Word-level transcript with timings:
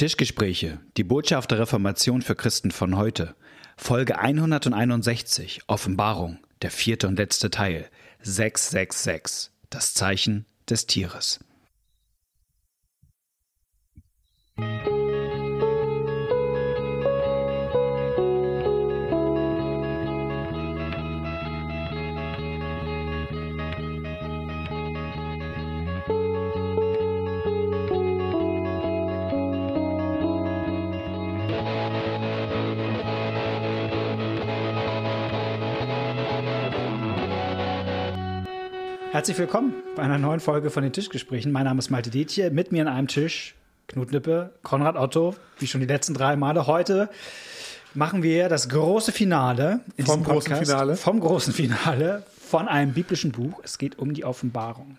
Tischgespräche, 0.00 0.80
die 0.96 1.04
Botschaft 1.04 1.50
der 1.50 1.58
Reformation 1.58 2.22
für 2.22 2.34
Christen 2.34 2.70
von 2.70 2.96
heute. 2.96 3.34
Folge 3.76 4.18
161, 4.18 5.60
Offenbarung, 5.66 6.38
der 6.62 6.70
vierte 6.70 7.06
und 7.06 7.18
letzte 7.18 7.50
Teil, 7.50 7.90
666, 8.22 9.50
das 9.68 9.92
Zeichen 9.92 10.46
des 10.66 10.86
Tieres. 10.86 11.40
Herzlich 39.12 39.38
willkommen 39.38 39.74
bei 39.96 40.04
einer 40.04 40.18
neuen 40.18 40.38
Folge 40.38 40.70
von 40.70 40.84
den 40.84 40.92
Tischgesprächen. 40.92 41.50
Mein 41.50 41.64
Name 41.64 41.80
ist 41.80 41.90
Malte 41.90 42.10
Dietje. 42.10 42.52
Mit 42.52 42.70
mir 42.70 42.82
an 42.82 42.88
einem 42.88 43.08
Tisch 43.08 43.56
Knut 43.88 44.12
Nippe, 44.12 44.52
Konrad 44.62 44.94
Otto, 44.94 45.34
wie 45.58 45.66
schon 45.66 45.80
die 45.80 45.88
letzten 45.88 46.14
drei 46.14 46.36
Male. 46.36 46.68
Heute 46.68 47.10
machen 47.92 48.22
wir 48.22 48.48
das 48.48 48.68
große 48.68 49.10
Finale 49.10 49.80
vom 49.98 50.22
großen 50.22 50.54
Finale. 50.54 50.96
Vom 50.96 51.18
großen 51.18 51.52
Finale 51.52 52.22
von 52.40 52.68
einem 52.68 52.92
biblischen 52.92 53.32
Buch. 53.32 53.60
Es 53.64 53.78
geht 53.78 53.98
um 53.98 54.14
die 54.14 54.24
Offenbarung. 54.24 54.96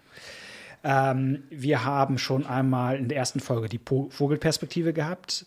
Ähm, 0.83 1.43
wir 1.49 1.85
haben 1.85 2.17
schon 2.17 2.45
einmal 2.45 2.97
in 2.97 3.07
der 3.07 3.17
ersten 3.17 3.39
Folge 3.39 3.69
die 3.69 3.77
po 3.77 4.09
Vogelperspektive 4.09 4.91
gehabt. 4.91 5.45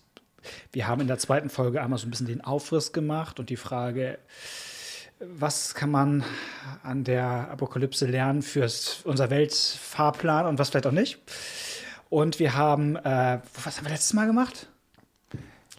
Wir 0.73 0.89
haben 0.89 1.03
in 1.03 1.07
der 1.07 1.19
zweiten 1.19 1.51
Folge 1.51 1.83
einmal 1.83 1.99
so 1.99 2.07
ein 2.07 2.11
bisschen 2.11 2.29
den 2.29 2.41
Aufriss 2.41 2.95
gemacht 2.95 3.39
und 3.39 3.51
die 3.51 3.57
Frage, 3.57 4.19
was 5.37 5.75
kann 5.75 5.91
man 5.91 6.25
an 6.83 7.05
der 7.05 7.51
Apokalypse 7.51 8.07
lernen 8.07 8.43
für 8.43 8.69
unser 9.05 9.31
Weltfahrplan 9.31 10.47
und 10.47 10.59
was 10.59 10.71
vielleicht 10.71 10.87
auch 10.87 10.93
nicht. 10.93 11.19
Und 12.11 12.39
wir 12.39 12.55
haben, 12.55 12.97
äh, 12.97 13.41
was 13.65 13.79
haben 13.79 13.87
wir 13.87 13.93
letztes 13.93 14.13
Mal 14.13 14.27
gemacht? 14.27 14.69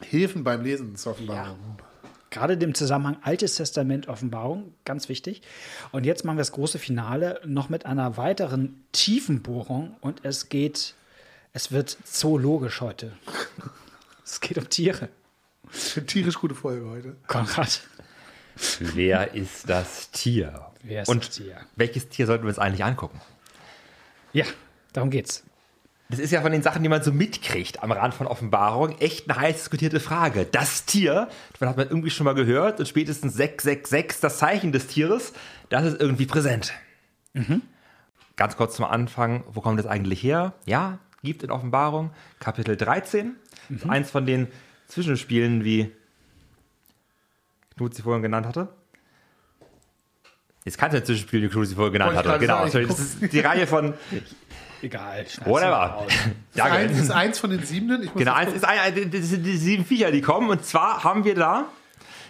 Hilfen 0.02 0.44
beim 0.44 0.64
Lesen 0.64 0.96
zur 0.96 1.14
Offenbarung. 1.14 1.58
Ja. 1.78 1.86
Gerade 2.30 2.58
dem 2.58 2.76
Zusammenhang 2.76 3.18
Altes 3.22 3.56
Testament 3.56 4.10
Offenbarung, 4.10 4.74
ganz 4.84 5.08
wichtig. 5.08 5.42
Und 5.92 6.06
jetzt 6.06 6.26
machen 6.26 6.36
wir 6.36 6.42
das 6.42 6.52
große 6.52 6.80
Finale 6.80 7.40
noch 7.46 7.70
mit 7.70 7.86
einer 7.86 8.18
weiteren 8.18 8.84
Tiefenbohrung 8.92 9.96
und 10.02 10.26
es 10.26 10.50
geht, 10.50 10.96
es 11.54 11.72
wird 11.72 11.98
zoologisch 12.04 12.82
heute. 12.82 13.14
es 14.26 14.42
geht 14.42 14.58
um 14.58 14.68
Tiere. 14.68 15.08
Eine 15.96 16.06
tierisch 16.06 16.36
gute 16.36 16.56
Folge 16.56 16.90
heute. 16.90 17.16
Konrad. 17.28 17.82
Wer 18.80 19.34
ist 19.34 19.70
das 19.70 20.12
Tier? 20.12 20.68
Wer 20.84 21.04
ist 21.04 21.10
Und 21.10 21.28
das 21.28 21.36
Tier? 21.36 21.58
welches 21.76 22.10
Tier 22.10 22.26
sollten 22.26 22.44
wir 22.44 22.50
uns 22.50 22.60
eigentlich 22.60 22.84
angucken? 22.84 23.20
Ja, 24.34 24.46
darum 24.94 25.10
geht's. 25.10 25.44
Das 26.10 26.20
ist 26.20 26.32
ja 26.32 26.42
von 26.42 26.52
den 26.52 26.62
Sachen, 26.62 26.84
die 26.84 26.90
man 26.90 27.02
so 27.02 27.12
mitkriegt 27.12 27.82
am 27.82 27.92
Rand 27.92 28.14
von 28.14 28.28
Offenbarung, 28.28 29.00
echt 29.00 29.30
eine 29.30 29.40
heiß 29.40 29.56
diskutierte 29.58 30.00
Frage. 30.00 30.46
Das 30.46 30.86
Tier, 30.86 31.30
davon 31.54 31.68
hat 31.68 31.78
man 31.78 31.88
irgendwie 31.88 32.12
schon 32.12 32.26
mal 32.26 32.36
gehört 32.36 32.80
und 32.80 32.88
spätestens 32.88 33.34
666, 33.34 34.22
das 34.22 34.38
Zeichen 34.38 34.72
des 34.72 34.86
Tieres, 34.88 35.34
das 35.70 35.86
ist 35.86 36.00
irgendwie 36.00 36.28
präsent. 36.28 36.74
Mhm. 37.34 37.64
Ganz 38.36 38.56
kurz 38.56 38.76
zum 38.76 38.86
Anfang, 38.86 39.44
wo 39.48 39.62
kommt 39.62 39.80
das 39.80 39.88
eigentlich 39.88 40.22
her? 40.22 40.54
Ja, 40.66 41.00
gibt 41.24 41.42
in 41.42 41.50
Offenbarung 41.50 42.12
Kapitel 42.40 42.78
13, 42.78 43.36
mhm. 43.70 43.90
eins 43.90 44.12
von 44.12 44.28
den 44.28 44.48
Zwischenspielen, 44.88 45.64
wie 45.64 45.92
Knut 47.78 47.94
sie 47.94 48.02
vorhin 48.02 48.22
genannt 48.22 48.46
hatte. 48.46 48.70
Jetzt 50.64 50.78
kannst 50.78 50.94
du 50.94 50.98
ein 50.98 51.06
Zwischenspiel, 51.06 51.44
wie 51.44 51.50
Knut 51.50 51.68
sie 51.68 51.76
vorhin 51.76 51.94
genannt 51.94 52.16
hatte. 52.16 52.40
Genau, 52.40 52.68
sorry, 52.68 52.88
das 52.88 53.00
ist 53.00 53.34
die 53.34 53.40
Reihe 53.40 53.68
von. 53.68 53.94
Egal. 54.82 55.26
Whatever. 55.46 56.08
Ja, 56.54 56.66
eins 56.72 57.00
ist 57.00 57.12
eins 57.12 57.40
von 57.40 57.50
den 57.50 57.64
siebenen. 57.64 58.10
genau, 58.16 58.34
eins 58.34 58.54
ist 58.54 58.66
ein, 58.66 59.12
das 59.12 59.30
sind 59.30 59.44
die 59.44 59.58
sieben 59.58 59.86
Viecher, 59.86 60.12
die 60.12 60.22
kommen. 60.22 60.50
Und 60.50 60.66
zwar 60.66 61.04
haben 61.04 61.24
wir 61.24 61.36
da 61.36 61.66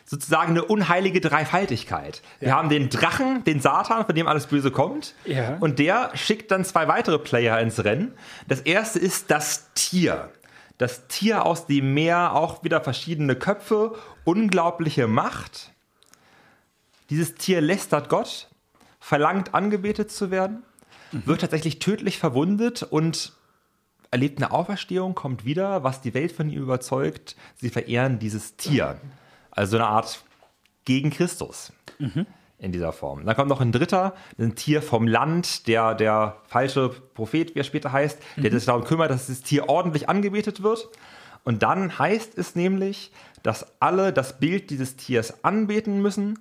sozusagen 0.05 0.51
eine 0.51 0.63
unheilige 0.63 1.19
Dreifaltigkeit. 1.19 2.21
Wir 2.39 2.49
ja. 2.49 2.55
haben 2.55 2.69
den 2.69 2.89
Drachen, 2.89 3.43
den 3.43 3.59
Satan, 3.59 4.05
von 4.05 4.15
dem 4.15 4.27
alles 4.27 4.45
Böse 4.47 4.71
kommt. 4.71 5.15
Ja. 5.25 5.57
Und 5.59 5.79
der 5.79 6.11
schickt 6.13 6.51
dann 6.51 6.63
zwei 6.63 6.87
weitere 6.87 7.17
Player 7.17 7.59
ins 7.59 7.83
Rennen. 7.83 8.13
Das 8.47 8.61
erste 8.61 8.99
ist 8.99 9.31
das 9.31 9.73
Tier. 9.73 10.29
Das 10.77 11.07
Tier 11.07 11.45
aus 11.45 11.67
dem 11.67 11.93
Meer, 11.93 12.33
auch 12.33 12.63
wieder 12.63 12.81
verschiedene 12.81 13.35
Köpfe, 13.35 13.95
unglaubliche 14.25 15.07
Macht. 15.07 15.71
Dieses 17.09 17.35
Tier 17.35 17.61
lästert 17.61 18.09
Gott, 18.09 18.49
verlangt 18.99 19.53
angebetet 19.53 20.11
zu 20.11 20.31
werden, 20.31 20.63
mhm. 21.11 21.25
wird 21.25 21.41
tatsächlich 21.41 21.79
tödlich 21.79 22.17
verwundet 22.17 22.83
und 22.83 23.33
erlebt 24.11 24.37
eine 24.37 24.51
Auferstehung, 24.51 25.15
kommt 25.15 25.45
wieder, 25.45 25.83
was 25.83 26.01
die 26.01 26.13
Welt 26.13 26.31
von 26.31 26.49
ihm 26.49 26.61
überzeugt. 26.61 27.35
Sie 27.55 27.69
verehren 27.69 28.19
dieses 28.19 28.57
Tier. 28.57 28.99
Also 29.51 29.77
eine 29.77 29.87
Art 29.87 30.23
gegen 30.83 31.11
Christus. 31.11 31.71
Mhm 31.99 32.25
in 32.57 32.71
dieser 32.71 32.93
Form. 32.93 33.25
Dann 33.25 33.35
kommt 33.35 33.49
noch 33.49 33.61
ein 33.61 33.71
dritter, 33.71 34.15
ein 34.39 34.55
Tier 34.55 34.81
vom 34.81 35.07
Land, 35.07 35.67
der 35.67 35.93
der 35.93 36.37
falsche 36.47 36.89
Prophet, 36.89 37.53
wie 37.53 37.59
er 37.59 37.63
später 37.63 37.91
heißt, 37.91 38.17
der 38.37 38.51
mhm. 38.51 38.55
sich 38.55 38.65
darum 38.65 38.83
kümmert, 38.83 39.11
dass 39.11 39.27
das 39.27 39.41
Tier 39.41 39.67
ordentlich 39.69 40.07
angebetet 40.09 40.63
wird. 40.63 40.89
Und 41.45 41.63
dann 41.63 41.97
heißt 41.97 42.37
es 42.37 42.55
nämlich, 42.55 43.11
dass 43.43 43.79
alle 43.79 44.11
das 44.11 44.39
Bild 44.39 44.71
dieses 44.71 44.97
Tiers 44.97 45.45
anbeten 45.45 46.01
müssen. 46.01 46.39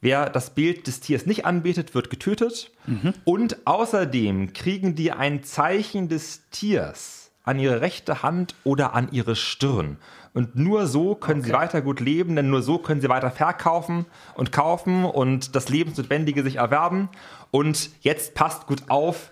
Wer 0.00 0.30
das 0.30 0.50
Bild 0.54 0.86
des 0.86 1.00
Tiers 1.00 1.26
nicht 1.26 1.44
anbetet, 1.44 1.94
wird 1.94 2.08
getötet. 2.08 2.70
Mhm. 2.86 3.12
Und 3.24 3.66
außerdem 3.66 4.52
kriegen 4.52 4.94
die 4.94 5.10
ein 5.10 5.42
Zeichen 5.42 6.08
des 6.08 6.48
Tiers 6.50 7.32
an 7.42 7.58
ihre 7.58 7.80
rechte 7.80 8.22
Hand 8.22 8.54
oder 8.62 8.94
an 8.94 9.08
ihre 9.10 9.34
Stirn. 9.34 9.98
Und 10.34 10.54
nur 10.54 10.86
so 10.86 11.16
können 11.16 11.40
okay. 11.40 11.48
sie 11.48 11.54
weiter 11.54 11.82
gut 11.82 11.98
leben, 11.98 12.36
denn 12.36 12.48
nur 12.48 12.62
so 12.62 12.78
können 12.78 13.00
sie 13.00 13.08
weiter 13.08 13.32
verkaufen 13.32 14.06
und 14.34 14.52
kaufen 14.52 15.04
und 15.04 15.56
das 15.56 15.68
Lebensnotwendige 15.68 16.44
sich 16.44 16.56
erwerben. 16.56 17.08
Und 17.50 17.90
jetzt 18.02 18.34
passt 18.34 18.66
gut 18.68 18.82
auf, 18.88 19.30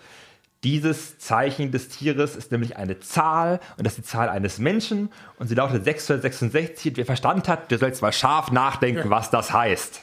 dieses 0.67 1.17
Zeichen 1.21 1.71
des 1.71 1.89
Tieres 1.89 2.35
ist 2.35 2.51
nämlich 2.51 2.77
eine 2.77 2.99
Zahl 2.99 3.61
und 3.77 3.87
das 3.87 3.93
ist 3.93 3.99
die 3.99 4.03
Zahl 4.03 4.29
eines 4.29 4.59
Menschen 4.59 5.11
und 5.39 5.47
sie 5.47 5.55
lautet 5.55 5.85
666. 5.85 6.91
Und 6.91 6.97
wer 6.97 7.07
Verstand 7.07 7.47
hat, 7.47 7.71
der 7.71 7.79
soll 7.79 7.91
jetzt 7.91 8.03
mal 8.03 8.13
scharf 8.13 8.51
nachdenken, 8.51 9.05
ja. 9.05 9.11
was 9.11 9.31
das 9.31 9.53
heißt. 9.53 10.01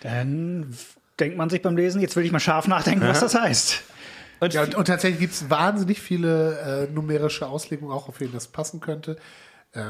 Dann 0.00 0.76
denkt 1.20 1.36
man 1.36 1.48
sich 1.48 1.62
beim 1.62 1.76
Lesen, 1.76 2.00
jetzt 2.00 2.16
will 2.16 2.24
ich 2.24 2.32
mal 2.32 2.40
scharf 2.40 2.66
nachdenken, 2.66 3.06
was 3.06 3.20
das 3.20 3.36
heißt. 3.36 3.84
Und, 4.40 4.52
ja, 4.52 4.64
und, 4.64 4.74
und 4.74 4.86
tatsächlich 4.86 5.20
gibt 5.20 5.34
es 5.34 5.48
wahnsinnig 5.48 6.00
viele 6.00 6.88
äh, 6.88 6.92
numerische 6.92 7.46
Auslegungen, 7.46 7.94
auch 7.94 8.08
auf 8.08 8.18
wen 8.18 8.32
das 8.32 8.48
passen 8.48 8.80
könnte. 8.80 9.16
Äh, 9.74 9.80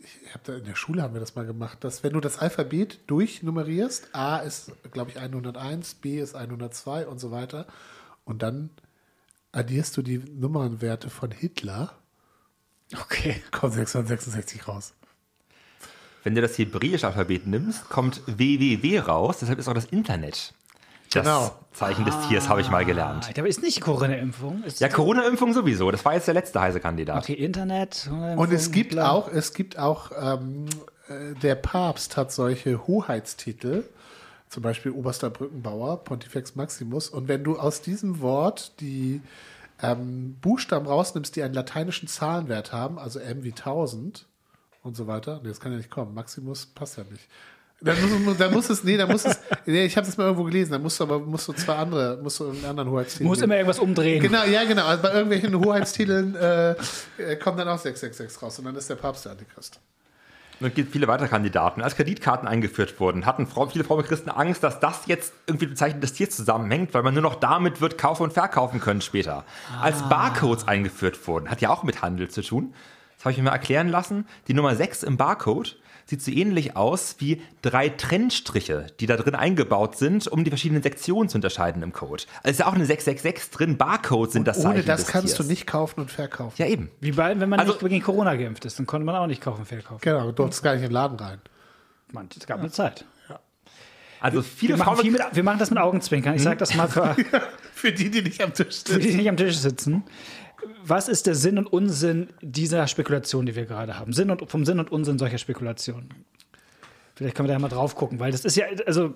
ich 0.00 0.34
habe 0.34 0.40
da 0.44 0.54
in 0.56 0.64
der 0.64 0.74
Schule 0.74 1.00
haben 1.00 1.14
wir 1.14 1.20
das 1.20 1.34
mal 1.34 1.46
gemacht, 1.46 1.82
dass 1.82 2.04
wenn 2.04 2.12
du 2.12 2.20
das 2.20 2.40
Alphabet 2.40 2.98
durchnummerierst, 3.06 4.14
A 4.14 4.40
ist, 4.40 4.70
glaube 4.92 5.12
ich, 5.12 5.18
101, 5.18 5.94
B 5.94 6.20
ist 6.20 6.34
102 6.34 7.06
und 7.06 7.18
so 7.18 7.30
weiter, 7.30 7.66
und 8.26 8.42
dann 8.42 8.68
addierst 9.54 9.96
du 9.96 10.02
die 10.02 10.18
Nummernwerte 10.18 11.10
von 11.10 11.30
Hitler, 11.30 11.94
okay. 13.00 13.42
kommt 13.50 13.74
666 13.74 14.68
raus. 14.68 14.94
Wenn 16.22 16.34
du 16.34 16.40
das 16.40 16.56
hebräische 16.56 17.06
Alphabet 17.06 17.46
nimmst, 17.46 17.88
kommt 17.88 18.22
WWW 18.26 19.00
raus, 19.00 19.38
deshalb 19.40 19.58
ist 19.58 19.68
auch 19.68 19.74
das 19.74 19.86
Internet 19.86 20.54
das 21.14 21.24
genau. 21.24 21.50
Zeichen 21.72 22.04
des 22.04 22.14
Tiers, 22.28 22.48
habe 22.48 22.60
ich 22.60 22.70
mal 22.70 22.84
gelernt. 22.84 23.30
Aber 23.36 23.48
ist 23.48 23.62
nicht 23.62 23.80
Corona-Impfung? 23.80 24.62
Ja, 24.78 24.88
Corona-Impfung 24.88 25.52
sowieso. 25.52 25.90
Das 25.90 26.04
war 26.04 26.14
jetzt 26.14 26.26
der 26.26 26.34
letzte 26.34 26.60
heiße 26.60 26.80
Kandidat. 26.80 27.22
Okay, 27.22 27.34
Internet. 27.34 28.08
Und 28.36 28.52
es 28.52 28.70
gibt 28.70 28.92
klar. 28.92 29.12
auch, 29.12 29.28
es 29.28 29.54
gibt 29.54 29.78
auch, 29.78 30.10
ähm, 30.20 30.66
äh, 31.08 31.34
der 31.40 31.54
Papst 31.56 32.16
hat 32.16 32.32
solche 32.32 32.86
Hoheitstitel, 32.86 33.84
zum 34.54 34.62
Beispiel 34.62 34.92
Oberster 34.92 35.30
Brückenbauer, 35.30 36.04
Pontifex 36.04 36.54
Maximus. 36.54 37.08
Und 37.08 37.26
wenn 37.26 37.42
du 37.42 37.58
aus 37.58 37.82
diesem 37.82 38.20
Wort 38.20 38.80
die 38.80 39.20
ähm, 39.82 40.36
Buchstaben 40.40 40.86
rausnimmst, 40.86 41.34
die 41.34 41.42
einen 41.42 41.54
lateinischen 41.54 42.06
Zahlenwert 42.06 42.72
haben, 42.72 43.00
also 43.00 43.18
M 43.18 43.42
wie 43.42 43.50
1000 43.50 44.26
und 44.84 44.96
so 44.96 45.08
weiter, 45.08 45.40
nee, 45.42 45.48
das 45.48 45.58
kann 45.58 45.72
ja 45.72 45.78
nicht 45.78 45.90
kommen. 45.90 46.14
Maximus 46.14 46.66
passt 46.66 46.98
ja 46.98 47.04
nicht. 47.10 47.28
Dann 47.80 47.96
muss, 48.24 48.36
dann 48.38 48.52
muss 48.52 48.70
es, 48.70 48.84
nee, 48.84 48.96
dann 48.96 49.10
muss 49.10 49.24
es, 49.24 49.40
nee, 49.66 49.86
ich 49.86 49.96
habe 49.96 50.06
das 50.06 50.16
mal 50.16 50.24
irgendwo 50.24 50.44
gelesen, 50.44 50.70
dann 50.70 50.82
musst 50.82 51.00
du 51.00 51.04
aber 51.04 51.18
musst 51.18 51.48
du 51.48 51.52
zwei 51.52 51.74
andere, 51.74 52.20
musst 52.22 52.38
du 52.38 52.48
einen 52.48 52.64
anderen 52.64 52.90
Hoheitstitel. 52.90 53.24
Du 53.24 53.28
musst 53.30 53.42
immer 53.42 53.56
irgendwas 53.56 53.80
umdrehen. 53.80 54.22
Genau, 54.22 54.44
ja, 54.44 54.62
genau. 54.62 54.86
Also 54.86 55.02
bei 55.02 55.12
irgendwelchen 55.12 55.52
Hoheitstiteln 55.64 56.36
äh, 56.36 56.76
äh 57.18 57.36
kommt 57.42 57.58
dann 57.58 57.66
auch 57.66 57.78
666 57.78 58.40
raus 58.40 58.56
und 58.60 58.66
dann 58.66 58.76
ist 58.76 58.88
der 58.88 58.94
Papst 58.94 59.24
der 59.24 59.32
Antichrist. 59.32 59.80
Und 60.60 60.68
es 60.68 60.74
gibt 60.74 60.92
viele 60.92 61.08
weitere 61.08 61.28
Kandidaten. 61.28 61.82
Als 61.82 61.96
Kreditkarten 61.96 62.46
eingeführt 62.46 62.98
wurden, 63.00 63.26
hatten 63.26 63.46
viele 63.70 63.84
fromme 63.84 64.04
Christen 64.04 64.30
Angst, 64.30 64.62
dass 64.62 64.80
das 64.80 65.06
jetzt 65.06 65.34
irgendwie 65.46 65.66
bezeichnet 65.66 66.02
das 66.02 66.12
Tier 66.12 66.30
zusammenhängt, 66.30 66.94
weil 66.94 67.02
man 67.02 67.14
nur 67.14 67.22
noch 67.22 67.34
damit 67.34 67.80
wird 67.80 67.98
kaufen 67.98 68.22
und 68.24 68.32
verkaufen 68.32 68.80
können 68.80 69.00
später. 69.00 69.44
Ah. 69.72 69.82
Als 69.82 70.08
Barcodes 70.08 70.68
eingeführt 70.68 71.26
wurden, 71.26 71.50
hat 71.50 71.60
ja 71.60 71.70
auch 71.70 71.82
mit 71.82 72.02
Handel 72.02 72.28
zu 72.28 72.42
tun. 72.42 72.72
Das 73.16 73.24
Das 73.24 73.24
habe 73.24 73.32
ich 73.32 73.38
mir 73.38 73.44
mal 73.44 73.52
erklären 73.52 73.88
lassen. 73.88 74.26
Die 74.48 74.54
Nummer 74.54 74.76
6 74.76 75.02
im 75.02 75.16
Barcode 75.16 75.76
sieht 76.06 76.22
so 76.22 76.30
ähnlich 76.30 76.76
aus 76.76 77.16
wie 77.18 77.40
drei 77.62 77.88
Trennstriche, 77.88 78.86
die 79.00 79.06
da 79.06 79.16
drin 79.16 79.34
eingebaut 79.34 79.96
sind, 79.96 80.26
um 80.28 80.44
die 80.44 80.50
verschiedenen 80.50 80.82
Sektionen 80.82 81.28
zu 81.28 81.38
unterscheiden 81.38 81.82
im 81.82 81.92
Code. 81.92 82.24
Also 82.42 82.50
ist 82.50 82.58
ja 82.60 82.66
auch 82.66 82.74
eine 82.74 82.86
666 82.86 83.50
drin. 83.50 83.76
Barcodes 83.76 84.32
sind 84.34 84.46
das 84.46 84.58
Ohne 84.58 84.74
Zeichen 84.74 84.86
das 84.86 85.00
des 85.04 85.08
kannst 85.10 85.34
Tiers. 85.36 85.46
du 85.46 85.50
nicht 85.52 85.66
kaufen 85.66 86.00
und 86.00 86.10
verkaufen. 86.10 86.54
Ja, 86.58 86.66
eben. 86.66 86.90
Wie 87.00 87.12
bei, 87.12 87.38
wenn 87.40 87.48
man 87.48 87.58
Also- 87.60 87.72
nicht 87.72 87.80
gegen 87.88 88.02
Corona 88.02 88.34
geimpft 88.36 88.64
ist, 88.64 88.78
dann 88.78 88.86
konnte 88.86 89.04
man 89.06 89.14
auch 89.16 89.26
nicht 89.26 89.40
kaufen, 89.40 89.64
verkaufen. 89.64 90.00
Genau, 90.02 90.26
du 90.26 90.32
durftest 90.32 90.62
gar 90.62 90.72
nicht 90.74 90.82
in 90.82 90.88
den 90.88 90.94
Laden 90.94 91.18
rein. 91.18 91.40
Man, 92.12 92.28
es 92.38 92.46
gab 92.46 92.58
eine 92.60 92.70
Zeit. 92.70 93.04
Also 94.20 94.40
viele 94.40 94.74
Wir 94.74 94.76
machen, 94.78 94.94
Frauen 94.94 95.02
viel 95.02 95.10
mit, 95.12 95.20
wir 95.32 95.42
machen 95.42 95.58
das 95.58 95.68
mit 95.70 95.78
Augenzwinkern. 95.78 96.34
Ich 96.34 96.42
sage 96.42 96.56
das 96.56 96.74
mal 96.74 96.88
für, 96.88 97.14
Für 97.74 97.92
die, 97.92 98.10
die 98.10 98.22
nicht 98.22 98.40
am 98.42 98.54
Tisch 98.54 98.66
für 98.82 98.92
sitzen. 98.92 99.00
die, 99.00 99.08
die 99.10 99.16
nicht 99.16 99.28
am 99.28 99.36
Tisch 99.36 99.56
sitzen. 99.58 100.02
Was 100.84 101.08
ist 101.08 101.26
der 101.26 101.34
Sinn 101.34 101.58
und 101.58 101.66
Unsinn 101.66 102.28
dieser 102.42 102.86
Spekulation, 102.86 103.46
die 103.46 103.54
wir 103.54 103.66
gerade 103.66 103.98
haben? 103.98 104.12
Sinn 104.12 104.30
und, 104.30 104.50
vom 104.50 104.64
Sinn 104.64 104.78
und 104.78 104.90
Unsinn 104.92 105.18
solcher 105.18 105.38
Spekulationen. 105.38 106.08
Vielleicht 107.16 107.36
können 107.36 107.48
wir 107.48 107.54
da 107.54 107.60
mal 107.60 107.68
drauf 107.68 107.94
gucken, 107.94 108.18
weil 108.18 108.32
das 108.32 108.44
ist 108.44 108.56
ja, 108.56 108.66
also, 108.86 109.14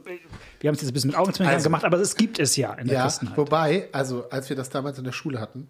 wir 0.60 0.68
haben 0.68 0.74
es 0.76 0.82
jetzt 0.82 0.90
ein 0.90 0.94
bisschen 0.94 1.10
mit 1.10 1.16
Augenzwinkern 1.18 1.54
Also- 1.54 1.64
gemacht, 1.64 1.84
aber 1.84 1.98
es 1.98 2.14
gibt 2.14 2.38
es 2.38 2.54
ja 2.56 2.72
in 2.74 2.86
der 2.86 2.98
Ja, 2.98 3.02
Christenheit. 3.02 3.36
wobei, 3.36 3.88
also 3.92 4.28
als 4.30 4.48
wir 4.48 4.56
das 4.56 4.70
damals 4.70 4.98
in 4.98 5.04
der 5.04 5.12
Schule 5.12 5.40
hatten, 5.40 5.68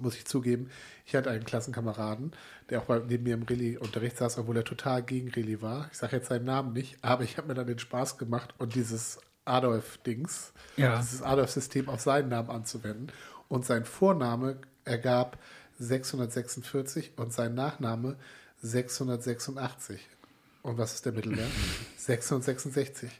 muss 0.00 0.16
ich 0.16 0.24
zugeben, 0.24 0.70
ich 1.06 1.14
hatte 1.14 1.30
einen 1.30 1.44
Klassenkameraden, 1.44 2.32
der 2.68 2.80
auch 2.80 2.88
neben 3.06 3.22
mir 3.24 3.34
im 3.34 3.42
Rallye-Unterricht 3.44 4.16
saß, 4.16 4.38
obwohl 4.38 4.56
er 4.56 4.64
total 4.64 5.02
gegen 5.02 5.30
Rallye 5.30 5.60
war. 5.62 5.88
Ich 5.92 5.98
sage 5.98 6.16
jetzt 6.16 6.28
seinen 6.28 6.46
Namen 6.46 6.72
nicht, 6.72 6.96
aber 7.02 7.22
ich 7.22 7.36
habe 7.36 7.46
mir 7.48 7.54
dann 7.54 7.66
den 7.66 7.78
Spaß 7.78 8.18
gemacht 8.18 8.54
und 8.58 8.74
dieses 8.74 9.18
Adolf-Dings, 9.44 10.52
Ja. 10.76 10.98
dieses 10.98 11.22
Adolf-System 11.22 11.88
auf 11.88 12.00
seinen 12.00 12.28
Namen 12.28 12.50
anzuwenden. 12.50 13.08
Und 13.50 13.66
sein 13.66 13.84
Vorname 13.84 14.56
ergab 14.86 15.36
646 15.80 17.12
und 17.16 17.32
sein 17.34 17.54
Nachname 17.54 18.16
686. 18.62 20.00
Und 20.62 20.78
was 20.78 20.94
ist 20.94 21.04
der 21.04 21.12
Mittelwert? 21.12 21.48
666. 21.98 23.10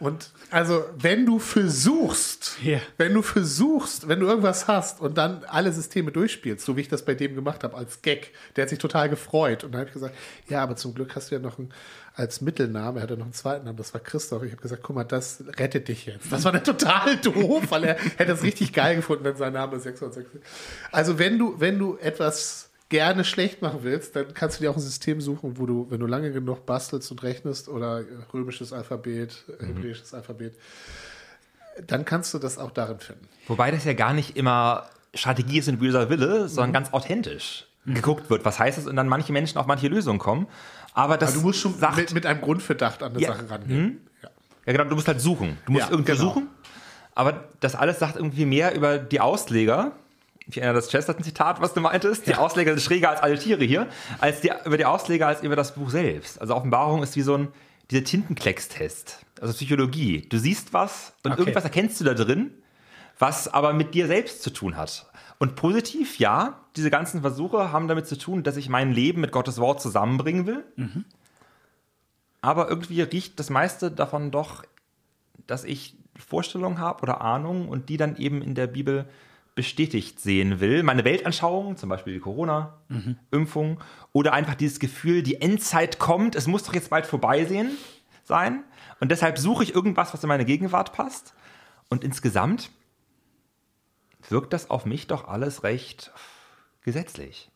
Und 0.00 0.32
also, 0.50 0.84
wenn 0.96 1.24
du 1.26 1.38
versuchst, 1.38 2.56
Ja. 2.60 2.80
wenn 2.96 3.14
du 3.14 3.22
versuchst, 3.22 4.08
wenn 4.08 4.18
du 4.18 4.26
irgendwas 4.26 4.66
hast 4.66 5.00
und 5.00 5.16
dann 5.16 5.44
alle 5.44 5.72
Systeme 5.72 6.10
durchspielst, 6.10 6.64
so 6.66 6.76
wie 6.76 6.80
ich 6.80 6.88
das 6.88 7.04
bei 7.04 7.14
dem 7.14 7.36
gemacht 7.36 7.62
habe, 7.62 7.76
als 7.76 8.02
Gag, 8.02 8.32
der 8.56 8.62
hat 8.62 8.70
sich 8.70 8.80
total 8.80 9.08
gefreut. 9.08 9.62
Und 9.62 9.70
dann 9.72 9.80
habe 9.82 9.88
ich 9.90 9.94
gesagt, 9.94 10.16
ja, 10.48 10.60
aber 10.60 10.74
zum 10.74 10.92
Glück 10.94 11.14
hast 11.14 11.30
du 11.30 11.36
ja 11.36 11.40
noch 11.40 11.56
einen, 11.58 11.72
als 12.14 12.40
Mittelnamen, 12.40 12.96
er 12.98 13.04
hatte 13.04 13.16
noch 13.16 13.24
einen 13.24 13.32
zweiten 13.32 13.64
Namen, 13.64 13.78
das 13.78 13.94
war 13.94 14.00
Christoph. 14.00 14.42
Ich 14.42 14.52
habe 14.52 14.60
gesagt, 14.60 14.82
guck 14.82 14.96
mal, 14.96 15.04
das 15.04 15.42
rettet 15.58 15.88
dich 15.88 16.06
jetzt. 16.06 16.30
Das 16.30 16.44
war 16.44 16.52
dann 16.52 16.64
total 16.64 17.16
doof, 17.22 17.64
weil 17.70 17.84
er 17.84 17.96
hätte 18.16 18.32
es 18.32 18.42
richtig 18.42 18.72
geil 18.72 18.96
gefunden, 18.96 19.24
wenn 19.24 19.36
sein 19.36 19.52
Name 19.52 19.80
666. 19.80 20.42
Also, 20.90 21.18
wenn 21.18 21.38
du, 21.38 21.58
wenn 21.58 21.78
du 21.78 21.96
etwas 21.98 22.70
gerne 22.90 23.24
schlecht 23.24 23.62
machen 23.62 23.80
willst, 23.82 24.14
dann 24.16 24.34
kannst 24.34 24.58
du 24.58 24.64
dir 24.64 24.70
auch 24.70 24.76
ein 24.76 24.82
System 24.82 25.22
suchen, 25.22 25.58
wo 25.58 25.64
du, 25.64 25.86
wenn 25.88 26.00
du 26.00 26.06
lange 26.06 26.30
genug 26.30 26.66
bastelst 26.66 27.10
und 27.10 27.22
rechnest 27.22 27.68
oder 27.68 28.04
römisches 28.34 28.74
Alphabet, 28.74 29.44
äh, 29.60 29.64
hebräisches 29.64 30.12
Alphabet, 30.12 30.54
dann 31.86 32.04
kannst 32.04 32.34
du 32.34 32.38
das 32.38 32.58
auch 32.58 32.70
darin 32.70 32.98
finden. 32.98 33.26
Wobei 33.46 33.70
das 33.70 33.84
ja 33.86 33.94
gar 33.94 34.12
nicht 34.12 34.36
immer 34.36 34.90
Strategie 35.14 35.58
ist 35.58 35.68
und 35.68 35.78
böser 35.78 36.10
Wille, 36.10 36.48
sondern 36.48 36.74
ganz 36.74 36.92
authentisch 36.92 37.66
geguckt 37.86 38.30
wird. 38.30 38.44
Was 38.44 38.58
heißt 38.58 38.78
es? 38.78 38.86
Und 38.86 38.96
dann 38.96 39.08
manche 39.08 39.32
Menschen 39.32 39.58
auf 39.58 39.66
manche 39.66 39.88
Lösungen 39.88 40.18
kommen. 40.18 40.46
Aber 40.94 41.16
das 41.16 41.30
Aber 41.30 41.40
du 41.40 41.46
musst 41.46 41.60
schon 41.60 41.78
sagt, 41.78 41.96
mit, 41.96 42.12
mit 42.14 42.26
einem 42.26 42.40
Grundverdacht 42.40 43.02
an 43.02 43.12
eine 43.12 43.20
Ja. 43.20 43.32
Sache 43.34 43.48
rangehen. 43.50 44.06
Ja. 44.22 44.28
ja 44.66 44.72
genau, 44.72 44.84
du 44.84 44.94
musst 44.94 45.08
halt 45.08 45.20
suchen. 45.20 45.58
Du 45.66 45.72
musst 45.72 45.86
Ja, 45.86 45.90
irgendwie 45.90 46.12
genau. 46.12 46.24
suchen. 46.24 46.48
Aber 47.14 47.44
das 47.60 47.74
alles 47.74 47.98
sagt 47.98 48.16
irgendwie 48.16 48.44
mehr 48.46 48.74
über 48.74 48.98
die 48.98 49.20
Ausleger. 49.20 49.92
Ich 50.46 50.56
erinnere 50.58 50.74
das 50.76 50.88
Chesterton-Zitat, 50.88 51.60
was 51.60 51.72
du 51.74 51.80
meintest. 51.80 52.26
Die 52.26 52.34
Ausleger 52.34 52.72
sind 52.72 52.82
schräger 52.82 53.10
als 53.10 53.20
alle 53.22 53.38
Tiere 53.38 53.64
hier, 53.64 53.86
als 54.18 54.40
die, 54.40 54.50
über 54.64 54.76
die 54.76 54.84
Ausleger 54.86 55.28
als 55.28 55.42
über 55.42 55.56
das 55.56 55.74
Buch 55.74 55.90
selbst. 55.90 56.40
Also 56.40 56.54
Offenbarung 56.56 57.02
ist 57.02 57.14
wie 57.16 57.22
so 57.22 57.36
ein 57.36 57.48
dieser 57.90 58.04
Tintenklecks-Test. 58.04 59.18
Also 59.40 59.52
Psychologie. 59.54 60.26
Du 60.28 60.38
siehst 60.38 60.72
was 60.72 61.12
und 61.24 61.32
Okay. 61.32 61.40
irgendwas 61.42 61.64
erkennst 61.64 62.00
du 62.00 62.04
da 62.04 62.14
drin, 62.14 62.50
was 63.22 63.46
aber 63.46 63.72
mit 63.72 63.94
dir 63.94 64.08
selbst 64.08 64.42
zu 64.42 64.52
tun 64.52 64.76
hat. 64.76 65.06
Und 65.38 65.54
positiv, 65.54 66.18
ja, 66.18 66.58
diese 66.74 66.90
ganzen 66.90 67.20
Versuche 67.20 67.70
haben 67.70 67.86
damit 67.86 68.08
zu 68.08 68.18
tun, 68.18 68.42
dass 68.42 68.56
ich 68.56 68.68
mein 68.68 68.92
Leben 68.92 69.20
mit 69.20 69.30
Gottes 69.30 69.58
Wort 69.58 69.80
zusammenbringen 69.80 70.44
will. 70.46 70.64
Aber 72.40 72.68
irgendwie 72.68 73.00
riecht 73.00 73.38
das 73.38 73.48
meiste 73.48 73.92
davon 73.92 74.32
doch, 74.32 74.64
dass 75.46 75.62
ich 75.62 75.94
Vorstellungen 76.16 76.80
habe 76.80 77.02
oder 77.02 77.20
Ahnungen 77.20 77.68
und 77.68 77.88
die 77.88 77.96
dann 77.96 78.16
eben 78.16 78.42
in 78.42 78.56
der 78.56 78.66
Bibel 78.66 79.06
bestätigt 79.54 80.18
sehen 80.18 80.58
will. 80.58 80.82
Meine 80.82 81.04
Weltanschauung, 81.04 81.76
zum 81.76 81.88
Beispiel 81.88 82.14
die 82.14 82.20
Corona-Impfung, 82.20 83.78
oder 84.12 84.32
einfach 84.32 84.56
dieses 84.56 84.80
Gefühl, 84.80 85.22
die 85.22 85.40
Endzeit 85.40 86.00
kommt, 86.00 86.34
es 86.34 86.48
muss 86.48 86.64
doch 86.64 86.74
jetzt 86.74 86.90
bald 86.90 87.06
vorbei 87.06 87.44
sehen, 87.44 87.70
sein. 88.24 88.64
Und 88.98 89.12
deshalb 89.12 89.38
suche 89.38 89.62
ich 89.62 89.76
irgendwas, 89.76 90.12
was 90.12 90.24
in 90.24 90.28
meine 90.28 90.44
Gegenwart 90.44 90.92
passt. 90.92 91.34
Und 91.88 92.02
insgesamt 92.02 92.70
wirkt 94.28 94.52
das 94.52 94.70
auf 94.70 94.86
mich 94.86 95.06
doch 95.06 95.28
alles 95.28 95.62
recht 95.62 96.12
gesetzlich. 96.82 97.50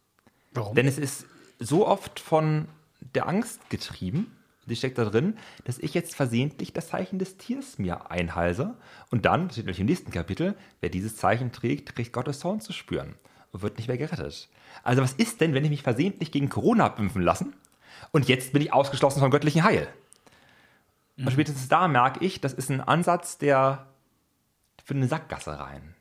Warum? 0.53 0.75
Denn 0.75 0.87
es 0.87 0.99
ist 0.99 1.27
so 1.59 1.87
oft 1.87 2.21
von 2.21 2.69
der 3.01 3.29
Angst 3.29 3.69
getrieben, 3.71 4.37
die 4.67 4.77
steckt 4.77 4.99
da 4.99 5.05
drin, 5.05 5.39
dass 5.65 5.79
ich 5.79 5.95
jetzt 5.95 6.15
versehentlich 6.15 6.73
das 6.73 6.89
Zeichen 6.89 7.19
des 7.19 7.37
Tiers 7.37 7.79
mir 7.79 8.11
einhalse. 8.11 8.75
Und 9.11 9.25
dann, 9.25 9.47
das 9.47 9.55
steht 9.55 9.67
nämlich 9.67 9.81
im 9.81 9.87
nächsten 9.87 10.11
Kapitel, 10.11 10.57
wer 10.81 10.91
dieses 10.91 11.17
Zeichen 11.17 11.53
trägt, 11.53 11.95
kriegt 11.95 12.13
Gottes 12.13 12.41
Zorn 12.41 12.61
zu 12.61 12.73
spüren 12.73 13.15
und 13.53 13.63
wird 13.63 13.77
nicht 13.77 13.87
mehr 13.87 13.99
gerettet. 13.99 14.49
Also 14.83 15.03
was 15.03 15.13
ist 15.13 15.41
denn, 15.41 15.55
wenn 15.55 15.65
ich 15.65 15.71
mich 15.71 15.83
versehentlich 15.83 16.33
gegen 16.33 16.49
Corona 16.49 16.89
impfen 16.99 17.23
lassen 17.23 17.55
und 18.11 18.29
jetzt 18.29 18.53
bin 18.53 18.63
ich 18.63 18.73
ausgeschlossen 18.73 19.21
vom 19.21 19.31
göttlichen 19.31 19.63
Heil? 19.63 19.89
Und 21.17 21.31
spätestens 21.31 21.69
da 21.69 21.89
merke 21.89 22.25
ich, 22.25 22.41
das 22.41 22.53
ist 22.53 22.71
ein 22.71 22.83
Ansatz, 22.83 23.39
der 23.39 23.87
für 24.85 24.95
eine 24.95 25.09
Sackgasse 25.09 25.59
rein. 25.59 25.95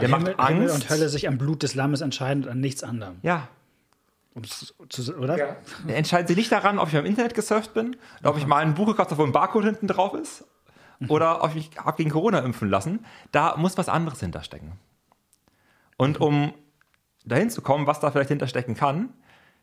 Der 0.00 0.08
macht 0.08 0.22
Himmel, 0.22 0.34
Angst. 0.38 0.50
Himmel 0.50 0.70
und 0.70 0.90
Hölle 0.90 1.08
sich 1.08 1.28
am 1.28 1.38
Blut 1.38 1.62
des 1.62 1.74
Lammes 1.74 2.00
entscheiden 2.00 2.44
und 2.44 2.50
an 2.50 2.60
nichts 2.60 2.82
anderem. 2.82 3.16
Ja, 3.22 3.48
Um's 4.34 4.74
zu, 4.88 5.16
oder? 5.16 5.38
Ja. 5.38 5.56
Er 5.88 5.96
entscheidet 5.96 6.28
sich 6.28 6.36
nicht 6.36 6.52
daran, 6.52 6.78
ob 6.78 6.88
ich 6.88 6.94
beim 6.94 7.06
Internet 7.06 7.34
gesurft 7.34 7.72
bin, 7.72 7.96
oder 8.20 8.30
ob 8.30 8.36
ich 8.36 8.46
mal 8.46 8.58
ein 8.58 8.74
Buch 8.74 8.86
gekauft 8.86 9.10
habe, 9.10 9.22
wo 9.22 9.24
ein 9.24 9.32
Barcode 9.32 9.64
hinten 9.64 9.86
drauf 9.86 10.14
ist, 10.14 10.44
oder 11.08 11.42
ob 11.42 11.50
ich 11.50 11.54
mich 11.54 11.70
hab 11.78 11.96
gegen 11.96 12.10
Corona 12.10 12.40
impfen 12.40 12.68
lassen. 12.68 13.04
Da 13.30 13.56
muss 13.56 13.78
was 13.78 13.88
anderes 13.88 14.20
hinterstecken. 14.20 14.72
Und 15.96 16.20
um 16.20 16.52
dahin 17.24 17.50
zu 17.50 17.62
kommen, 17.62 17.86
was 17.86 18.00
da 18.00 18.10
vielleicht 18.10 18.28
hinterstecken 18.28 18.74
kann, 18.74 19.10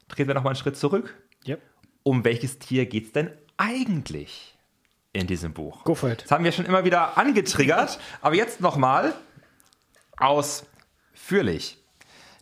treten 0.08 0.30
wir 0.30 0.36
nochmal 0.36 0.52
einen 0.52 0.60
Schritt 0.60 0.78
zurück. 0.78 1.22
Yep. 1.46 1.62
Um 2.04 2.24
welches 2.24 2.58
Tier 2.58 2.86
geht 2.86 3.08
es 3.08 3.12
denn 3.12 3.32
eigentlich 3.58 4.58
in 5.12 5.28
diesem 5.28 5.54
Buch? 5.54 5.84
Go 5.84 5.96
for 5.96 6.10
it. 6.10 6.24
Das 6.24 6.32
haben 6.32 6.46
wir 6.46 6.52
schon 6.54 6.66
immer 6.66 6.86
wieder 6.86 7.18
angetriggert, 7.18 8.00
aber 8.22 8.36
jetzt 8.36 8.62
nochmal 8.62 9.14
ausführlich. 10.22 11.78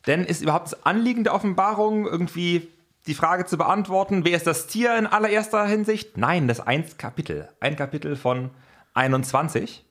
Denn 0.07 0.23
ist 0.23 0.41
überhaupt 0.41 0.71
das 0.71 0.85
Anliegen 0.85 1.23
der 1.23 1.33
Offenbarung 1.33 2.05
irgendwie 2.05 2.69
die 3.07 3.13
Frage 3.13 3.45
zu 3.45 3.57
beantworten, 3.57 4.25
wer 4.25 4.37
ist 4.37 4.47
das 4.47 4.67
Tier 4.67 4.97
in 4.97 5.07
allererster 5.07 5.65
Hinsicht? 5.65 6.17
Nein, 6.17 6.47
das 6.47 6.59
ist 6.59 6.67
ein 6.67 6.85
Kapitel. 6.97 7.49
Ein 7.59 7.75
Kapitel 7.75 8.15
von 8.15 8.51
21. 8.93 9.85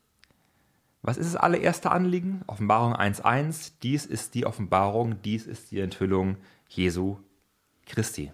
Was 1.02 1.16
ist 1.16 1.34
das 1.34 1.40
allererste 1.40 1.90
Anliegen? 1.90 2.42
Offenbarung 2.46 2.94
1.1. 2.94 3.72
Dies 3.82 4.06
ist 4.06 4.34
die 4.34 4.46
Offenbarung, 4.46 5.22
dies 5.22 5.46
ist 5.46 5.70
die 5.70 5.80
Enthüllung 5.80 6.36
Jesu 6.68 7.18
Christi. 7.86 8.32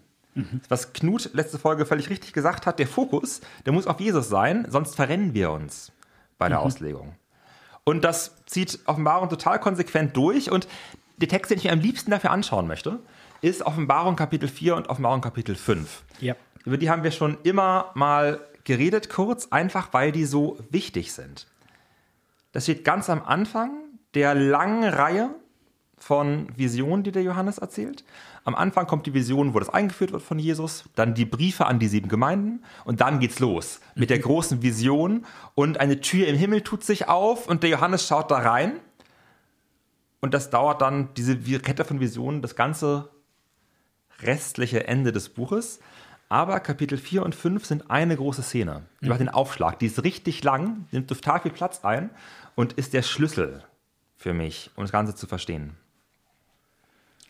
Was 0.69 0.93
Knut 0.93 1.31
letzte 1.33 1.59
Folge 1.59 1.87
völlig 1.87 2.11
richtig 2.11 2.33
gesagt 2.33 2.67
hat, 2.67 2.79
der 2.79 2.89
Fokus, 2.89 3.41
der 3.67 3.73
muss 3.73 3.87
auf 3.87 4.01
Jesus 4.01 4.29
sein, 4.29 4.67
sonst 4.69 4.97
verrennen 4.97 5.33
wir 5.33 5.51
uns 5.53 5.93
bei 6.39 6.49
der 6.49 6.61
Auslegung. 6.61 7.15
Und 7.85 8.03
das 8.03 8.45
zieht 8.47 8.81
Offenbarung 8.87 9.29
total 9.29 9.61
konsequent 9.61 10.17
durch. 10.17 10.51
Und 10.51 10.67
der 11.19 11.29
Text, 11.29 11.51
den 11.51 11.59
ich 11.59 11.65
mir 11.65 11.73
am 11.73 11.81
liebsten 11.81 12.11
dafür 12.11 12.31
anschauen 12.31 12.67
möchte, 12.67 12.99
ist 13.41 13.63
Offenbarung 13.63 14.17
Kapitel 14.17 14.49
4 14.49 14.77
und 14.77 14.89
Offenbarung 14.89 15.21
Kapitel 15.21 15.55
5. 15.55 16.03
Yep. 16.23 16.39
Über 16.65 16.79
die 16.79 16.89
haben 16.89 17.03
wir 17.03 17.11
schon 17.11 17.37
immer 17.43 17.91
mal 17.95 18.41
geredet, 18.65 19.11
kurz, 19.11 19.49
einfach 19.51 19.93
weil 19.93 20.13
die 20.13 20.25
so 20.25 20.59
wichtig 20.71 21.13
sind. 21.13 21.47
Das 22.53 22.65
steht 22.65 22.85
ganz 22.85 23.11
am 23.11 23.23
Anfang 23.23 23.71
der 24.15 24.35
langen 24.35 24.85
Reihe 24.85 25.31
von 25.99 26.49
Visionen, 26.57 27.03
die 27.03 27.13
der 27.13 27.23
Johannes 27.23 27.59
erzählt. 27.59 28.05
Am 28.45 28.55
Anfang 28.55 28.87
kommt 28.87 29.07
die 29.07 29.15
Vision, 29.15 29.55
wo 29.55 29.59
das 29.59 29.71
eingeführt 29.71 30.13
wird 30.13 30.23
von 30.23 30.39
Jesus, 30.39 30.85
dann 30.95 31.15
die 31.15 31.25
Briefe 31.25 31.67
an 31.67 31.79
die 31.79 31.89
sieben 31.89 32.09
Gemeinden 32.09 32.63
und 32.85 33.01
dann 33.01 33.19
geht's 33.19 33.39
los 33.41 33.81
mit 33.95 34.11
der 34.11 34.19
großen 34.19 34.63
Vision 34.63 35.25
und 35.55 35.81
eine 35.81 36.01
Tür 36.01 36.29
im 36.29 36.37
Himmel 36.37 36.61
tut 36.61 36.85
sich 36.85 37.09
auf 37.09 37.49
und 37.49 37.63
der 37.63 37.71
Johannes 37.71 38.07
schaut 38.07 38.31
da 38.31 38.37
rein 38.37 38.81
und 40.25 40.33
das 40.33 40.49
dauert 40.49 40.81
dann, 40.81 41.13
diese 41.19 41.37
Kette 41.59 41.85
von 41.85 42.01
Visionen, 42.01 42.41
das 42.41 42.57
ganze 42.57 43.11
restliche 44.23 44.87
Ende 44.87 45.13
des 45.13 45.29
Buches. 45.29 45.81
Aber 46.31 46.61
Kapitel 46.61 46.97
4 46.97 47.23
und 47.23 47.35
5 47.35 47.67
sind 47.67 47.91
eine 47.91 48.17
große 48.17 48.43
Szene. 48.43 48.87
Die 49.03 49.11
macht 49.11 49.21
den 49.21 49.29
Aufschlag. 49.29 49.79
Die 49.81 49.87
ist 49.87 50.03
richtig 50.03 50.43
lang, 50.43 50.87
nimmt 50.93 51.09
total 51.09 51.41
viel 51.41 51.51
Platz 51.51 51.85
ein 51.85 52.09
und 52.55 52.73
ist 52.73 52.95
der 52.95 53.03
Schlüssel 53.03 53.65
für 54.17 54.33
mich, 54.33 54.71
um 54.77 54.85
das 54.85 54.93
Ganze 54.93 55.15
zu 55.15 55.27
verstehen. 55.27 55.77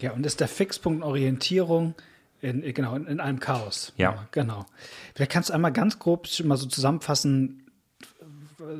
Ja, 0.01 0.13
und 0.13 0.27
ist 0.27 0.41
der 0.41 0.49
Fixpunkt 0.49 1.05
Orientierung 1.05 1.95
in, 2.41 2.61
genau, 2.75 2.95
in, 2.95 3.07
in 3.07 3.21
einem 3.21 3.41
Chaos. 3.41 3.93
Ja. 3.97 4.27
Genau. 4.33 4.67
Vielleicht 5.15 5.33
kannst 5.33 5.49
du 5.49 5.55
einmal 5.55 5.73
ganz 5.73 5.99
grob 5.99 6.29
mal 6.45 6.57
so 6.57 6.67
zusammenfassen, 6.67 7.61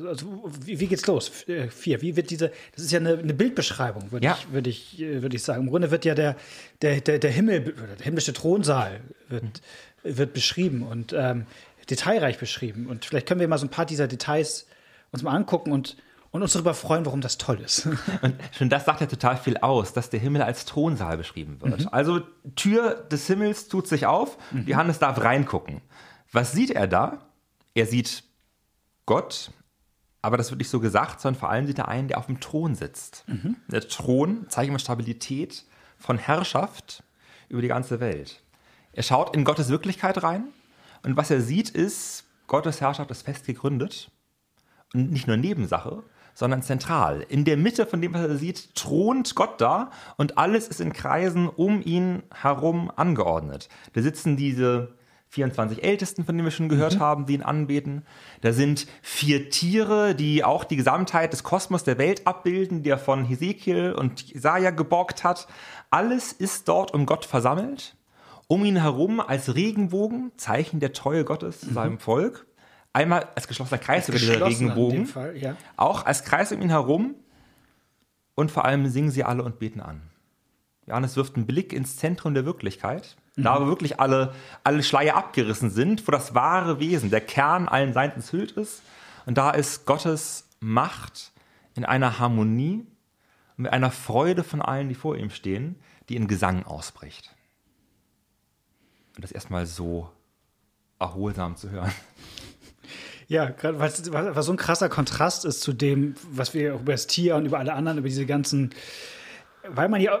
also, 0.07 0.43
wie, 0.61 0.79
wie 0.79 0.87
geht's 0.87 1.05
los? 1.05 1.47
Äh, 1.47 1.69
Vier. 1.69 2.01
Wie 2.01 2.15
wird 2.15 2.29
diese, 2.29 2.51
das 2.75 2.85
ist 2.85 2.91
ja 2.91 2.99
eine, 2.99 3.17
eine 3.17 3.33
Bildbeschreibung, 3.33 4.11
würde 4.11 4.25
Ja. 4.25 4.37
ich, 4.39 4.51
würde 4.51 4.69
ich, 4.69 5.01
äh, 5.01 5.21
würde 5.21 5.35
ich 5.35 5.43
sagen. 5.43 5.63
Im 5.63 5.69
Grunde 5.69 5.91
wird 5.91 6.05
ja 6.05 6.15
der, 6.15 6.35
der, 6.81 7.01
der, 7.01 7.19
der 7.19 7.31
Himmel, 7.31 7.61
der 7.61 8.03
himmlische 8.03 8.33
Thronsaal 8.33 9.01
wird, 9.29 9.61
wird 10.03 10.33
beschrieben 10.33 10.83
und 10.83 11.13
ähm, 11.13 11.45
detailreich 11.89 12.39
beschrieben. 12.39 12.87
Und 12.87 13.05
vielleicht 13.05 13.27
können 13.27 13.39
wir 13.39 13.47
mal 13.47 13.57
so 13.57 13.65
ein 13.65 13.69
paar 13.69 13.85
dieser 13.85 14.07
Details 14.07 14.67
uns 15.11 15.23
mal 15.23 15.35
angucken 15.35 15.71
und, 15.71 15.97
und 16.35 16.41
uns 16.41 16.51
darüber 16.51 16.73
freuen, 16.73 17.05
warum 17.05 17.21
das 17.21 17.37
toll 17.37 17.61
ist. 17.61 17.85
Und 18.21 18.35
schon 18.51 18.69
das 18.69 18.83
sagt 18.83 18.99
ja 18.99 19.07
total 19.07 19.37
viel 19.37 19.55
aus, 19.57 19.93
dass 19.93 20.09
der 20.09 20.19
Himmel 20.19 20.41
als 20.41 20.65
Thronsaal 20.65 21.17
beschrieben 21.17 21.61
wird. 21.61 21.93
Also 21.93 22.21
Tür 22.57 22.95
des 23.09 23.25
Himmels 23.27 23.69
tut 23.69 23.87
sich 23.87 24.05
auf, 24.05 24.37
Johannes 24.65 24.99
darf 24.99 25.21
reingucken. 25.21 25.81
Was 26.33 26.51
sieht 26.51 26.71
er 26.71 26.87
da? 26.87 27.19
Er 27.73 27.85
sieht 27.85 28.23
Gott, 29.05 29.51
aber 30.21 30.35
das 30.35 30.51
wird 30.51 30.59
nicht 30.59 30.69
so 30.69 30.81
gesagt, 30.81 31.21
sondern 31.21 31.39
vor 31.39 31.49
allem 31.49 31.67
sieht 31.67 31.79
er 31.79 31.87
einen, 31.87 32.09
der 32.09 32.17
auf 32.17 32.25
dem 32.25 32.41
Thron 32.41 32.75
sitzt. 32.75 33.23
Der 33.69 33.87
Thron 33.87 34.45
zeigt 34.49 34.67
immer 34.67 34.79
Stabilität 34.79 35.63
von 35.97 36.17
Herrschaft 36.17 37.01
über 37.47 37.61
die 37.61 37.69
ganze 37.69 38.01
Welt. 38.01 38.41
Er 38.91 39.03
schaut 39.03 39.33
in 39.33 39.45
Gottes 39.45 39.69
Wirklichkeit 39.69 40.21
rein 40.21 40.49
und 41.03 41.15
was 41.15 41.31
er 41.31 41.39
sieht 41.39 41.69
ist, 41.69 42.25
Gottes 42.47 42.81
Herrschaft 42.81 43.09
ist 43.09 43.21
fest 43.21 43.45
gegründet 43.45 44.11
und 44.93 45.11
nicht 45.11 45.27
nur 45.27 45.37
Nebensache, 45.37 46.03
sondern 46.35 46.61
zentral. 46.61 47.25
In 47.27 47.45
der 47.45 47.57
Mitte 47.57 47.87
von 47.87 48.01
dem, 48.01 48.13
was 48.13 48.21
er 48.21 48.37
sieht, 48.37 48.75
thront 48.75 49.33
Gott 49.33 49.59
da 49.59 49.89
und 50.17 50.37
alles 50.37 50.67
ist 50.67 50.81
in 50.81 50.93
Kreisen 50.93 51.49
um 51.49 51.81
ihn 51.81 52.21
herum 52.31 52.91
angeordnet. 52.95 53.69
Da 53.93 54.03
sitzen 54.03 54.37
diese 54.37 54.93
24 55.29 55.83
Ältesten, 55.83 56.23
von 56.23 56.35
denen 56.35 56.45
wir 56.45 56.51
schon 56.51 56.69
gehört 56.69 56.99
haben, 56.99 57.25
die 57.25 57.33
ihn 57.33 57.41
anbeten. 57.41 58.03
Da 58.41 58.53
sind 58.53 58.87
vier 59.01 59.49
Tiere, 59.49 60.15
die 60.15 60.43
auch 60.43 60.63
die 60.63 60.77
Gesamtheit 60.77 61.33
des 61.33 61.43
Kosmos 61.43 61.83
der 61.83 61.97
Welt 61.97 62.25
abbilden, 62.25 62.83
die 62.83 62.89
er 62.89 62.97
von 62.97 63.25
Hesekiel 63.25 63.93
und 63.93 64.21
Jesaja 64.21 64.69
geborgt 64.69 65.23
hat. 65.23 65.47
Alles 65.89 66.31
ist 66.31 66.67
dort 66.67 66.93
um 66.93 67.05
Gott 67.05 67.25
versammelt. 67.25 67.95
Um 68.47 68.63
ihn 68.63 68.77
herum 68.77 69.19
als 69.19 69.55
Regenbogen, 69.55 70.31
Zeichen 70.37 70.79
der 70.79 70.93
Treue 70.93 71.25
Gottes 71.25 71.61
zu 71.61 71.73
seinem 71.73 71.97
Volk. 71.99 72.45
Einmal 72.95 73.27
als 73.35 73.49
geschlossener 73.49 73.77
Kreis 73.77 74.07
über 74.07 74.17
dieser 74.17 74.45
Regenbogen. 74.45 75.05
Fall, 75.05 75.35
ja. 75.35 75.57
Auch 75.75 76.05
als 76.05 76.23
Kreis 76.23 76.53
um 76.53 76.61
ihn 76.61 76.69
herum. 76.69 77.15
Und 78.35 78.51
vor 78.51 78.63
allem 78.63 78.87
singen 78.87 79.11
sie 79.11 79.25
alle 79.25 79.43
und 79.43 79.59
beten 79.59 79.81
an. 79.81 80.01
Johannes 80.87 81.17
wirft 81.17 81.35
einen 81.35 81.45
Blick 81.45 81.73
ins 81.73 81.97
Zentrum 81.97 82.33
der 82.33 82.45
Wirklichkeit. 82.45 83.17
Da, 83.35 83.59
wo 83.59 83.65
wirklich 83.67 83.99
alle, 83.99 84.33
alle 84.63 84.81
Schleier 84.81 85.17
abgerissen 85.17 85.69
sind, 85.69 86.07
wo 86.07 86.11
das 86.13 86.35
wahre 86.35 86.79
Wesen, 86.79 87.09
der 87.09 87.19
Kern 87.19 87.67
allen 87.67 87.91
Seins 87.91 88.15
enthüllt 88.15 88.53
ist. 88.53 88.81
Und 89.25 89.37
da 89.37 89.51
ist 89.51 89.85
Gottes 89.85 90.47
Macht 90.61 91.33
in 91.73 91.83
einer 91.83 92.17
Harmonie 92.17 92.87
und 93.57 93.63
mit 93.63 93.73
einer 93.73 93.91
Freude 93.91 94.45
von 94.45 94.61
allen, 94.61 94.87
die 94.87 94.95
vor 94.95 95.17
ihm 95.17 95.31
stehen, 95.31 95.75
die 96.07 96.15
in 96.15 96.29
Gesang 96.29 96.63
ausbricht. 96.63 97.35
Und 99.17 99.25
das 99.25 99.33
erstmal 99.33 99.65
so 99.65 100.09
erholsam 100.97 101.57
zu 101.57 101.69
hören. 101.71 101.91
Ja, 103.27 103.49
gerade 103.49 103.79
weil 103.79 103.89
es 103.89 104.11
weil 104.11 104.43
so 104.43 104.51
ein 104.51 104.57
krasser 104.57 104.89
Kontrast 104.89 105.45
ist 105.45 105.61
zu 105.61 105.73
dem, 105.73 106.15
was 106.29 106.53
wir 106.53 106.75
auch 106.75 106.81
über 106.81 106.91
das 106.91 107.07
Tier 107.07 107.35
und 107.35 107.45
über 107.45 107.59
alle 107.59 107.73
anderen, 107.73 107.97
über 107.97 108.07
diese 108.07 108.25
ganzen, 108.25 108.71
weil 109.67 109.89
man 109.89 110.01
ja 110.01 110.19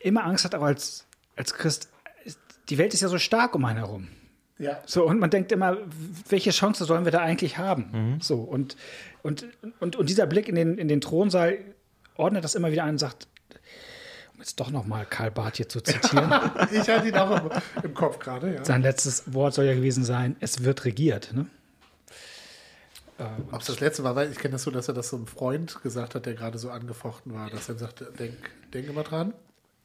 immer 0.00 0.24
Angst 0.24 0.44
hat, 0.44 0.54
auch 0.54 0.62
als, 0.62 1.06
als 1.36 1.54
Christ, 1.54 1.88
die 2.68 2.78
Welt 2.78 2.94
ist 2.94 3.00
ja 3.00 3.08
so 3.08 3.18
stark 3.18 3.54
um 3.54 3.64
einen 3.64 3.78
herum. 3.78 4.08
Ja. 4.58 4.80
So, 4.86 5.04
und 5.04 5.18
man 5.18 5.30
denkt 5.30 5.52
immer, 5.52 5.76
welche 6.28 6.50
Chance 6.50 6.84
sollen 6.84 7.04
wir 7.04 7.12
da 7.12 7.20
eigentlich 7.20 7.58
haben? 7.58 8.18
So, 8.20 8.36
und, 8.36 8.76
und, 9.22 9.46
und, 9.80 9.96
und 9.96 10.08
dieser 10.08 10.26
Blick 10.26 10.48
in 10.48 10.54
den, 10.54 10.78
in 10.78 10.88
den 10.88 11.00
Thronsaal 11.00 11.58
ordnet 12.16 12.44
das 12.44 12.54
immer 12.54 12.70
wieder 12.70 12.84
ein 12.84 12.90
und 12.90 12.98
sagt, 12.98 13.26
um 14.32 14.40
jetzt 14.40 14.58
doch 14.60 14.70
nochmal 14.70 15.06
Karl 15.06 15.30
Barth 15.30 15.56
hier 15.56 15.68
zu 15.68 15.80
zitieren, 15.80 16.32
Ich 16.72 16.88
hatte 16.88 17.08
ihn 17.08 17.16
auch 17.16 17.30
im, 17.30 17.50
im 17.82 17.94
Kopf 17.94 18.18
gerade, 18.18 18.54
ja. 18.54 18.64
sein 18.64 18.82
letztes 18.82 19.32
Wort 19.32 19.54
soll 19.54 19.64
ja 19.64 19.74
gewesen 19.74 20.04
sein, 20.04 20.36
es 20.40 20.62
wird 20.62 20.84
regiert. 20.84 21.32
Ne? 21.32 21.46
Ob 23.52 23.60
es 23.60 23.66
das 23.66 23.80
letzte 23.80 24.02
war, 24.02 24.16
weil 24.16 24.32
ich 24.32 24.38
kenne 24.38 24.52
das 24.52 24.64
so, 24.64 24.70
dass 24.70 24.88
er 24.88 24.94
das 24.94 25.08
so 25.08 25.16
einem 25.16 25.26
Freund 25.26 25.82
gesagt 25.82 26.14
hat, 26.14 26.26
der 26.26 26.34
gerade 26.34 26.58
so 26.58 26.70
angefochten 26.70 27.32
war, 27.32 27.48
dass 27.48 27.68
er 27.68 27.76
sagte, 27.76 28.12
denk, 28.18 28.34
denk 28.72 28.88
immer 28.88 29.04
dran, 29.04 29.32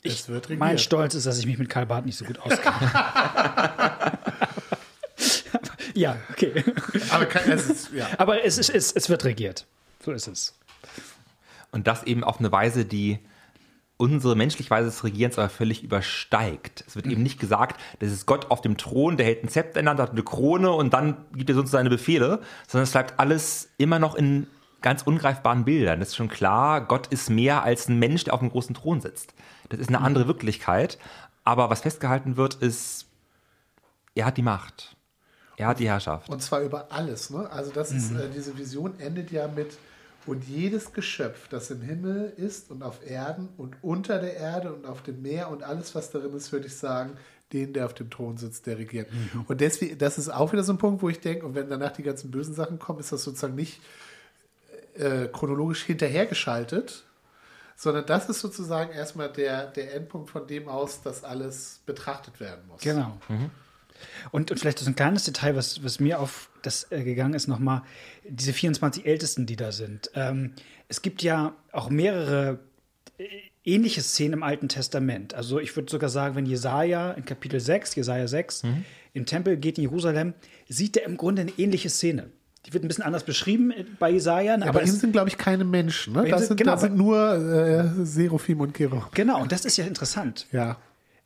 es 0.03 0.29
wird 0.29 0.45
regiert. 0.45 0.59
Mein 0.59 0.77
Stolz 0.77 1.13
ist, 1.13 1.25
dass 1.25 1.37
ich 1.37 1.45
mich 1.45 1.57
mit 1.57 1.69
Karl 1.69 1.85
Barth 1.85 2.05
nicht 2.05 2.17
so 2.17 2.25
gut 2.25 2.39
auskenne. 2.39 2.73
ja, 5.93 6.17
okay. 6.31 6.63
Aber 7.09 7.25
kein, 7.25 7.51
es 7.51 7.69
ist, 7.69 7.91
ja. 7.91 8.07
Aber 8.17 8.43
es, 8.43 8.57
ist, 8.57 8.69
es, 8.69 8.93
es 8.93 9.09
wird 9.09 9.25
regiert. 9.25 9.65
So 10.03 10.11
ist 10.11 10.27
es. 10.27 10.55
Und 11.71 11.87
das 11.87 12.03
eben 12.03 12.23
auf 12.23 12.39
eine 12.39 12.51
Weise, 12.51 12.85
die 12.85 13.19
unsere 13.99 14.35
menschliche 14.35 14.69
Weise 14.71 14.85
des 14.87 15.03
Regierens 15.03 15.37
aber 15.37 15.49
völlig 15.49 15.83
übersteigt. 15.83 16.85
Es 16.87 16.95
wird 16.95 17.05
eben 17.05 17.21
nicht 17.21 17.37
gesagt, 17.39 17.79
das 17.99 18.11
ist 18.11 18.25
Gott 18.25 18.49
auf 18.49 18.61
dem 18.61 18.77
Thron, 18.77 19.17
der 19.17 19.25
hält 19.25 19.43
ein 19.43 19.49
Zepter 19.49 19.79
in 19.81 19.85
der 19.85 19.91
Hand, 19.91 19.99
hat 19.99 20.11
eine 20.11 20.23
Krone 20.23 20.71
und 20.71 20.93
dann 20.93 21.17
gibt 21.33 21.49
er 21.49 21.55
sonst 21.55 21.71
seine 21.71 21.89
Befehle, 21.89 22.39
sondern 22.67 22.83
es 22.85 22.91
bleibt 22.91 23.19
alles 23.19 23.69
immer 23.77 23.99
noch 23.99 24.15
in 24.15 24.47
ganz 24.81 25.03
ungreifbaren 25.03 25.65
Bildern. 25.65 25.99
Das 25.99 26.09
ist 26.09 26.15
schon 26.15 26.29
klar, 26.29 26.79
Gott 26.87 27.07
ist 27.07 27.29
mehr 27.29 27.63
als 27.63 27.89
ein 27.89 27.99
Mensch, 27.99 28.23
der 28.23 28.33
auf 28.33 28.39
einem 28.39 28.51
großen 28.51 28.73
Thron 28.73 29.01
sitzt. 29.01 29.33
Das 29.67 29.79
ist 29.81 29.89
eine 29.89 29.99
andere 29.99 30.27
Wirklichkeit. 30.27 30.97
Aber 31.43 31.69
was 31.69 31.81
festgehalten 31.81 32.37
wird, 32.37 32.55
ist, 32.55 33.05
er 34.15 34.25
hat 34.27 34.37
die 34.37 34.41
Macht. 34.43 34.95
Er 35.57 35.67
hat 35.67 35.79
die 35.79 35.89
Herrschaft. 35.89 36.29
Und 36.29 36.41
zwar 36.41 36.61
über 36.61 36.87
alles. 36.89 37.31
Ne? 37.31 37.49
Also 37.51 37.71
das 37.71 37.91
ist, 37.91 38.11
Mhm. 38.11 38.19
äh, 38.19 38.29
diese 38.33 38.57
Vision 38.57 38.97
endet 38.99 39.29
ja 39.31 39.49
mit 39.49 39.77
und 40.25 40.43
jedes 40.45 40.93
Geschöpf, 40.93 41.47
das 41.47 41.71
im 41.71 41.81
Himmel 41.81 42.33
ist 42.37 42.71
und 42.71 42.83
auf 42.83 43.05
Erden 43.05 43.49
und 43.57 43.75
unter 43.81 44.19
der 44.19 44.35
Erde 44.35 44.73
und 44.73 44.85
auf 44.85 45.01
dem 45.01 45.21
Meer 45.21 45.49
und 45.49 45.63
alles, 45.63 45.95
was 45.95 46.11
darin 46.11 46.33
ist, 46.33 46.51
würde 46.51 46.67
ich 46.67 46.75
sagen, 46.75 47.17
den, 47.53 47.73
der 47.73 47.85
auf 47.85 47.93
dem 47.93 48.09
Thron 48.09 48.37
sitzt, 48.37 48.67
der 48.67 48.77
regiert. 48.77 49.11
Mhm. 49.11 49.45
Und 49.47 49.61
deswegen, 49.61 49.97
das 49.97 50.17
ist 50.17 50.29
auch 50.29 50.51
wieder 50.51 50.63
so 50.63 50.73
ein 50.73 50.77
Punkt, 50.77 51.01
wo 51.01 51.09
ich 51.09 51.19
denke, 51.19 51.45
und 51.45 51.55
wenn 51.55 51.69
danach 51.69 51.91
die 51.91 52.03
ganzen 52.03 52.29
bösen 52.31 52.53
Sachen 52.53 52.77
kommen, 52.77 52.99
ist 52.99 53.11
das 53.11 53.23
sozusagen 53.23 53.55
nicht 53.55 53.81
äh, 54.95 55.27
chronologisch 55.27 55.83
hinterhergeschaltet, 55.83 57.05
sondern 57.75 58.05
das 58.05 58.29
ist 58.29 58.41
sozusagen 58.41 58.91
erstmal 58.91 59.31
der, 59.31 59.67
der 59.67 59.95
Endpunkt 59.95 60.29
von 60.29 60.45
dem 60.45 60.67
aus, 60.67 61.01
dass 61.01 61.23
alles 61.23 61.79
betrachtet 61.85 62.39
werden 62.39 62.67
muss. 62.67 62.81
Genau. 62.81 63.17
Und, 64.31 64.51
und 64.51 64.57
vielleicht 64.59 64.79
so 64.79 64.85
ein 64.89 64.95
kleines 64.95 65.23
Detail, 65.25 65.55
was, 65.55 65.83
was 65.83 65.99
mir 65.99 66.19
auf 66.19 66.49
das 66.61 66.91
äh, 66.91 67.03
gegangen 67.03 67.33
ist, 67.33 67.47
nochmal, 67.47 67.81
diese 68.27 68.53
24 68.53 69.05
Ältesten, 69.05 69.45
die 69.45 69.55
da 69.55 69.71
sind. 69.71 70.11
Ähm, 70.15 70.53
es 70.87 71.01
gibt 71.01 71.21
ja 71.23 71.53
auch 71.71 71.89
mehrere 71.89 72.59
äh, 73.17 73.23
ähnliche 73.65 74.01
Szenen 74.01 74.33
im 74.33 74.43
Alten 74.43 74.67
Testament. 74.69 75.33
Also 75.33 75.59
ich 75.59 75.75
würde 75.75 75.91
sogar 75.91 76.09
sagen, 76.09 76.35
wenn 76.35 76.45
Jesaja 76.45 77.11
in 77.11 77.25
Kapitel 77.25 77.59
6, 77.59 77.95
Jesaja 77.95 78.27
6, 78.27 78.63
im 79.13 79.25
Tempel 79.25 79.57
geht 79.57 79.77
in 79.77 79.83
Jerusalem, 79.83 80.33
sieht 80.67 80.97
er 80.97 81.05
im 81.05 81.17
Grunde 81.17 81.41
eine 81.43 81.51
ähnliche 81.57 81.89
Szene. 81.89 82.29
Die 82.65 82.73
wird 82.73 82.83
ein 82.83 82.87
bisschen 82.89 83.03
anders 83.05 83.23
beschrieben 83.23 83.71
äh, 83.71 83.85
bei 83.99 84.11
Jesaja, 84.11 84.55
Aber 84.55 84.67
aber 84.67 84.81
ihm 84.83 84.89
es, 84.89 84.99
sind, 84.99 85.11
glaube 85.13 85.29
ich, 85.29 85.37
keine 85.37 85.63
Menschen. 85.63 86.13
Ne? 86.13 86.25
Das 86.29 86.39
sind- 86.41 86.47
sind, 86.49 86.57
genau, 86.57 86.71
das 86.73 86.81
sind 86.81 86.97
nur 86.97 87.33
äh, 87.35 88.05
Seraphim 88.05 88.59
und 88.61 88.75
Cherub. 88.75 89.13
genau, 89.13 89.41
und 89.41 89.51
das 89.51 89.63
ist 89.65 89.77
ja 89.77 89.85
interessant. 89.85 90.45
Ja, 90.51 90.77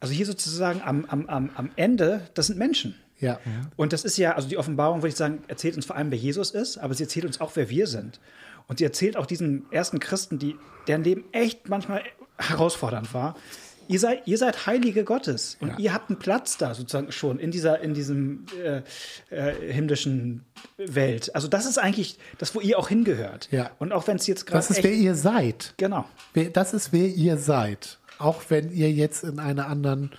Also 0.04 0.14
hier 0.14 0.26
sozusagen 0.28 0.82
am, 0.84 1.06
am, 1.06 1.28
am, 1.28 1.50
am 1.56 1.70
Ende, 1.78 2.28
das 2.36 2.48
sind 2.48 2.60
Menschen. 2.60 2.94
ja. 3.20 3.40
Und 3.78 3.94
das 3.94 4.04
ist 4.04 4.18
ja, 4.18 4.36
also 4.36 4.48
die 4.48 4.58
Offenbarung, 4.58 5.00
würde 5.00 5.08
ich 5.10 5.16
sagen, 5.16 5.44
erzählt 5.48 5.76
uns 5.76 5.86
vor 5.86 5.96
allem, 5.96 6.12
wer 6.12 6.18
Jesus 6.20 6.52
ist, 6.52 6.78
aber 6.78 6.94
sie 6.94 7.04
erzählt 7.04 7.26
uns 7.26 7.42
auch, 7.42 7.52
wer 7.56 7.70
wir 7.70 7.88
sind. 7.88 8.20
Und 8.68 8.78
sie 8.80 8.84
erzählt 8.84 9.18
auch 9.18 9.26
diesen 9.26 9.66
ersten 9.72 10.00
Christen, 10.00 10.38
die, 10.40 10.56
deren 10.88 11.04
Leben 11.04 11.24
echt 11.32 11.68
manchmal 11.70 12.04
herausfordernd 12.38 13.14
war. 13.14 13.36
Ihr 13.90 14.00
seid, 14.00 14.26
ihr 14.28 14.38
seid 14.38 14.66
Heilige 14.66 15.04
Gottes 15.04 15.58
und 15.60 15.78
ihr 15.78 15.94
habt 15.94 16.10
einen 16.10 16.18
Platz 16.18 16.58
da 16.58 16.74
sozusagen 16.74 17.12
schon 17.12 17.38
in 17.38 17.52
dieser, 17.52 17.82
in 17.82 17.94
diesem 17.94 18.46
äh, 18.64 18.82
äh, 19.30 19.74
himmlischen 19.74 20.46
Welt. 20.78 21.36
Also 21.36 21.50
das 21.50 21.66
ist 21.66 21.78
eigentlich 21.78 22.18
das, 22.38 22.56
wo 22.56 22.62
ihr 22.62 22.80
auch 22.80 22.88
hingehört. 22.88 23.50
Ja. 23.52 23.72
Und 23.80 23.92
auch 23.92 24.08
wenn 24.08 24.16
es 24.16 24.26
jetzt 24.26 24.46
gerade 24.46 24.60
Das 24.60 24.70
ist, 24.70 24.78
echt, 24.78 24.86
wer 24.86 24.94
ihr 24.94 25.16
seid. 25.16 25.74
genau. 25.76 26.06
Wer- 26.34 26.50
Das 26.50 26.74
ist, 26.74 26.94
wer 26.94 27.08
ihr 27.08 27.38
seid. 27.38 28.00
Auch 28.20 28.44
wenn 28.50 28.72
ihr 28.72 28.92
jetzt 28.92 29.24
in 29.24 29.40
einer 29.40 29.68
anderen 29.68 30.12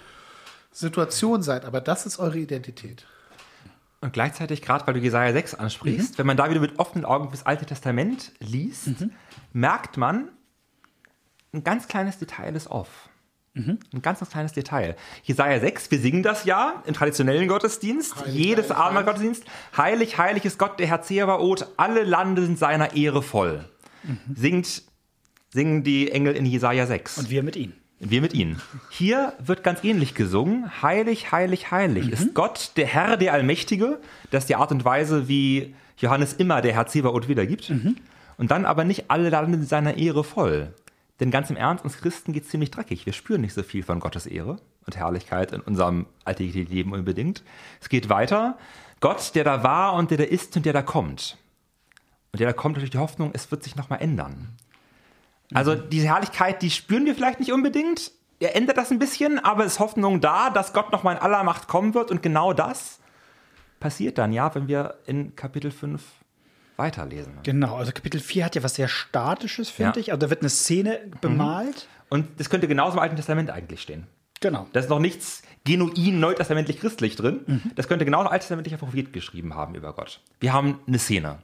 Situation 0.73 1.43
seid. 1.43 1.65
Aber 1.65 1.81
das 1.81 2.07
ist 2.07 2.19
eure 2.19 2.39
Identität. 2.39 3.07
Und 4.01 4.13
gleichzeitig, 4.13 4.61
gerade 4.61 4.87
weil 4.87 4.95
du 4.95 5.01
Jesaja 5.01 5.33
6 5.33 5.55
ansprichst, 5.55 6.19
wenn 6.19 6.27
man 6.27 6.37
da 6.37 6.51
wieder 6.51 6.61
mit 6.61 6.79
offenen 6.79 7.07
Augen 7.07 7.31
das 7.31 7.47
Alte 7.47 7.65
Testament 7.65 8.33
liest, 8.39 8.91
merkt 9.53 9.97
man, 9.97 10.29
ein 11.55 11.65
ganz 11.65 11.89
kleines 11.89 12.19
Detail 12.19 12.55
ist 12.55 12.67
off. 12.67 13.09
Ein 13.55 13.79
ganz, 14.03 14.19
ganz 14.19 14.31
kleines 14.31 14.53
Detail. 14.53 14.97
Jesaja 15.23 15.61
6, 15.61 15.91
wir 15.93 16.01
singen 16.01 16.25
das 16.25 16.45
ja 16.45 16.83
im 16.87 16.95
traditionellen 16.95 17.47
Gottesdienst, 17.47 18.17
Heilig, 18.17 18.35
jedes 18.35 18.65
heilig, 18.65 18.77
Abendmahl 18.77 19.05
heilig. 19.07 19.07
Gottesdienst. 19.07 19.45
Heilig, 19.77 20.19
heilig 20.19 20.45
ist 20.45 20.59
Gott, 20.59 20.81
der 20.81 20.89
Herr 20.89 21.03
Zebaoth, 21.03 21.69
alle 21.77 22.03
Lande 22.03 22.45
sind 22.45 22.59
seiner 22.59 22.97
Ehre 22.97 23.23
voll. 23.23 23.65
Singt, 24.35 24.83
singen 25.51 25.85
die 25.85 26.11
Engel 26.11 26.35
in 26.35 26.45
Jesaja 26.47 26.87
6. 26.87 27.17
Und 27.19 27.31
wir 27.31 27.45
mit 27.45 27.55
ihnen. 27.55 27.75
Wir 28.07 28.21
mit 28.21 28.35
ihnen. 28.35 28.61
Hier 28.91 29.33
wird 29.39 29.65
ganz 29.65 29.83
ähnlich 29.83 30.15
gesungen. 30.15 30.83
Heilig, 30.83 31.33
heilig, 31.33 31.71
heilig 31.71 32.11
ist 32.11 32.35
Gott, 32.35 32.73
der 32.77 32.87
Herr, 32.87 33.17
der 33.17 33.33
Allmächtige. 33.33 33.99
Das 34.31 34.45
ist 34.45 34.49
die 34.51 34.57
Art 34.57 34.73
und 34.73 34.85
Weise, 34.85 35.27
wie 35.27 35.75
Johannes 35.97 36.35
immer 36.35 36.61
der 36.61 36.75
Herr 36.75 36.87
Zebaoth 36.87 37.29
wiedergibt. 37.29 37.71
Und 38.37 38.51
dann 38.51 38.67
aber 38.67 38.85
nicht 38.85 39.11
alle 39.11 39.31
landen 39.31 39.55
in 39.55 39.65
seiner 39.65 39.97
Ehre 39.97 40.23
voll. 40.23 40.75
Denn 41.21 41.31
ganz 41.31 41.49
im 41.49 41.57
Ernst, 41.57 41.85
uns 41.85 41.97
Christen 41.97 42.33
geht 42.33 42.45
es 42.45 42.51
ziemlich 42.51 42.71
dreckig. 42.71 43.07
Wir 43.07 43.13
spüren 43.13 43.41
nicht 43.41 43.55
so 43.55 43.63
viel 43.63 43.83
von 43.83 44.01
Gottes 44.01 44.27
Ehre 44.27 44.59
und 44.85 44.97
Herrlichkeit 44.97 45.53
in 45.53 45.61
unserem 45.61 46.07
alltäglichen 46.25 46.71
Leben 46.71 46.93
unbedingt. 46.93 47.43
Es 47.81 47.89
geht 47.89 48.09
weiter. 48.09 48.59
Gott, 49.01 49.35
der 49.35 49.45
da 49.45 49.63
war 49.63 49.95
und 49.95 50.11
der 50.11 50.19
da 50.19 50.25
ist 50.25 50.57
und 50.57 50.67
der 50.67 50.73
da 50.73 50.83
kommt. 50.83 51.39
Und 52.33 52.41
der 52.41 52.49
da 52.49 52.53
kommt 52.53 52.77
durch 52.77 52.91
die 52.91 52.99
Hoffnung, 52.99 53.31
es 53.33 53.51
wird 53.51 53.63
sich 53.63 53.77
nochmal 53.77 54.03
ändern. 54.03 54.49
Also 55.53 55.75
diese 55.75 56.07
Herrlichkeit, 56.07 56.63
die 56.63 56.71
spüren 56.71 57.05
wir 57.07 57.15
vielleicht 57.15 57.41
nicht 57.41 57.53
unbedingt. 57.53 58.13
Er 58.41 58.57
ändert 58.57 58.77
das 58.77 58.91
ein 58.91 58.99
bisschen, 58.99 59.39
aber 59.39 59.65
es 59.65 59.75
ist 59.75 59.79
Hoffnung 59.81 60.21
da, 60.21 60.51
dass 60.51 60.73
Gott 60.73 60.91
nochmal 60.93 61.17
in 61.17 61.21
aller 61.23 61.45
Macht 61.45 61.69
kommen 61.69 61.95
wird. 61.95 62.11
Und 62.11 62.23
genau 62.23 62.53
das 62.53 62.99
passiert 63.81 64.19
dann, 64.19 64.33
ja, 64.33 64.55
wenn 64.55 64.69
wir 64.69 64.97
in 65.07 65.37
Kapitel 65.37 65.71
5 65.71 66.03
weiterlesen. 66.77 67.35
Genau, 67.45 67.77
also 67.77 67.93
Kapitel 67.93 68.21
4 68.21 68.45
hat 68.47 68.55
ja 68.57 68.63
was 68.63 68.75
sehr 68.75 68.89
Statisches, 68.89 69.71
finde 69.71 69.93
Ja. 69.99 70.01
ich. 70.01 70.11
Also 70.13 70.21
da 70.27 70.31
wird 70.31 70.41
eine 70.41 70.49
Szene 70.51 71.01
bemalt. 71.21 71.87
Und 72.09 72.41
das 72.41 72.51
könnte 72.51 72.67
genauso 72.67 72.95
im 72.95 72.99
Alten 73.01 73.17
Testament 73.17 73.51
eigentlich 73.51 73.81
stehen. 73.83 74.07
Genau. 74.41 74.67
Da 74.73 74.81
ist 74.81 74.91
noch 74.91 74.99
nichts 74.99 75.43
genuin 75.65 76.21
neutestamentlich 76.21 76.81
christlich 76.81 77.17
drin. 77.17 77.63
Das 77.77 77.89
könnte 77.89 78.05
genauso 78.05 78.27
ein 78.27 78.33
alttestamentlicher 78.33 78.77
Prophet 78.77 79.13
geschrieben 79.13 79.55
haben 79.55 79.75
über 79.75 79.93
Gott. 79.95 80.21
Wir 80.41 80.53
haben 80.53 80.81
eine 80.87 80.99
Szene. 80.99 81.39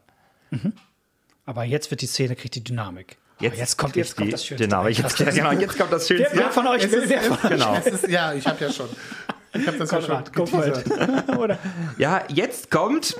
Aber 1.47 1.65
jetzt 1.65 1.91
wird 1.91 2.03
die 2.03 2.07
Szene, 2.07 2.37
kriegt 2.37 2.55
die 2.57 2.65
Dynamik. 2.65 3.17
Aber 3.47 3.57
jetzt 3.57 3.79
kommt, 3.79 3.97
jetzt 3.97 4.17
kommt 4.17 4.29
die 4.29 4.33
das 4.33 4.45
Schönste. 4.45 4.67
Dynamik. 4.67 4.99
Jetzt, 4.99 5.17
genau, 5.17 5.53
jetzt 5.53 5.79
kommt 5.79 5.93
das 5.93 6.07
Schönste. 6.07 6.31
Wer, 6.33 6.51
von 6.51 6.67
euch 6.67 6.91
will, 6.91 7.05
wer 7.07 7.23
von 7.23 7.39
euch 7.39 7.51
Genau. 7.51 7.75
Es 7.75 7.87
ist, 7.87 8.09
ja, 8.09 8.33
ich 8.35 8.47
habe 8.47 8.65
ja 8.65 8.73
schon. 8.73 8.89
Ich 9.53 9.67
habe 9.67 9.79
das 9.79 9.91
ja 9.91 10.01
schon 10.01 10.25
Konrad, 10.33 10.49
for 10.49 10.67
it. 10.67 10.85
geteasert. 10.85 11.29
Oder? 11.39 11.59
Ja, 11.99 12.23
jetzt 12.29 12.71
kommt, 12.71 13.17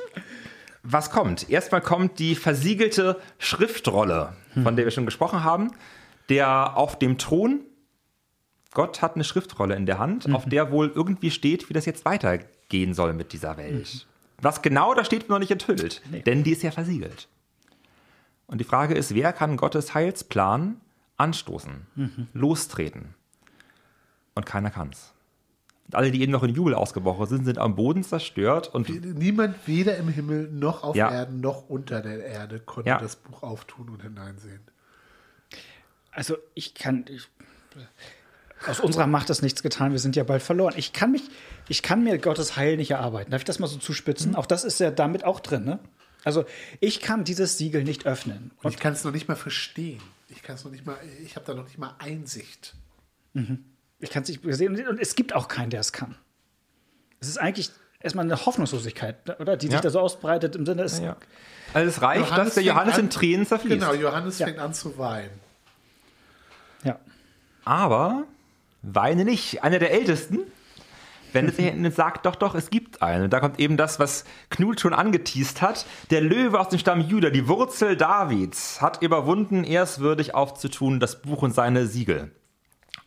was 0.83 1.11
kommt? 1.11 1.51
Erstmal 1.51 1.81
kommt 1.81 2.19
die 2.19 2.35
versiegelte 2.35 3.21
Schriftrolle, 3.39 4.35
von 4.63 4.77
der 4.77 4.85
wir 4.85 4.93
schon 4.93 5.07
gesprochen 5.07 5.43
haben, 5.43 5.73
der 6.29 6.77
auf 6.77 6.99
dem 6.99 7.19
Thron, 7.19 7.61
Gott 8.73 9.03
hat 9.03 9.17
eine 9.17 9.25
Schriftrolle 9.25 9.75
in 9.75 9.87
der 9.87 9.99
Hand, 9.99 10.33
auf 10.33 10.45
der 10.47 10.71
wohl 10.71 10.93
irgendwie 10.95 11.31
steht, 11.31 11.69
wie 11.69 11.73
das 11.73 11.87
jetzt 11.87 12.05
weitergehen 12.05 12.95
soll 12.95 13.13
mit 13.13 13.33
dieser 13.33 13.57
Welt. 13.57 14.07
Was 14.41 14.63
genau 14.63 14.95
da 14.95 15.05
steht, 15.05 15.23
wird 15.23 15.31
noch 15.31 15.41
nicht 15.41 15.51
enthüllt, 15.51 16.01
denn 16.27 16.45
die 16.45 16.53
ist 16.53 16.63
ja 16.63 16.71
versiegelt. 16.71 17.29
Und 18.51 18.59
die 18.59 18.65
Frage 18.65 18.95
ist, 18.95 19.15
wer 19.15 19.33
kann 19.33 19.57
Gottes 19.57 19.95
Heilsplan 19.95 20.81
anstoßen, 21.17 21.87
lostreten? 22.33 23.15
Und 24.35 24.45
keiner 24.45 24.71
kann's. 24.71 25.13
Und 25.87 25.95
alle, 25.95 26.11
die 26.11 26.21
eben 26.23 26.33
noch 26.33 26.43
in 26.43 26.55
Jubel 26.55 26.75
ausgebrochen 26.75 27.27
sind, 27.27 27.45
sind 27.45 27.59
am 27.59 27.77
Boden 27.77 28.03
zerstört 28.03 28.73
und 28.75 28.89
Niemand 29.19 29.57
weder 29.67 29.97
im 29.97 30.09
Himmel 30.09 30.49
noch 30.51 30.83
auf 30.83 30.97
Ja. 30.97 31.11
Erden 31.13 31.41
noch 31.41 31.69
unter 31.69 32.01
der 32.01 32.25
Erde 32.25 32.59
konnte 32.61 32.89
Ja. 32.91 32.99
das 32.99 33.17
Buch 33.17 33.43
auftun 33.43 33.89
und 33.89 34.03
hineinsehen. 34.03 34.61
Also 36.11 36.37
ich 36.55 36.75
kann. 36.75 37.05
Ich, 37.09 37.29
aus 38.67 38.81
unserer 38.81 39.07
Macht 39.07 39.31
ist 39.31 39.43
nichts 39.43 39.63
getan, 39.63 39.93
wir 39.93 39.99
sind 40.01 40.17
ja 40.17 40.25
bald 40.25 40.43
verloren. 40.43 40.75
Ich 40.77 40.93
kann 40.93 41.13
mich, 41.13 41.23
ich 41.69 41.83
kann 41.83 42.03
mir 42.05 42.19
Gottes 42.19 42.57
Heil 42.57 42.77
nicht 42.77 42.91
erarbeiten. 42.91 43.31
Darf 43.31 43.41
ich 43.41 43.45
das 43.47 43.59
mal 43.61 43.69
so 43.69 43.79
zuspitzen? 43.79 44.35
Auch 44.35 44.47
das 44.47 44.65
ist 44.65 44.81
ja 44.81 44.91
damit 44.91 45.25
auch 45.25 45.41
drin, 45.41 45.65
ne? 45.65 45.79
Also 46.25 46.45
ich 46.81 47.01
kann 47.01 47.25
dieses 47.25 47.57
Siegel 47.59 47.83
nicht 47.85 48.07
öffnen. 48.07 48.51
Und 48.63 48.71
ich 48.73 48.79
kann 48.79 48.93
es 48.93 49.05
noch 49.05 49.13
nicht 49.13 49.29
mal 49.29 49.37
verstehen. 49.37 50.01
Ich 50.29 50.43
kann 50.43 50.57
es 50.57 50.65
noch 50.65 50.71
nicht 50.71 50.87
mal, 50.87 50.97
ich 51.25 51.35
habe 51.37 51.47
da 51.47 51.55
noch 51.55 51.65
nicht 51.65 51.79
mal 51.79 51.95
Einsicht. 51.99 52.75
Ich 53.99 54.11
kann 54.11 54.23
es 54.23 54.29
nicht 54.29 54.41
sehen. 54.45 54.87
Und 54.87 55.01
es 55.01 55.15
gibt 55.15 55.35
auch 55.35 55.49
keinen, 55.49 55.71
der 55.71 55.81
es 55.81 55.93
kann. 55.93 56.15
Es 57.21 57.29
ist 57.29 57.39
eigentlich 57.39 57.71
erstmal 58.01 58.25
eine 58.25 58.45
Hoffnungslosigkeit, 58.47 59.41
oder? 59.41 59.57
Die 59.57 59.67
sich 59.67 59.75
Ja. 59.75 59.81
da 59.81 59.91
so 59.91 60.01
ausbreitet 60.01 60.57
im 60.57 60.65
Sinne, 60.67 60.83
es, 60.83 60.99
Ja. 61.01 61.17
Also 61.73 61.89
es 61.89 62.03
reicht, 62.03 62.23
Johannes 62.29 62.47
dass 62.47 62.55
der 62.55 62.63
Johannes 62.65 62.95
an- 62.95 63.01
in 63.01 63.11
Tränen 63.11 63.47
zerfließt. 63.47 63.75
Genau, 63.81 63.95
Johannes 63.95 64.39
Ja. 64.39 64.47
fängt 64.47 64.59
an 64.59 64.75
zu 64.75 64.97
weinen. 64.99 65.39
ja. 66.85 66.99
Aber 67.65 68.25
weine 68.83 69.25
nicht. 69.25 69.63
Einer 69.63 69.79
der 69.79 69.93
Ältesten 69.93 70.39
wendet 71.35 71.57
sich 71.57 71.67
hin 71.67 71.85
und 71.85 71.95
sagt, 71.95 72.27
doch, 72.27 72.37
doch, 72.37 72.55
es 72.55 72.71
gibt 72.71 73.03
eine. 73.03 73.29
Da 73.29 73.41
kommt 73.41 73.59
eben 73.59 73.77
das, 73.77 73.99
was 73.99 74.25
Knut 74.51 74.81
schon 74.81 74.95
angeteased 74.95 75.63
hat. 75.63 75.87
Der 76.11 76.21
Löwe 76.21 76.59
aus 76.59 76.69
dem 76.69 76.79
Stamm 76.79 77.01
Juda, 77.01 77.31
die 77.31 77.49
Wurzel 77.49 77.97
Davids, 77.97 78.81
hat 78.81 79.03
überwunden, 79.03 79.65
ehrenswürdig 79.65 80.35
aufzutun, 80.35 81.01
das 81.01 81.23
Buch 81.23 81.43
und 81.43 81.55
seine 81.55 81.87
Siegel 81.87 82.33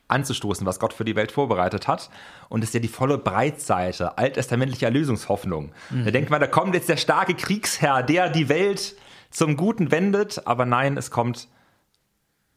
anzustoßen, 0.08 0.66
was 0.66 0.80
Gott 0.80 0.94
für 0.94 1.06
die 1.06 1.16
Welt 1.16 1.32
vorbereitet 1.32 1.88
hat. 1.88 2.10
Und 2.50 2.64
ist 2.64 2.74
ja 2.74 2.80
die 2.80 2.88
volle 2.88 3.18
Breitseite 3.18 4.18
alttestamentlicher 4.18 4.88
Erlösungshoffnung. 4.88 5.72
Da 6.06 6.12
denkt 6.12 6.30
man, 6.30 6.40
da 6.40 6.48
kommt 6.48 6.76
jetzt 6.76 6.90
der 6.90 6.98
starke 6.98 7.34
Kriegsherr, 7.34 8.04
der 8.04 8.30
die 8.30 8.50
Welt 8.50 8.96
zum 9.32 9.58
Guten 9.58 9.92
wendet. 9.92 10.46
Aber 10.46 10.66
nein, 10.66 10.98
es 10.98 11.10
kommt 11.10 11.48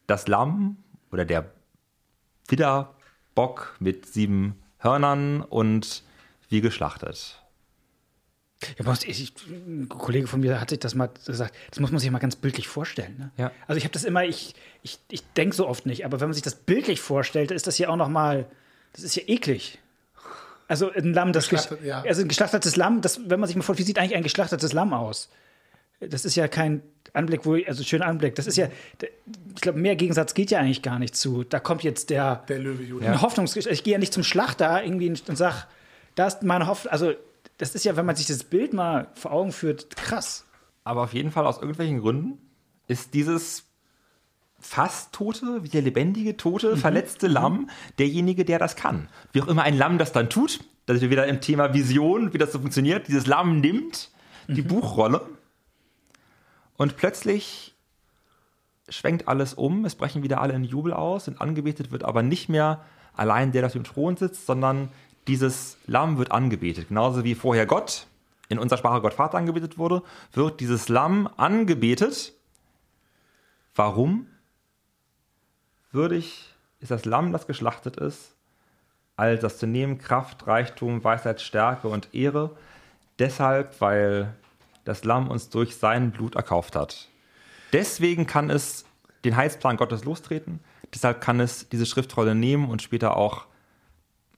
das 0.05 0.27
Lamm 0.27 0.77
oder 1.11 1.25
der 1.25 1.51
Widderbock 2.47 3.75
mit 3.79 4.05
sieben 4.05 4.61
Hörnern 4.79 5.41
und 5.41 6.03
wie 6.49 6.61
geschlachtet. 6.61 7.41
Ja, 8.79 8.91
ich, 8.93 9.21
ich, 9.21 9.33
ein 9.47 9.87
Kollege 9.87 10.25
von 10.25 10.39
mir 10.39 10.59
hat 10.59 10.71
sich 10.71 10.79
das 10.79 10.95
mal 10.95 11.09
gesagt, 11.25 11.55
das 11.69 11.79
muss 11.79 11.91
man 11.91 11.99
sich 11.99 12.09
mal 12.09 12.17
ganz 12.17 12.35
bildlich 12.35 12.67
vorstellen. 12.67 13.15
Ne? 13.17 13.31
Ja. 13.37 13.51
Also 13.67 13.77
ich 13.77 13.83
habe 13.83 13.93
das 13.93 14.03
immer, 14.03 14.23
ich, 14.23 14.55
ich, 14.81 14.99
ich 15.09 15.21
denke 15.33 15.55
so 15.55 15.67
oft 15.67 15.85
nicht, 15.85 16.05
aber 16.05 16.19
wenn 16.19 16.27
man 16.27 16.33
sich 16.33 16.41
das 16.41 16.55
bildlich 16.55 16.99
vorstellt, 16.99 17.51
ist 17.51 17.67
das 17.67 17.77
ja 17.77 17.89
auch 17.89 17.97
noch 17.97 18.09
mal, 18.09 18.47
das 18.93 19.03
ist 19.03 19.15
ja 19.15 19.23
eklig. 19.27 19.77
Also 20.67 20.91
ein 20.91 21.13
Lamm, 21.13 21.33
das 21.33 21.49
ja. 21.83 22.01
also 22.01 22.21
ein 22.21 22.27
geschlachtetes 22.27 22.75
Lamm, 22.75 23.01
das, 23.01 23.21
wenn 23.29 23.39
man 23.39 23.47
sich 23.47 23.55
mal 23.55 23.61
vorstellt, 23.61 23.85
wie 23.85 23.87
sieht 23.87 23.99
eigentlich 23.99 24.17
ein 24.17 24.23
geschlachtetes 24.23 24.73
Lamm 24.73 24.91
aus? 24.93 25.29
Das 25.99 26.25
ist 26.25 26.35
ja 26.35 26.47
kein 26.47 26.81
Anblick, 27.13 27.45
wo, 27.45 27.55
also 27.55 27.83
schöner 27.83 28.05
Anblick. 28.05 28.35
Das 28.35 28.45
ist 28.45 28.55
ja, 28.57 28.67
ich 29.55 29.61
glaube, 29.61 29.79
mehr 29.79 29.95
Gegensatz 29.95 30.33
geht 30.33 30.51
ja 30.51 30.59
eigentlich 30.59 30.81
gar 30.83 30.99
nicht 30.99 31.15
zu. 31.15 31.43
Da 31.43 31.59
kommt 31.59 31.83
jetzt 31.83 32.09
der, 32.09 32.43
Der 32.47 32.59
Löwe 32.59 32.83
Judah. 32.83 33.07
eine 33.07 33.21
Hoffnungsgeschichte. 33.21 33.73
Ich 33.73 33.83
gehe 33.83 33.93
ja 33.93 33.99
nicht 33.99 34.13
zum 34.13 34.23
Schlachter 34.23 34.83
irgendwie 34.83 35.09
und 35.09 35.37
sag, 35.37 35.67
da 36.15 36.27
ist 36.27 36.43
meine 36.43 36.67
Hoffnung. 36.67 36.91
Also, 36.91 37.13
das 37.57 37.73
ist 37.73 37.85
ja, 37.85 37.95
wenn 37.95 38.05
man 38.05 38.15
sich 38.15 38.27
das 38.27 38.43
Bild 38.43 38.73
mal 38.73 39.07
vor 39.15 39.31
Augen 39.31 39.51
führt, 39.51 39.95
krass. 39.95 40.45
Aber 40.83 41.03
auf 41.03 41.13
jeden 41.13 41.31
Fall 41.31 41.45
aus 41.47 41.57
irgendwelchen 41.57 41.99
Gründen 42.01 42.37
ist 42.87 43.13
dieses 43.13 43.63
fast 44.59 45.13
tote, 45.13 45.63
wie 45.63 45.69
der 45.69 45.81
lebendige, 45.81 46.37
tote, 46.37 46.77
verletzte 46.77 47.27
Lamm 47.27 47.69
derjenige, 47.99 48.45
der 48.45 48.59
das 48.59 48.75
kann. 48.75 49.07
Wie 49.33 49.41
auch 49.41 49.47
immer 49.47 49.63
ein 49.63 49.77
Lamm 49.77 49.97
das 49.97 50.11
dann 50.11 50.29
tut, 50.29 50.59
da 50.85 50.93
sind 50.93 51.01
wir 51.01 51.09
wieder 51.09 51.27
im 51.27 51.41
Thema 51.41 51.73
Vision, 51.73 52.33
wie 52.33 52.37
das 52.37 52.51
so 52.51 52.59
funktioniert. 52.59 53.07
Dieses 53.07 53.27
Lamm 53.27 53.59
nimmt 53.59 54.09
die 54.47 54.61
Buchrolle 54.61 55.21
und 56.77 56.95
plötzlich 56.95 57.75
schwenkt 58.89 59.27
alles 59.27 59.53
um, 59.53 59.85
es 59.85 59.95
brechen 59.95 60.23
wieder 60.23 60.41
alle 60.41 60.53
in 60.53 60.63
Jubel 60.63 60.93
aus 60.93 61.27
und 61.27 61.41
angebetet 61.41 61.91
wird 61.91 62.03
aber 62.03 62.23
nicht 62.23 62.47
mehr 62.47 62.85
allein 63.13 63.51
der, 63.51 63.61
der 63.61 63.67
auf 63.67 63.73
dem 63.73 63.83
Thron 63.83 64.15
sitzt, 64.15 64.45
sondern 64.45 64.89
dieses 65.27 65.77
Lamm 65.87 66.17
wird 66.17 66.31
angebetet. 66.31 66.87
Genauso 66.87 67.23
wie 67.23 67.35
vorher 67.35 67.65
Gott, 67.65 68.07
in 68.47 68.59
unserer 68.59 68.77
Sprache 68.77 69.01
Gott 69.01 69.13
Vater 69.13 69.37
angebetet 69.37 69.77
wurde, 69.77 70.03
wird 70.31 70.61
dieses 70.61 70.87
Lamm 70.87 71.27
angebetet. 71.35 72.33
Warum? 73.75 74.27
Würdig 75.91 76.53
ist 76.79 76.91
das 76.91 77.05
Lamm, 77.05 77.33
das 77.33 77.47
geschlachtet 77.47 77.97
ist, 77.97 78.35
all 79.15 79.37
das 79.37 79.57
zu 79.57 79.67
nehmen, 79.67 79.97
Kraft, 79.97 80.47
Reichtum, 80.47 81.03
Weisheit, 81.03 81.41
Stärke 81.41 81.87
und 81.87 82.13
Ehre. 82.13 82.55
Deshalb, 83.19 83.81
weil 83.81 84.33
das 84.87 85.03
Lamm 85.03 85.29
uns 85.29 85.49
durch 85.49 85.75
sein 85.75 86.11
Blut 86.11 86.35
erkauft 86.35 86.75
hat. 86.75 87.07
Deswegen 87.73 88.25
kann 88.27 88.49
es 88.49 88.85
den 89.25 89.35
Heilsplan 89.35 89.77
Gottes 89.77 90.05
lostreten. 90.05 90.59
Deshalb 90.93 91.19
kann 91.21 91.39
es 91.39 91.67
diese 91.69 91.85
Schriftrolle 91.85 92.33
nehmen 92.35 92.69
und 92.69 92.81
später 92.81 93.17
auch 93.17 93.45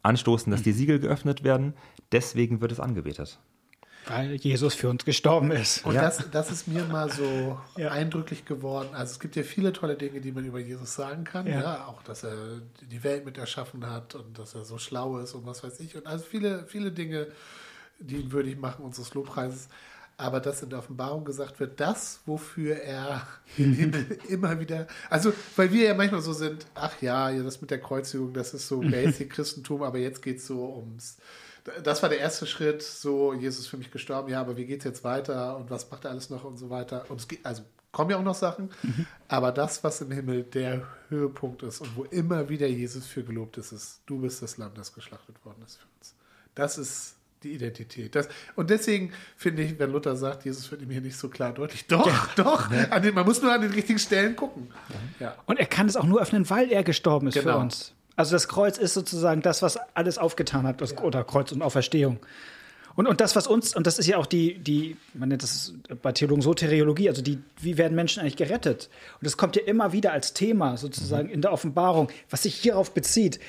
anstoßen, 0.02 0.52
dass 0.52 0.64
die 0.64 0.72
Siegel 0.72 1.00
geöffnet 1.00 1.44
werden. 1.44 1.74
Deswegen 2.12 2.62
wird 2.62 2.72
es 2.72 2.80
angebetet. 2.80 3.38
Weil 4.08 4.36
Jesus 4.36 4.74
für 4.74 4.90
uns 4.90 5.06
gestorben 5.06 5.52
ist. 5.52 5.86
Und 5.86 5.94
Ja. 5.94 6.02
das, 6.02 6.32
das 6.32 6.50
ist 6.52 6.68
mir 6.68 6.86
mal 6.86 7.12
so 7.12 7.60
Ja. 7.78 7.90
eindrücklich 7.92 8.46
geworden. 8.46 8.90
Also 8.94 9.12
es 9.12 9.20
gibt 9.20 9.36
ja 9.36 9.44
viele 9.44 9.72
tolle 9.74 9.96
Dinge, 9.96 10.22
die 10.22 10.32
man 10.32 10.46
über 10.46 10.58
Jesus 10.60 10.96
sagen 10.96 11.26
kann. 11.26 11.46
Ja. 11.46 11.62
Ja. 11.62 11.86
auch, 11.88 12.02
dass 12.04 12.24
er 12.24 12.34
die 12.90 13.04
Welt 13.04 13.26
mit 13.26 13.38
erschaffen 13.38 13.88
hat 13.88 14.16
und 14.16 14.40
dass 14.40 14.56
er 14.56 14.66
so 14.66 14.80
schlau 14.80 15.20
ist 15.20 15.34
und 15.36 15.46
was 15.46 15.64
weiß 15.64 15.80
ich. 15.82 15.96
Und 15.96 16.08
also 16.08 16.26
viele, 16.26 16.66
viele 16.66 16.92
Dinge, 16.92 17.28
die 18.00 18.16
ihn 18.16 18.32
würdig 18.32 18.58
machen 18.60 18.84
unseres 18.86 19.14
Lobpreises. 19.14 19.68
Aber 20.20 20.42
dass 20.42 20.62
in 20.62 20.70
der 20.70 20.80
Offenbarung 20.80 21.24
gesagt 21.24 21.62
wird, 21.62 21.80
das, 21.80 22.20
wofür 22.26 22.76
er 22.76 23.26
immer 24.28 24.60
wieder, 24.60 24.86
also 25.10 25.32
weil 25.56 25.72
wir 25.72 25.86
ja 25.86 25.94
manchmal 25.94 26.22
so 26.22 26.34
sind, 26.34 26.66
ach 26.76 27.02
ja, 27.02 27.30
ja, 27.30 27.42
das 27.42 27.62
mit 27.62 27.72
der 27.72 27.80
Kreuzigung, 27.80 28.34
das 28.34 28.54
ist 28.54 28.68
so 28.68 28.80
Basic 28.82 29.30
Christentum, 29.30 29.82
aber 29.82 29.98
jetzt 29.98 30.22
geht 30.22 30.40
es 30.40 30.48
so 30.48 30.76
ums, 30.76 31.20
das 31.86 32.02
war 32.02 32.10
der 32.10 32.20
erste 32.20 32.46
Schritt, 32.48 32.82
so 32.84 33.34
Jesus 33.34 33.62
ist 33.62 33.68
für 33.68 33.78
mich 33.78 33.92
gestorben, 33.92 34.30
ja, 34.30 34.42
aber 34.42 34.58
wie 34.58 34.66
geht 34.66 34.80
es 34.80 34.84
jetzt 34.86 35.06
weiter 35.06 35.56
und 35.56 35.70
was 35.70 35.90
macht 35.90 36.04
er 36.04 36.12
alles 36.12 36.30
noch 36.30 36.44
und 36.44 36.58
so 36.58 36.70
weiter. 36.70 37.06
Und 37.08 37.22
es 37.22 37.28
geht, 37.30 37.46
also 37.46 37.64
kommen 37.94 38.12
ja 38.12 38.18
auch 38.18 38.24
noch 38.24 38.36
Sachen. 38.36 38.70
Aber 39.30 39.54
das, 39.54 39.84
was 39.86 40.02
im 40.02 40.12
Himmel 40.12 40.44
der 40.44 40.86
Höhepunkt 41.08 41.64
ist 41.64 41.80
und 41.80 41.96
wo 41.96 42.04
immer 42.04 42.50
wieder 42.50 42.68
Jesus 42.68 43.06
für 43.06 43.24
gelobt 43.24 43.58
ist, 43.58 43.72
ist, 43.72 44.02
du 44.06 44.20
bist 44.20 44.42
das 44.42 44.58
Lamm, 44.58 44.74
das 44.76 44.94
geschlachtet 44.94 45.44
worden 45.46 45.64
ist 45.66 45.78
für 45.78 45.88
uns. 45.98 46.16
Das 46.56 46.78
ist 46.78 47.16
die 47.44 47.54
Identität. 47.54 48.16
Das, 48.16 48.28
und 48.56 48.70
deswegen 48.70 49.12
finde 49.38 49.64
ich, 49.64 49.80
wenn 49.80 49.92
Luther 49.92 50.16
sagt, 50.16 50.46
Jesus 50.46 50.70
wird 50.72 50.82
ihm 50.82 50.90
hier 50.90 51.02
nicht 51.02 51.18
so 51.18 51.30
klar 51.30 51.54
deutlich. 51.54 51.88
Doch, 51.88 52.34
doch. 52.36 52.70
An 52.90 53.02
den, 53.02 53.14
man 53.16 53.26
muss 53.26 53.42
nur 53.42 53.54
an 53.54 53.62
den 53.62 53.72
richtigen 53.72 54.00
Stellen 54.00 54.36
gucken. 54.36 54.68
Ja. 55.20 55.36
Und 55.46 55.60
er 55.60 55.66
kann 55.66 55.88
es 55.88 55.96
auch 55.96 56.06
nur 56.06 56.22
öffnen, 56.22 56.50
weil 56.50 56.72
er 56.72 56.84
gestorben 56.84 57.28
ist 57.28 57.36
für 57.38 57.44
Genau. 57.44 57.62
uns. 57.62 57.94
Also 58.16 58.34
das 58.34 58.48
Kreuz 58.50 58.78
ist 58.78 58.94
sozusagen 58.94 59.42
das, 59.42 59.62
was 59.62 59.78
alles 59.94 60.18
aufgetan 60.18 60.68
hat, 60.68 60.82
das, 60.82 60.98
oder 60.98 61.24
Kreuz 61.24 61.52
und 61.54 61.62
Auferstehung. 61.62 62.20
Und, 62.96 63.08
und 63.08 63.22
das, 63.22 63.38
was 63.38 63.48
uns, 63.48 63.74
und 63.74 63.88
das 63.88 63.98
ist 63.98 64.08
ja 64.08 64.18
auch 64.18 64.26
die, 64.26 64.58
die, 64.60 64.98
man 65.14 65.30
nennt 65.30 65.42
das 65.42 65.74
bei 66.02 66.12
Theologen 66.12 66.42
Soteriologie, 66.42 67.08
also 67.08 67.22
die, 67.22 67.40
wie 67.62 67.78
werden 67.78 67.96
Menschen 67.96 68.20
eigentlich 68.20 68.36
gerettet? 68.36 68.90
Und 69.22 69.26
das 69.26 69.38
kommt 69.38 69.56
ja 69.56 69.62
immer 69.64 69.94
wieder 69.94 70.12
als 70.12 70.34
Thema 70.34 70.76
sozusagen 70.76 71.30
in 71.30 71.42
der 71.42 71.54
Offenbarung, 71.54 72.10
was 72.30 72.44
sich 72.44 72.56
hierauf 72.56 72.94
bezieht. 72.94 73.40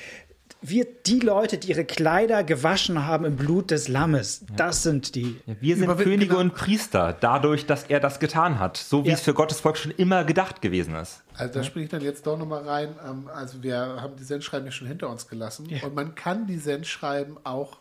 Wir, 0.63 0.85
die 1.07 1.19
Leute, 1.19 1.57
die 1.57 1.69
ihre 1.69 1.85
Kleider 1.85 2.43
gewaschen 2.43 3.07
haben 3.07 3.25
im 3.25 3.35
Blut 3.35 3.71
des 3.71 3.87
Lammes, 3.87 4.45
das 4.55 4.83
sind 4.83 5.15
die. 5.15 5.41
Wir 5.59 5.75
sind 5.75 5.85
Überwinden, 5.85 6.03
Könige 6.11 6.27
genau. 6.29 6.39
und 6.41 6.53
Priester, 6.53 7.17
dadurch, 7.19 7.65
dass 7.65 7.85
er 7.85 7.99
das 7.99 8.19
getan 8.19 8.59
hat. 8.59 8.77
So 8.77 9.03
wie 9.03 9.09
Ja. 9.09 9.15
es 9.15 9.21
für 9.21 9.33
Gottes 9.33 9.59
Volk 9.59 9.77
schon 9.77 9.91
immer 9.91 10.23
gedacht 10.23 10.61
gewesen 10.61 10.93
ist. 10.95 11.23
Also 11.35 11.55
da 11.55 11.63
springe 11.63 11.85
ich 11.85 11.91
dann 11.91 12.01
jetzt 12.01 12.27
doch 12.27 12.37
nochmal 12.37 12.61
rein. 12.63 12.89
Ähm, 13.07 13.27
Also 13.33 13.63
wir 13.63 13.75
haben 14.01 14.15
die 14.17 14.23
Sendschreiben 14.23 14.65
ja 14.67 14.71
schon 14.71 14.87
hinter 14.87 15.09
uns 15.09 15.27
gelassen. 15.27 15.67
Ja. 15.67 15.83
Und 15.83 15.95
man 15.95 16.13
kann 16.13 16.45
die 16.45 16.57
Sendschreiben 16.59 17.37
auch 17.43 17.79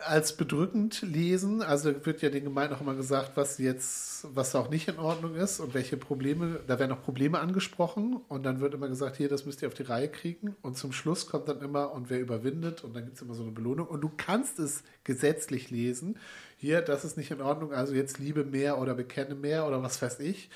als 0.00 0.36
bedrückend 0.36 1.02
lesen. 1.02 1.62
Also 1.62 2.04
wird 2.04 2.22
ja 2.22 2.30
den 2.30 2.44
Gemeinden 2.44 2.74
auch 2.74 2.80
immer 2.80 2.94
gesagt, 2.94 3.32
was 3.36 3.58
jetzt, 3.58 4.26
was 4.34 4.54
auch 4.54 4.68
nicht 4.70 4.88
in 4.88 4.98
Ordnung 4.98 5.34
ist 5.34 5.60
und 5.60 5.74
welche 5.74 5.96
Probleme, 5.96 6.60
da 6.66 6.78
werden 6.78 6.92
auch 6.92 7.02
Probleme 7.02 7.38
angesprochen 7.38 8.20
und 8.28 8.44
dann 8.44 8.60
wird 8.60 8.74
immer 8.74 8.88
gesagt, 8.88 9.16
hier, 9.16 9.28
das 9.28 9.46
müsst 9.46 9.62
ihr 9.62 9.68
auf 9.68 9.74
die 9.74 9.84
Reihe 9.84 10.08
kriegen. 10.08 10.56
Und 10.62 10.76
zum 10.76 10.92
Schluss 10.92 11.26
kommt 11.26 11.48
dann 11.48 11.60
immer, 11.60 11.92
und 11.92 12.10
wer 12.10 12.20
überwindet, 12.20 12.84
und 12.84 12.94
dann 12.94 13.04
gibt 13.04 13.16
es 13.16 13.22
immer 13.22 13.34
so 13.34 13.42
eine 13.42 13.52
Belohnung. 13.52 13.86
Und 13.86 14.00
du 14.00 14.10
kannst 14.16 14.58
es 14.58 14.82
gesetzlich 15.04 15.70
lesen. 15.70 16.18
Hier, 16.56 16.80
das 16.82 17.04
ist 17.04 17.16
nicht 17.16 17.30
in 17.30 17.40
Ordnung, 17.40 17.72
also 17.72 17.94
jetzt 17.94 18.18
liebe 18.18 18.44
mehr 18.44 18.78
oder 18.78 18.94
bekenne 18.94 19.34
mehr 19.34 19.66
oder 19.66 19.82
was 19.82 20.00
weiß 20.00 20.20
ich. 20.20 20.50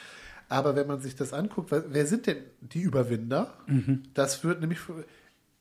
Aber 0.48 0.76
wenn 0.76 0.86
man 0.86 1.00
sich 1.00 1.14
das 1.14 1.32
anguckt, 1.32 1.70
wer 1.70 1.84
wer 1.92 2.06
sind 2.06 2.26
denn 2.26 2.38
die 2.60 2.80
Überwinder? 2.80 3.54
Das 4.14 4.42
wird 4.44 4.60
nämlich, 4.60 4.78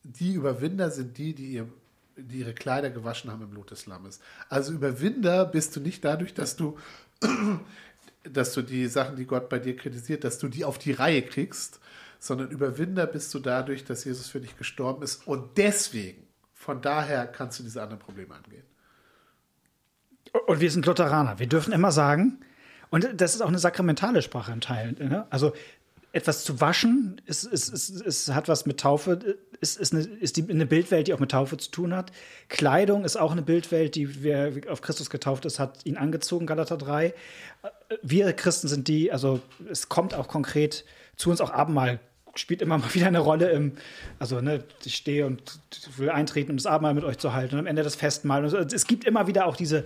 die 0.04 0.34
Überwinder 0.34 0.92
sind 0.92 1.18
die, 1.18 1.34
die, 1.34 1.54
ihr, 1.54 1.68
die 2.18 2.40
ihre 2.40 2.54
Kleider 2.54 2.90
gewaschen 2.90 3.32
haben 3.32 3.44
im 3.44 3.50
Blut 3.50 3.72
des 3.72 3.86
Lammes. 3.86 4.20
Also 4.50 4.74
Überwinder 4.74 5.46
bist 5.46 5.76
du 5.76 5.80
nicht 5.80 6.04
dadurch, 6.04 6.34
dass 6.34 6.56
du, 6.56 6.78
dass 8.24 8.54
du 8.54 8.62
die 8.62 8.88
Sachen, 8.88 9.16
die 9.16 9.26
Gott 9.26 9.50
bei 9.50 9.60
dir 9.60 9.76
kritisiert, 9.76 10.24
dass 10.24 10.40
du 10.40 10.48
die 10.48 10.66
auf 10.66 10.78
die 10.78 10.92
Reihe 10.92 11.22
kriegst, 11.22 11.80
sondern 12.20 12.50
Überwinder 12.50 13.06
bist 13.06 13.34
du 13.34 13.40
dadurch, 13.40 13.86
dass 13.86 14.04
Jesus 14.04 14.28
für 14.28 14.42
dich 14.42 14.58
gestorben 14.58 15.04
ist 15.04 15.28
und 15.28 15.58
deswegen, 15.58 16.28
von 16.54 16.82
daher 16.82 17.28
kannst 17.28 17.60
du 17.60 17.64
diese 17.64 17.82
anderen 17.82 18.00
Probleme 18.00 18.34
angehen. 18.34 18.64
Und 20.48 20.60
wir 20.60 20.72
sind 20.72 20.86
Lutheraner. 20.86 21.40
Wir 21.40 21.48
dürfen 21.48 21.74
immer 21.74 21.92
sagen, 21.92 22.40
und 22.90 23.08
das 23.16 23.36
ist 23.36 23.42
auch 23.42 23.48
eine 23.48 23.60
sakramentale 23.60 24.22
Sprache 24.22 24.52
im 24.52 24.62
Teil. 24.62 24.94
Ne? 24.94 25.26
Also 25.30 25.54
etwas 26.12 26.44
zu 26.44 26.62
waschen 26.62 27.22
ist, 27.26 27.44
ist, 27.44 27.70
ist, 27.70 27.90
ist, 27.90 28.34
hat 28.34 28.48
was 28.48 28.66
mit 28.66 28.80
Taufe, 28.80 29.38
ist, 29.62 29.78
ist, 29.78 29.94
eine, 29.94 30.04
ist 30.04 30.38
die, 30.38 30.50
eine 30.50 30.66
Bildwelt, 30.66 31.08
die 31.08 31.14
auch 31.14 31.20
mit 31.20 31.32
Taufe 31.32 31.58
zu 31.58 31.72
tun 31.72 31.96
hat. 31.96 32.12
Kleidung 32.50 33.06
ist 33.06 33.18
auch 33.18 33.32
eine 33.32 33.42
Bildwelt, 33.42 33.96
die 33.96 34.24
wer 34.24 34.52
auf 34.70 34.82
Christus 34.82 35.10
getauft 35.10 35.46
ist, 35.46 35.60
hat 35.60 35.86
ihn 35.86 35.98
angezogen, 35.98 36.46
Galater 36.46 36.78
3. 36.78 37.14
Wir 38.02 38.34
Christen 38.34 38.68
sind 38.68 38.88
die, 38.88 39.12
also 39.12 39.42
es 39.70 39.90
kommt 39.90 40.14
auch 40.14 40.28
konkret 40.28 40.86
zu 41.16 41.30
uns 41.30 41.42
auch 41.42 41.52
Abendmahl 41.52 42.00
spielt 42.40 42.62
immer 42.62 42.78
mal 42.78 42.90
wieder 42.94 43.08
eine 43.08 43.20
Rolle 43.20 43.50
im, 43.50 43.74
also 44.20 44.42
ne, 44.42 44.64
ich 44.86 44.96
stehe 44.96 45.26
und 45.26 45.60
will 45.98 46.10
eintreten, 46.10 46.52
um 46.52 46.58
das 46.58 46.66
Abendmahl 46.66 46.94
mit 46.94 47.04
euch 47.04 47.18
zu 47.18 47.34
halten 47.34 47.56
und 47.56 47.60
am 47.60 47.68
Ende 47.68 47.84
das 47.84 47.96
Festmahl. 47.96 48.48
So. 48.50 48.58
Es 48.58 48.86
gibt 48.88 49.06
immer 49.06 49.28
wieder 49.28 49.46
auch 49.46 49.56
diese 49.56 49.84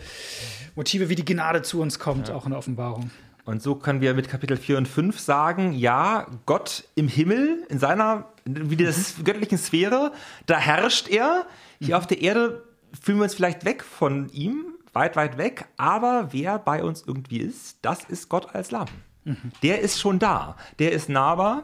Motive, 0.76 1.10
wie 1.10 1.16
die 1.16 1.26
Gnade 1.26 1.62
zu 1.62 1.82
uns 1.82 2.00
kommt, 2.00 2.30
auch 2.30 2.46
in 2.46 2.52
der 2.52 2.60
Offenbarung. 2.60 3.12
Und 3.46 3.62
so 3.62 3.76
können 3.76 4.02
wir 4.02 4.14
mit 4.14 4.30
Kapitel 4.30 4.58
4 4.58 4.78
und 4.78 4.88
5 4.88 5.20
sagen, 5.20 5.74
ja, 5.74 6.28
Gott 6.46 6.84
im 6.96 7.08
Himmel, 7.08 7.66
in 7.70 7.80
seiner, 7.80 8.26
wie 8.46 8.76
der 8.76 8.94
göttlichen 9.24 9.58
Sphäre, 9.58 10.12
da 10.46 10.58
herrscht 10.58 11.10
er. 11.10 11.46
Hier 11.80 11.98
auf 11.98 12.06
der 12.06 12.22
Erde 12.22 12.64
fühlen 13.00 13.18
wir 13.18 13.24
uns 13.24 13.34
vielleicht 13.34 13.66
weg 13.66 13.84
von 13.84 14.30
ihm, 14.30 14.66
weit, 14.94 15.16
weit 15.16 15.38
weg, 15.38 15.66
aber 15.78 16.30
wer 16.32 16.60
bei 16.60 16.84
uns 16.84 17.04
irgendwie 17.06 17.40
ist, 17.40 17.78
das 17.82 18.04
ist 18.04 18.30
Gott 18.30 18.54
als 18.54 18.72
Lamm. 18.72 18.88
Der 19.64 19.82
ist 19.82 20.00
schon 20.00 20.20
da, 20.20 20.56
der 20.80 20.92
ist 20.92 21.10
nahbar 21.10 21.64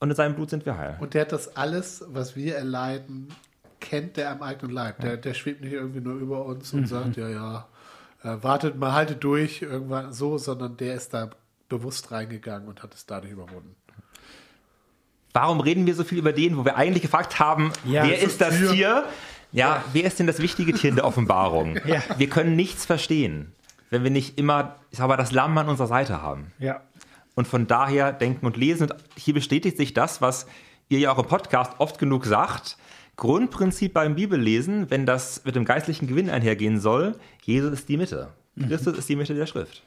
und 0.00 0.10
in 0.10 0.16
seinem 0.16 0.34
Blut 0.34 0.50
sind 0.50 0.66
wir 0.66 0.76
heil. 0.76 0.96
Und 1.00 1.14
der 1.14 1.22
hat 1.22 1.32
das 1.32 1.56
alles, 1.56 2.04
was 2.08 2.36
wir 2.36 2.56
erleiden, 2.56 3.28
kennt 3.80 4.16
der 4.16 4.30
am 4.30 4.42
eigenen 4.42 4.74
Leib. 4.74 5.00
Der, 5.00 5.16
der 5.16 5.34
schwebt 5.34 5.62
nicht 5.62 5.72
irgendwie 5.72 6.00
nur 6.00 6.14
über 6.14 6.44
uns 6.44 6.72
und 6.72 6.88
sagt, 6.88 7.16
ja, 7.16 7.28
ja, 7.28 7.68
äh, 8.26 8.42
wartet 8.42 8.76
mal, 8.76 8.92
haltet 8.92 9.22
durch, 9.22 9.62
irgendwann 9.62 10.12
so, 10.12 10.36
sondern 10.38 10.76
der 10.76 10.94
ist 10.94 11.14
da 11.14 11.30
bewusst 11.68 12.10
reingegangen 12.10 12.68
und 12.68 12.82
hat 12.82 12.94
es 12.94 13.06
dadurch 13.06 13.32
überwunden. 13.32 13.76
Warum 15.32 15.60
reden 15.60 15.86
wir 15.86 15.94
so 15.94 16.02
viel 16.02 16.18
über 16.18 16.32
den, 16.32 16.56
wo 16.56 16.64
wir 16.64 16.76
eigentlich 16.76 17.02
gefragt 17.02 17.38
haben, 17.38 17.72
Ja, 17.84 18.04
wer 18.04 18.18
ist 18.18 18.40
das 18.40 18.56
Tier. 18.56 18.70
Tier? 18.70 19.04
Ja, 19.52 19.84
wer 19.92 20.04
ist 20.04 20.18
denn 20.18 20.26
das 20.26 20.40
wichtige 20.40 20.72
Tier 20.72 20.90
in 20.90 20.96
der 20.96 21.04
Offenbarung? 21.04 21.78
Ja. 21.86 22.02
Wir 22.16 22.28
können 22.28 22.56
nichts 22.56 22.84
verstehen, 22.84 23.52
wenn 23.90 24.02
wir 24.02 24.10
nicht 24.10 24.38
immer, 24.38 24.76
ich 24.90 24.98
sag 24.98 25.08
mal, 25.08 25.16
das 25.16 25.32
Lamm 25.32 25.56
an 25.58 25.68
unserer 25.68 25.86
Seite 25.86 26.20
haben. 26.22 26.52
Ja. 26.58 26.80
Und 27.34 27.46
von 27.46 27.66
daher 27.66 28.12
denken 28.12 28.46
und 28.46 28.56
lesen. 28.56 28.90
Und 28.90 28.96
hier 29.14 29.34
bestätigt 29.34 29.76
sich 29.76 29.92
das, 29.94 30.20
was 30.20 30.46
ihr 30.88 30.98
ja 30.98 31.12
auch 31.12 31.18
im 31.18 31.26
Podcast 31.26 31.72
oft 31.78 31.98
genug 31.98 32.24
sagt. 32.24 32.78
Grundprinzip 33.16 33.94
beim 33.94 34.14
Bibellesen, 34.14 34.90
wenn 34.90 35.06
das 35.06 35.44
mit 35.44 35.56
dem 35.56 35.64
geistlichen 35.64 36.06
Gewinn 36.06 36.28
einhergehen 36.28 36.80
soll, 36.80 37.14
Jesus 37.42 37.72
ist 37.72 37.88
die 37.88 37.96
Mitte. 37.96 38.28
Christus 38.58 38.98
ist 38.98 39.08
die 39.08 39.16
Mitte 39.16 39.34
der 39.34 39.46
Schrift. 39.46 39.82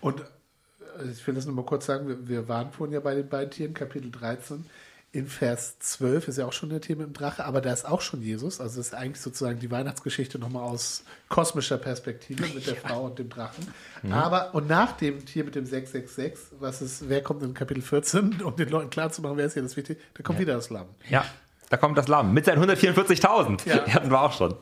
Und 0.00 0.20
äh, 0.20 1.10
ich 1.10 1.26
will 1.26 1.34
das 1.34 1.46
nur 1.46 1.54
mal 1.54 1.64
kurz 1.64 1.86
sagen, 1.86 2.08
wir, 2.08 2.28
wir 2.28 2.48
waren 2.48 2.70
vorhin 2.70 2.94
ja 2.94 3.00
bei 3.00 3.14
den 3.14 3.28
beiden 3.28 3.50
Tieren, 3.50 3.74
Kapitel 3.74 4.10
13. 4.10 4.66
In 5.12 5.26
Vers 5.26 5.78
12 5.78 6.28
ist 6.28 6.36
ja 6.36 6.44
auch 6.44 6.52
schon 6.52 6.68
der 6.68 6.82
Thema 6.82 7.04
im 7.04 7.14
Drache, 7.14 7.44
aber 7.46 7.62
da 7.62 7.72
ist 7.72 7.86
auch 7.86 8.02
schon 8.02 8.20
Jesus. 8.20 8.60
Also 8.60 8.78
das 8.78 8.88
ist 8.88 8.94
eigentlich 8.94 9.22
sozusagen 9.22 9.58
die 9.58 9.70
Weihnachtsgeschichte 9.70 10.38
nochmal 10.38 10.64
aus 10.64 11.04
kosmischer 11.30 11.78
Perspektive 11.78 12.42
mit 12.54 12.66
der 12.66 12.76
Frau 12.76 13.06
und 13.06 13.18
dem 13.18 13.30
Drachen. 13.30 13.66
Aber, 14.10 14.54
und 14.54 14.68
nach 14.68 14.92
dem 14.92 15.24
Tier 15.24 15.44
mit 15.44 15.54
dem 15.54 15.64
666, 15.64 16.58
was 16.60 16.82
ist, 16.82 17.08
wer 17.08 17.22
kommt 17.22 17.42
in 17.42 17.54
Kapitel 17.54 17.82
14, 17.82 18.42
um 18.42 18.56
den 18.56 18.68
Leuten 18.68 18.90
klarzumachen, 18.90 19.38
wer 19.38 19.46
ist 19.46 19.54
hier 19.54 19.62
das 19.62 19.76
Wichtige, 19.78 19.98
da 20.12 20.22
kommt 20.22 20.38
wieder 20.38 20.54
das 20.54 20.68
Lamm. 20.68 20.88
Ja, 21.08 21.24
da 21.68 21.76
kommt 21.76 21.98
das 21.98 22.08
Lamm 22.08 22.32
mit 22.32 22.44
seinen 22.44 22.62
144.000. 22.64 23.68
Ja. 23.68 23.86
Hatten 23.94 24.10
wir 24.10 24.20
auch 24.20 24.32
schon. 24.32 24.54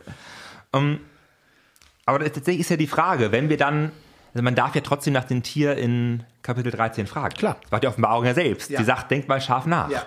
Ähm, 0.73 1.01
aber 2.07 2.21
tatsächlich 2.21 2.61
ist 2.61 2.71
ja 2.71 2.77
die 2.77 2.87
Frage, 2.87 3.33
wenn 3.33 3.49
wir 3.49 3.57
dann, 3.57 3.93
also 4.33 4.43
man 4.43 4.55
darf 4.55 4.75
ja 4.75 4.81
trotzdem 4.81 5.13
nach 5.13 5.25
dem 5.25 5.43
Tier 5.43 5.77
in 5.77 6.25
Kapitel 6.43 6.71
13 6.71 7.07
fragen. 7.07 7.35
Klar. 7.35 7.57
Das 7.63 7.71
macht 7.71 7.83
die 7.83 7.89
Offenbarung 7.89 8.25
ja 8.25 8.35
selbst. 8.35 8.71
Ja. 8.71 8.79
Die 8.79 8.85
sagt, 8.85 9.11
denkt 9.11 9.29
mal 9.29 9.41
scharf 9.41 9.67
nach. 9.67 9.91
Ja. 9.91 10.03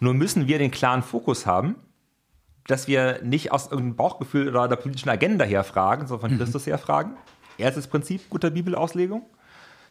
Nur 0.00 0.14
müssen 0.14 0.48
wir 0.48 0.58
den 0.58 0.70
klaren 0.70 1.02
Fokus 1.02 1.46
haben, 1.46 1.76
dass 2.66 2.88
wir 2.88 3.20
nicht 3.22 3.52
aus 3.52 3.64
irgendeinem 3.64 3.96
Bauchgefühl 3.96 4.48
oder 4.48 4.68
der 4.68 4.76
politischen 4.76 5.08
Agenda 5.08 5.44
her 5.44 5.64
fragen, 5.64 6.06
sondern 6.06 6.30
von 6.30 6.38
Christus 6.38 6.66
her 6.66 6.78
fragen. 6.78 7.16
Erstes 7.58 7.86
Prinzip 7.86 8.28
guter 8.30 8.50
Bibelauslegung. 8.50 9.26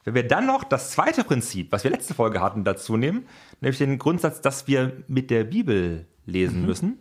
Wenn 0.04 0.16
wir 0.16 0.28
dann 0.28 0.48
noch 0.48 0.64
das 0.64 0.92
zweite 0.92 1.24
Prinzip, 1.24 1.72
was 1.72 1.84
wir 1.84 1.92
letzte 1.92 2.14
Folge 2.14 2.42
hatten, 2.42 2.64
dazu 2.64 2.98
nehmen, 2.98 3.28
nämlich 3.60 3.78
den 3.78 4.00
Grundsatz, 4.00 4.42
dass 4.42 4.68
wir 4.68 5.04
mit 5.08 5.30
der 5.30 5.44
Bibel 5.44 6.08
lesen 6.26 6.66
müssen, 6.66 7.00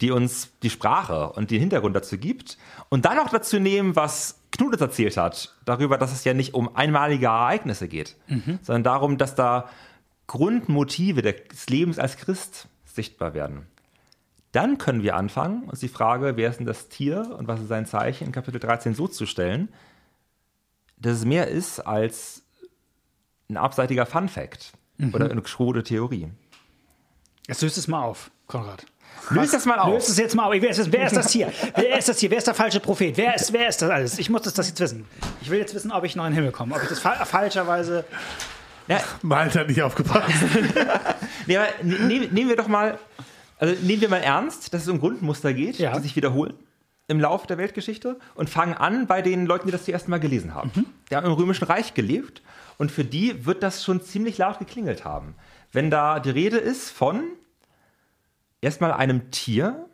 die 0.00 0.10
uns 0.10 0.50
die 0.62 0.70
Sprache 0.70 1.30
und 1.32 1.50
den 1.50 1.60
Hintergrund 1.60 1.96
dazu 1.96 2.18
gibt, 2.18 2.58
und 2.88 3.04
dann 3.04 3.16
noch 3.16 3.30
dazu 3.30 3.58
nehmen, 3.58 3.96
was 3.96 4.40
uns 4.60 4.80
erzählt 4.80 5.16
hat, 5.16 5.54
darüber, 5.64 5.98
dass 5.98 6.12
es 6.12 6.24
ja 6.24 6.32
nicht 6.32 6.54
um 6.54 6.74
einmalige 6.74 7.26
Ereignisse 7.26 7.88
geht, 7.88 8.16
sondern 8.62 8.84
darum, 8.84 9.18
dass 9.18 9.34
da 9.34 9.68
Grundmotive 10.26 11.22
des 11.22 11.68
Lebens 11.68 11.98
als 11.98 12.16
Christ 12.16 12.68
sichtbar 12.84 13.34
werden. 13.34 13.66
Dann 14.52 14.78
können 14.78 15.02
wir 15.02 15.16
anfangen, 15.16 15.64
uns 15.64 15.80
die 15.80 15.88
Frage, 15.88 16.36
wer 16.36 16.48
ist 16.48 16.58
denn 16.58 16.66
das 16.66 16.88
Tier 16.88 17.36
und 17.38 17.46
was 17.48 17.60
ist 17.60 17.68
sein 17.68 17.84
Zeichen, 17.84 18.28
in 18.28 18.32
Kapitel 18.32 18.58
13 18.58 18.94
so 18.94 19.06
zu 19.06 19.26
stellen, 19.26 19.68
dass 20.96 21.18
es 21.18 21.24
mehr 21.26 21.48
ist 21.48 21.80
als 21.80 22.42
ein 23.50 23.58
abseitiger 23.58 24.06
Fun-Fact 24.06 24.72
oder 25.12 25.30
eine 25.30 25.42
krude 25.42 25.82
Theorie. 25.82 26.30
Jetzt 27.48 27.62
löst 27.62 27.78
es 27.78 27.88
mal 27.88 28.02
auf, 28.02 28.30
Konrad. 28.46 28.84
Löst 29.30 29.54
das 29.54 29.64
mal 29.66 29.74
Löst 29.90 30.06
auf. 30.06 30.08
es 30.12 30.18
jetzt 30.18 30.34
mal 30.34 30.44
auf. 30.44 30.52
Wer 30.52 30.70
ist 30.70 30.78
das, 30.78 30.92
wer 30.92 31.06
ist 31.06 31.16
das 31.16 31.30
hier? 31.32 31.52
Wer 31.74 31.98
ist 31.98 32.08
das 32.08 32.18
hier? 32.18 32.30
Wer 32.30 32.38
ist 32.38 32.46
der 32.46 32.54
falsche 32.54 32.80
Prophet? 32.80 33.16
Wer 33.16 33.34
ist, 33.34 33.52
wer 33.52 33.68
ist 33.68 33.82
das 33.82 33.90
alles? 33.90 34.18
Ich 34.18 34.30
muss 34.30 34.42
das, 34.42 34.54
das 34.54 34.68
jetzt 34.68 34.80
wissen. 34.80 35.04
Ich 35.40 35.50
will 35.50 35.58
jetzt 35.58 35.74
wissen, 35.74 35.90
ob 35.90 36.04
ich 36.04 36.14
noch 36.16 36.24
in 36.26 36.30
den 36.32 36.36
Himmel 36.36 36.52
komme. 36.52 36.74
Ob 36.74 36.82
ich 36.82 36.88
das 36.88 37.00
fa 37.00 37.24
falscherweise. 37.24 38.04
Ja, 38.88 39.00
hat 39.28 39.68
nicht 39.68 39.82
aufgepasst. 39.82 40.28
nee, 41.46 41.56
aber 41.56 41.66
ne- 41.82 41.98
nehm, 42.00 42.28
nehmen 42.32 42.48
wir 42.48 42.56
doch 42.56 42.68
mal, 42.68 42.98
also 43.58 43.74
nehmen 43.82 44.00
wir 44.00 44.08
mal 44.08 44.18
ernst, 44.22 44.72
dass 44.72 44.82
es 44.82 44.88
um 44.88 45.00
Grundmuster 45.00 45.52
geht, 45.52 45.78
Ja. 45.78 45.96
die 45.96 46.02
sich 46.02 46.14
wiederholen. 46.14 46.54
im 47.08 47.18
Laufe 47.20 47.46
der 47.48 47.58
Weltgeschichte 47.58 48.18
und 48.36 48.48
fangen 48.50 48.74
an 48.74 49.06
bei 49.08 49.22
den 49.22 49.46
Leuten, 49.46 49.66
die 49.66 49.72
das 49.72 49.84
zum 49.84 49.94
ersten 49.94 50.10
Mal 50.10 50.18
gelesen 50.20 50.54
haben. 50.54 50.70
Die 51.10 51.16
haben 51.16 51.26
im 51.26 51.32
Römischen 51.32 51.64
Reich 51.64 51.94
gelebt 51.94 52.42
und 52.78 52.92
für 52.92 53.04
die 53.04 53.44
wird 53.46 53.62
das 53.64 53.82
schon 53.84 54.00
ziemlich 54.02 54.38
laut 54.38 54.58
geklingelt 54.60 55.04
haben. 55.04 55.34
Wenn 55.72 55.90
da 55.90 56.20
die 56.20 56.30
Rede 56.30 56.58
ist 56.58 56.90
von 56.90 57.22
erstmal 58.60 58.92
einem 58.92 59.30
Tier, 59.30 59.88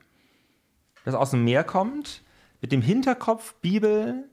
das 1.04 1.14
aus 1.14 1.30
dem 1.30 1.44
Meer 1.44 1.64
kommt, 1.64 2.22
mit 2.60 2.72
dem 2.72 2.82
Hinterkopf 2.82 3.54
Bibel. 3.54 4.28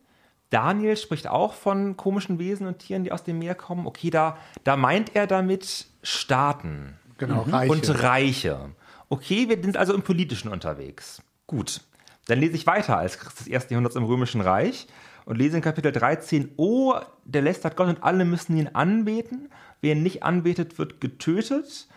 Daniel 0.51 0.97
spricht 0.97 1.27
auch 1.27 1.53
von 1.53 1.95
komischen 1.97 2.39
Wesen 2.39 2.65
und 2.65 2.79
Tieren, 2.79 3.03
die 3.03 3.11
aus 3.11 3.23
dem 3.23 3.39
Meer 3.39 3.55
kommen. 3.55 3.85
Okay, 3.85 4.09
da, 4.09 4.37
da 4.63 4.75
meint 4.77 5.15
er 5.15 5.27
damit 5.27 5.87
Staaten 6.01 6.97
Genau, 7.17 7.41
Reiche. 7.41 7.71
und 7.71 8.03
Reiche. 8.03 8.69
Okay, 9.09 9.49
wir 9.49 9.61
sind 9.61 9.77
also 9.77 9.93
im 9.93 10.01
Politischen 10.01 10.49
unterwegs. 10.49 11.21
Gut. 11.47 11.81
Dann 12.27 12.39
lese 12.39 12.55
ich 12.55 12.65
weiter 12.67 12.97
als 12.97 13.17
Christ 13.19 13.41
des 13.41 13.47
ersten 13.47 13.73
Jahrhunderts 13.73 13.95
im 13.95 14.03
Römischen 14.03 14.41
Reich 14.41 14.87
und 15.29 15.35
lese 15.35 15.57
in 15.57 15.61
Kapitel 15.61 15.91
13, 15.91 16.53
oh, 16.57 16.95
der 17.23 17.43
lästert 17.43 17.77
Gott 17.77 17.87
und 17.87 18.03
alle 18.03 18.25
müssen 18.25 18.57
ihn 18.57 18.69
anbeten. 18.69 19.51
Wer 19.79 19.91
ihn 19.91 20.01
nicht 20.01 20.23
anbetet, 20.23 20.79
wird 20.79 20.99
getötet. 20.99 21.87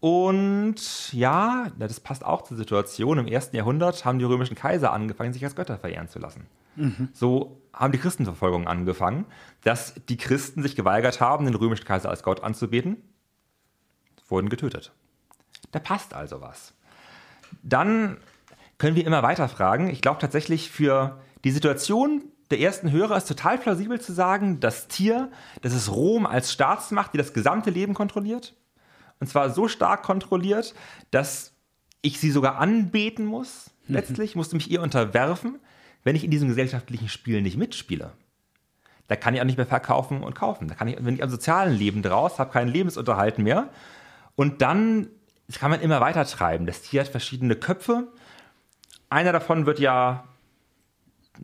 Und 0.00 1.10
ja, 1.14 1.68
das 1.78 1.98
passt 2.00 2.26
auch 2.26 2.42
zur 2.42 2.58
Situation. 2.58 3.18
Im 3.18 3.26
ersten 3.26 3.56
Jahrhundert 3.56 4.04
haben 4.04 4.18
die 4.18 4.26
römischen 4.26 4.54
Kaiser 4.54 4.92
angefangen, 4.92 5.32
sich 5.32 5.42
als 5.42 5.56
Götter 5.56 5.78
verehren 5.78 6.08
zu 6.10 6.18
lassen. 6.18 6.46
So 7.14 7.62
haben 7.72 7.92
die 7.92 7.98
Christenverfolgungen 7.98 8.68
angefangen, 8.68 9.24
dass 9.62 9.94
die 10.10 10.18
Christen 10.18 10.62
sich 10.62 10.76
geweigert 10.76 11.22
haben, 11.22 11.46
den 11.46 11.54
römischen 11.54 11.86
Kaiser 11.86 12.10
als 12.10 12.22
Gott 12.22 12.42
anzubeten, 12.42 12.98
wurden 14.28 14.50
getötet. 14.50 14.92
Da 15.72 15.78
passt 15.78 16.12
also 16.12 16.42
was. 16.42 16.74
Dann 17.62 18.18
können 18.76 18.94
wir 18.94 19.06
immer 19.06 19.22
weiter 19.22 19.48
fragen. 19.48 19.88
Ich 19.88 20.02
glaube 20.02 20.20
tatsächlich 20.20 20.70
für 20.70 21.18
die 21.44 21.50
Situation 21.50 22.24
der 22.54 22.60
ersten 22.60 22.92
Hörer 22.92 23.16
ist 23.16 23.26
total 23.26 23.58
plausibel 23.58 24.00
zu 24.00 24.12
sagen, 24.12 24.60
das 24.60 24.86
Tier, 24.86 25.28
das 25.62 25.74
ist 25.74 25.90
Rom 25.90 26.24
als 26.24 26.52
Staatsmacht, 26.52 27.12
die 27.12 27.18
das 27.18 27.32
gesamte 27.32 27.70
Leben 27.70 27.94
kontrolliert. 27.94 28.54
Und 29.18 29.26
zwar 29.26 29.50
so 29.50 29.66
stark 29.66 30.04
kontrolliert, 30.04 30.72
dass 31.10 31.52
ich 32.00 32.20
sie 32.20 32.30
sogar 32.30 32.58
anbeten 32.58 33.24
muss. 33.26 33.70
Letztlich 33.88 34.36
musste 34.36 34.54
mich 34.54 34.70
ihr 34.70 34.82
unterwerfen, 34.82 35.58
wenn 36.04 36.14
ich 36.14 36.22
in 36.22 36.30
diesem 36.30 36.48
gesellschaftlichen 36.48 37.08
Spiel 37.08 37.42
nicht 37.42 37.56
mitspiele. 37.56 38.12
Da 39.08 39.16
kann 39.16 39.34
ich 39.34 39.40
auch 39.40 39.46
nicht 39.46 39.56
mehr 39.56 39.66
verkaufen 39.66 40.22
und 40.22 40.34
kaufen. 40.34 40.68
Da 40.68 40.76
kann 40.76 40.86
ich, 40.86 40.96
wenn 41.00 41.14
ich 41.14 41.22
am 41.24 41.30
sozialen 41.30 41.74
Leben 41.74 42.02
draus, 42.02 42.38
habe 42.38 42.52
keinen 42.52 42.68
Lebensunterhalt 42.68 43.38
mehr. 43.38 43.68
Und 44.36 44.62
dann 44.62 45.08
kann 45.58 45.72
man 45.72 45.80
immer 45.80 46.00
weiter 46.00 46.24
treiben. 46.24 46.66
Das 46.66 46.82
Tier 46.82 47.00
hat 47.00 47.08
verschiedene 47.08 47.56
Köpfe. 47.56 48.06
Einer 49.10 49.32
davon 49.32 49.66
wird 49.66 49.80
ja, 49.80 50.24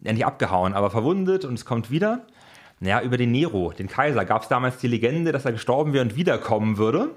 ja 0.02 0.12
nicht 0.12 0.26
abgehauen, 0.26 0.74
aber 0.74 0.90
verwundet 0.90 1.44
und 1.44 1.54
es 1.54 1.64
kommt 1.64 1.90
wieder. 1.90 2.26
Naja, 2.80 3.02
über 3.02 3.16
den 3.16 3.30
Nero, 3.30 3.72
den 3.72 3.88
Kaiser, 3.88 4.24
gab 4.24 4.42
es 4.42 4.48
damals 4.48 4.78
die 4.78 4.88
Legende, 4.88 5.32
dass 5.32 5.44
er 5.44 5.52
gestorben 5.52 5.92
wäre 5.92 6.04
und 6.04 6.16
wiederkommen 6.16 6.78
würde. 6.78 7.10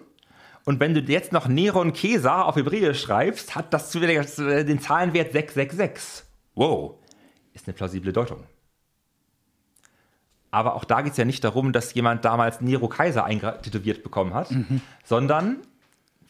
Und 0.66 0.80
wenn 0.80 0.94
du 0.94 1.02
jetzt 1.02 1.32
noch 1.32 1.48
Neron 1.48 1.94
Caesar 1.94 2.46
auf 2.46 2.56
Hebräisch 2.56 3.02
schreibst, 3.02 3.56
hat 3.56 3.74
das 3.74 3.92
den 3.92 4.80
Zahlenwert 4.80 5.34
666. 5.34 6.26
Wow, 6.56 6.96
ist 7.54 7.68
eine 7.68 7.74
plausible 7.74 8.14
Deutung. 8.14 8.44
Aber 10.52 10.76
auch 10.76 10.84
da 10.84 11.02
geht 11.02 11.14
es 11.14 11.18
ja 11.18 11.26
nicht 11.26 11.44
darum, 11.44 11.74
dass 11.74 11.94
jemand 11.94 12.26
damals 12.26 12.62
Nero 12.62 12.88
Kaiser 12.88 13.26
eintätowiert 13.26 14.04
bekommen 14.04 14.34
hat, 14.34 14.54
sondern 15.04 15.58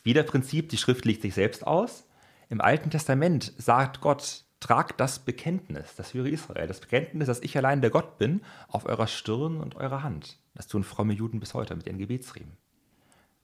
wieder 0.03 0.23
Prinzip, 0.23 0.69
die 0.69 0.77
Schrift 0.77 1.05
legt 1.05 1.21
sich 1.21 1.33
selbst 1.33 1.67
aus. 1.67 2.05
Im 2.49 2.61
Alten 2.61 2.89
Testament 2.89 3.51
sagt 3.57 3.99
Gott, 3.99 4.42
tragt 4.63 4.99
das 5.01 5.19
Bekenntnis, 5.19 5.95
das 5.95 6.13
höre 6.13 6.27
Israel, 6.27 6.67
das 6.67 6.79
Bekenntnis, 6.79 7.27
dass 7.27 7.41
ich 7.41 7.57
allein 7.57 7.81
der 7.81 7.89
Gott 7.89 8.17
bin, 8.17 8.41
auf 8.69 8.85
eurer 8.85 9.07
Stirn 9.07 9.59
und 9.59 9.75
eurer 9.75 10.03
Hand. 10.03 10.39
Das 10.55 10.67
tun 10.67 10.85
fromme 10.85 11.13
Juden 11.13 11.41
bis 11.41 11.53
heute 11.53 11.75
mit 11.75 11.85
ihren 11.85 11.97
Gebetsriemen. 11.97 12.53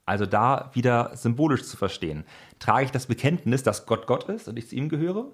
Also 0.05 0.25
da 0.25 0.71
wieder 0.73 1.15
symbolisch 1.17 1.65
zu 1.65 1.75
verstehen. 1.75 2.23
Trage 2.57 2.85
ich 2.85 2.91
das 2.91 3.07
Bekenntnis, 3.07 3.63
dass 3.63 3.85
Gott 3.85 4.07
Gott 4.07 4.29
ist 4.29 4.47
und 4.47 4.57
ich 4.57 4.69
zu 4.69 4.75
ihm 4.75 4.87
gehöre, 4.87 5.25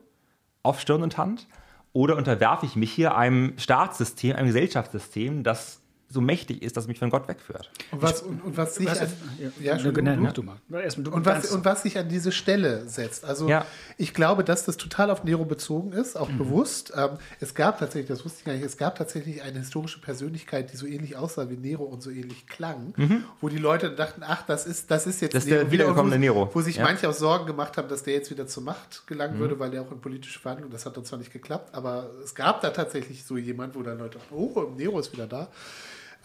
auf 0.64 0.82
Stirn 0.82 1.04
und 1.04 1.18
Hand? 1.18 1.48
Oder 1.94 2.18
unterwerfe 2.18 2.66
ich 2.66 2.76
mich 2.76 2.92
hier 2.92 3.16
einem 3.16 3.58
Staatssystem, 3.58 4.36
einem 4.36 4.48
Gesellschaftssystem, 4.48 5.44
das 5.44 5.82
so 6.08 6.22
mächtig 6.22 6.62
ist, 6.62 6.78
dass 6.78 6.86
es 6.86 6.88
mich 6.88 7.00
von 7.00 7.10
Gott 7.10 7.28
wegführt? 7.28 7.70
Und 7.92 8.02
was, 8.02 8.22
und, 8.22 8.44
und 8.44 8.56
was 8.58 8.76
sich 8.76 8.86
Was- 8.88 9.02
an, 9.02 9.10
ja, 9.40 9.50
ja, 9.60 9.72
Entschuldigung, 9.74 10.06
nein, 10.06 10.18
du? 10.18 10.24
mach 10.24 10.34
du 10.34 10.44
mal. 10.44 10.82
Erstmal 10.84 11.04
du 11.06 11.12
Und 11.12 11.26
was, 11.26 11.34
kannst- 11.34 11.52
und 11.54 11.66
was 11.66 11.82
sich 11.82 11.98
an 11.98 12.08
diese 12.08 12.32
Stelle 12.32 12.88
setzt. 12.88 13.26
Also 13.26 13.50
Ja. 13.50 13.66
ich 13.98 14.14
glaube, 14.14 14.44
dass 14.44 14.66
das 14.66 14.78
total 14.78 15.10
auf 15.10 15.24
Nero 15.24 15.46
bezogen 15.46 15.92
ist, 15.94 16.16
auch 16.16 16.30
bewusst. 16.30 16.94
Ähm, 16.96 17.18
es 17.40 17.54
gab 17.56 17.80
tatsächlich, 17.80 18.08
das 18.08 18.24
wusste 18.24 18.40
ich 18.40 18.46
gar 18.46 18.54
nicht, 18.54 18.64
es 18.64 18.78
gab 18.78 18.96
tatsächlich 18.98 19.42
eine 19.42 19.60
historische 19.60 20.00
Persönlichkeit, 20.00 20.72
die 20.72 20.78
so 20.78 20.86
ähnlich 20.86 21.16
aussah 21.18 21.50
wie 21.50 21.58
Nero 21.58 21.84
und 21.84 22.02
so 22.04 22.10
ähnlich 22.12 22.48
klang, 22.48 22.94
wo 23.42 23.50
die 23.50 23.58
Leute 23.58 23.90
dachten, 23.92 24.22
ach, 24.26 24.44
das 24.46 24.66
ist, 24.68 24.92
das 24.92 25.08
ist 25.08 25.22
jetzt 25.22 25.34
Das 25.36 25.44
ist 25.44 25.50
der 25.52 25.72
wiedergekommene 25.72 26.20
Nero. 26.20 26.50
Wo 26.54 26.62
sich 26.62 26.78
Ja. 26.78 26.84
manche 26.84 27.10
auch 27.10 27.14
Sorgen 27.14 27.46
gemacht 27.46 27.78
haben, 27.78 27.88
dass 27.90 28.04
der 28.04 28.14
jetzt 28.14 28.30
wieder 28.32 28.48
zur 28.48 28.64
Macht 28.64 29.08
gelangen 29.08 29.40
würde, 29.40 29.58
weil 29.60 29.72
der 29.72 29.82
auch 29.82 29.92
in 29.92 30.00
politische 30.00 30.40
Verhandlungen, 30.40 30.72
das 30.72 30.86
hat 30.86 30.96
dann 30.96 31.04
zwar 31.06 31.20
nicht 31.20 31.34
geklappt, 31.34 31.74
aber 31.74 32.10
es 32.24 32.36
gab 32.36 32.62
da 32.62 32.70
tatsächlich 32.70 33.24
so 33.26 33.38
jemand, 33.38 33.76
wo 33.76 33.82
dann 33.84 33.98
Leute, 33.98 34.20
oh, 34.32 34.72
Nero 34.78 35.00
ist 35.00 35.12
wieder 35.14 35.28
da. 35.28 35.48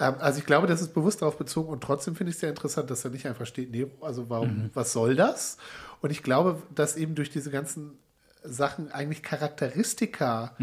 Ähm, 0.01 0.15
Also 0.19 0.39
ich 0.41 0.47
glaube, 0.47 0.67
das 0.67 0.81
ist 0.81 0.95
bewusst 0.95 1.23
darauf 1.23 1.37
bezogen 1.37 1.69
und 1.71 1.83
trotzdem 1.83 2.17
finde 2.17 2.31
ich 2.31 2.37
es 2.37 2.41
sehr 2.41 2.51
interessant, 2.51 2.91
dass 2.91 3.03
da 3.03 3.09
nicht 3.11 3.27
einfach 3.27 3.47
steht 3.47 3.71
Nero. 3.71 3.91
Also 4.01 4.29
warum, 4.31 4.71
was 4.75 4.93
soll 4.93 5.15
das? 5.15 5.59
Und 6.01 6.11
ich 6.11 6.23
glaube, 6.23 6.63
dass 6.75 6.97
eben 6.97 7.15
durch 7.15 7.31
diese 7.31 7.51
ganzen 7.51 7.99
Sachen 8.43 8.91
eigentlich 8.91 9.23
Charakteristika 9.23 10.57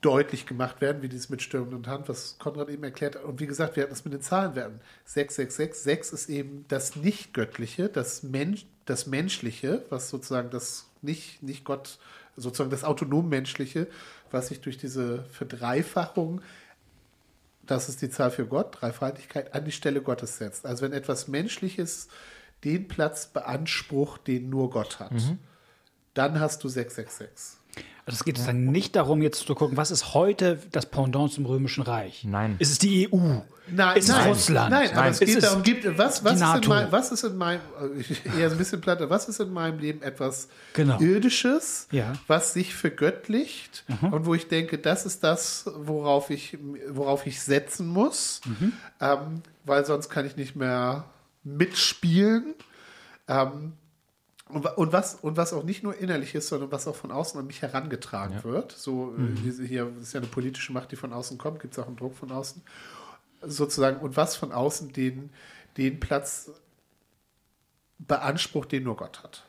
deutlich 0.00 0.46
gemacht 0.46 0.80
werden, 0.80 1.02
wie 1.02 1.10
dieses 1.10 1.28
mit 1.28 1.42
Stirn 1.42 1.74
und 1.74 1.86
Hand, 1.86 2.08
was 2.08 2.38
Konrad 2.38 2.70
eben 2.70 2.82
erklärt 2.84 3.16
hat. 3.16 3.24
Und 3.24 3.38
wie 3.38 3.46
gesagt, 3.46 3.76
wir 3.76 3.82
hatten 3.82 3.92
das 3.92 4.04
mit 4.06 4.14
den 4.14 4.22
Zahlenwerten. 4.22 4.80
666, 5.04 5.82
6 5.82 6.12
ist 6.14 6.30
eben 6.30 6.64
das 6.68 6.96
Nicht-Göttliche, 6.96 7.90
das, 7.90 8.22
Mensch, 8.22 8.64
das 8.86 9.06
Menschliche, 9.06 9.84
was 9.90 10.08
sozusagen 10.08 10.48
das 10.48 10.88
nicht, 11.02 11.42
nicht 11.42 11.64
Gott, 11.64 11.98
sozusagen 12.34 12.70
das 12.70 12.84
autonom-Menschliche, 12.84 13.88
was 14.30 14.48
sich 14.48 14.62
durch 14.62 14.78
diese 14.78 15.24
Verdreifachung 15.24 16.40
das 17.68 17.88
ist 17.88 18.02
die 18.02 18.10
Zahl 18.10 18.30
für 18.30 18.46
Gott, 18.46 18.80
Dreifaltigkeit, 18.80 19.54
an 19.54 19.64
die 19.64 19.72
Stelle 19.72 20.00
Gottes 20.02 20.38
setzt. 20.38 20.66
Also 20.66 20.84
wenn 20.84 20.92
etwas 20.92 21.28
Menschliches 21.28 22.08
den 22.64 22.88
Platz 22.88 23.26
beansprucht, 23.28 24.26
den 24.26 24.48
nur 24.50 24.70
Gott 24.70 24.98
hat, 24.98 25.12
dann 26.14 26.40
hast 26.40 26.64
du 26.64 26.68
666. 26.68 27.57
Also 28.08 28.16
es 28.20 28.24
geht 28.24 28.36
sozusagen 28.38 28.72
nicht 28.72 28.96
darum, 28.96 29.20
jetzt 29.20 29.46
zu 29.46 29.54
gucken, 29.54 29.76
was 29.76 29.90
ist 29.90 30.14
heute 30.14 30.58
das 30.72 30.86
Pendant 30.86 31.30
zum 31.30 31.44
Römischen 31.44 31.82
Reich? 31.82 32.24
Nein. 32.24 32.56
Ist 32.58 32.70
es 32.72 32.78
die 32.78 33.06
EU? 33.12 33.18
Nein, 33.70 33.98
ist 33.98 34.08
es 34.08 34.14
nein, 34.16 34.28
Russland? 34.28 34.70
Nein, 34.70 34.88
aber 34.92 35.00
Nein. 35.02 35.10
es 35.12 35.18
geht 35.18 35.28
es 35.28 35.44
darum, 35.44 35.62
gibt, 35.62 35.84
was, 35.98 36.24
was, 36.24 36.32
ist 36.36 36.40
in 36.40 36.46
NATO? 36.46 36.68
mein, 36.70 36.90
was 36.90 37.12
ist 37.12 37.22
in 37.24 37.36
meinem, 37.36 37.60
äh, 38.34 38.40
eher 38.40 38.48
so 38.48 38.54
ein 38.54 38.58
bisschen 38.58 38.80
platter, 38.80 39.10
was 39.10 39.28
ist 39.28 39.40
in 39.40 39.52
meinem 39.52 39.78
Leben 39.78 40.00
etwas 40.00 40.48
Genau. 40.72 40.98
Irdisches, 40.98 41.86
Ja. 41.90 42.14
was 42.26 42.54
sich 42.54 42.74
vergöttlicht 42.74 43.84
und 44.00 44.24
wo 44.24 44.34
ich 44.34 44.48
denke, 44.48 44.78
das 44.78 45.04
ist 45.04 45.22
das, 45.22 45.70
worauf 45.76 46.30
ich, 46.30 46.56
worauf 46.88 47.26
ich 47.26 47.42
setzen 47.42 47.88
muss, 47.88 48.40
Mhm. 48.46 48.72
ähm, 49.02 49.42
weil 49.66 49.84
sonst 49.84 50.08
kann 50.08 50.24
ich 50.24 50.34
nicht 50.36 50.56
mehr 50.56 51.04
mitspielen. 51.44 52.54
Ähm, 53.28 53.74
und, 54.48 54.64
wa- 54.64 54.70
und, 54.70 54.92
was, 54.92 55.14
und 55.16 55.36
was 55.36 55.52
auch 55.52 55.64
nicht 55.64 55.82
nur 55.82 55.96
innerlich 55.96 56.34
ist, 56.34 56.48
sondern 56.48 56.70
was 56.72 56.86
auch 56.88 56.96
von 56.96 57.10
außen 57.10 57.38
an 57.40 57.46
mich 57.46 57.62
herangetragen 57.62 58.42
wird. 58.44 58.72
So, 58.72 59.14
äh, 59.16 59.20
Mhm. 59.20 59.36
hier 59.66 59.84
das 59.94 60.02
ist 60.04 60.12
ja 60.14 60.20
eine 60.20 60.28
politische 60.28 60.72
Macht, 60.72 60.90
die 60.92 60.96
von 60.96 61.12
außen 61.12 61.36
kommt, 61.38 61.60
gibt 61.60 61.74
es 61.74 61.78
auch 61.78 61.86
einen 61.86 61.96
Druck 61.96 62.16
von 62.16 62.30
außen. 62.32 62.62
Sozusagen, 63.42 64.00
und 64.00 64.16
was 64.16 64.36
von 64.36 64.50
außen 64.52 64.92
den, 64.92 65.30
den 65.76 66.00
Platz 66.00 66.50
beansprucht, 67.98 68.72
den 68.72 68.84
nur 68.84 68.96
Gott 68.96 69.22
hat. 69.22 69.44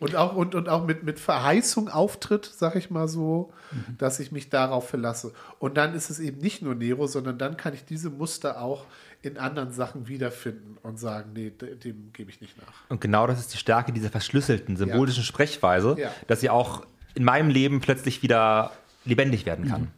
Und 0.00 0.16
auch, 0.16 0.34
und, 0.34 0.54
und 0.54 0.68
auch 0.68 0.84
mit, 0.84 1.04
mit 1.04 1.20
Verheißung 1.20 1.88
auftritt, 1.88 2.50
sag 2.54 2.74
ich 2.76 2.90
mal 2.90 3.08
so, 3.08 3.52
dass 3.96 4.20
ich 4.20 4.32
mich 4.32 4.50
darauf 4.50 4.88
verlasse. 4.88 5.32
Und 5.58 5.76
dann 5.76 5.94
ist 5.94 6.10
es 6.10 6.18
eben 6.18 6.38
nicht 6.38 6.60
nur 6.62 6.74
Nero, 6.74 7.06
sondern 7.06 7.38
dann 7.38 7.56
kann 7.56 7.72
ich 7.74 7.84
diese 7.84 8.10
Muster 8.10 8.60
auch 8.60 8.84
in 9.24 9.38
anderen 9.38 9.70
Sachen 9.72 10.08
wiederfinden 10.08 10.76
und 10.82 10.98
sagen, 10.98 11.30
nee, 11.34 11.50
de- 11.50 11.76
dem 11.76 12.10
gebe 12.12 12.30
ich 12.30 12.40
nicht 12.40 12.56
nach. 12.58 12.72
Und 12.88 13.00
genau 13.00 13.26
das 13.26 13.40
ist 13.40 13.52
die 13.54 13.58
Stärke 13.58 13.92
dieser 13.92 14.10
verschlüsselten, 14.10 14.76
symbolischen 14.76 15.22
Sprechweise, 15.24 15.96
Ja. 15.98 16.10
dass 16.26 16.40
sie 16.40 16.50
auch 16.50 16.84
in 17.14 17.24
meinem 17.24 17.48
Leben 17.50 17.80
plötzlich 17.80 18.22
wieder 18.22 18.72
lebendig 19.04 19.46
werden 19.46 19.68
kann. 19.68 19.88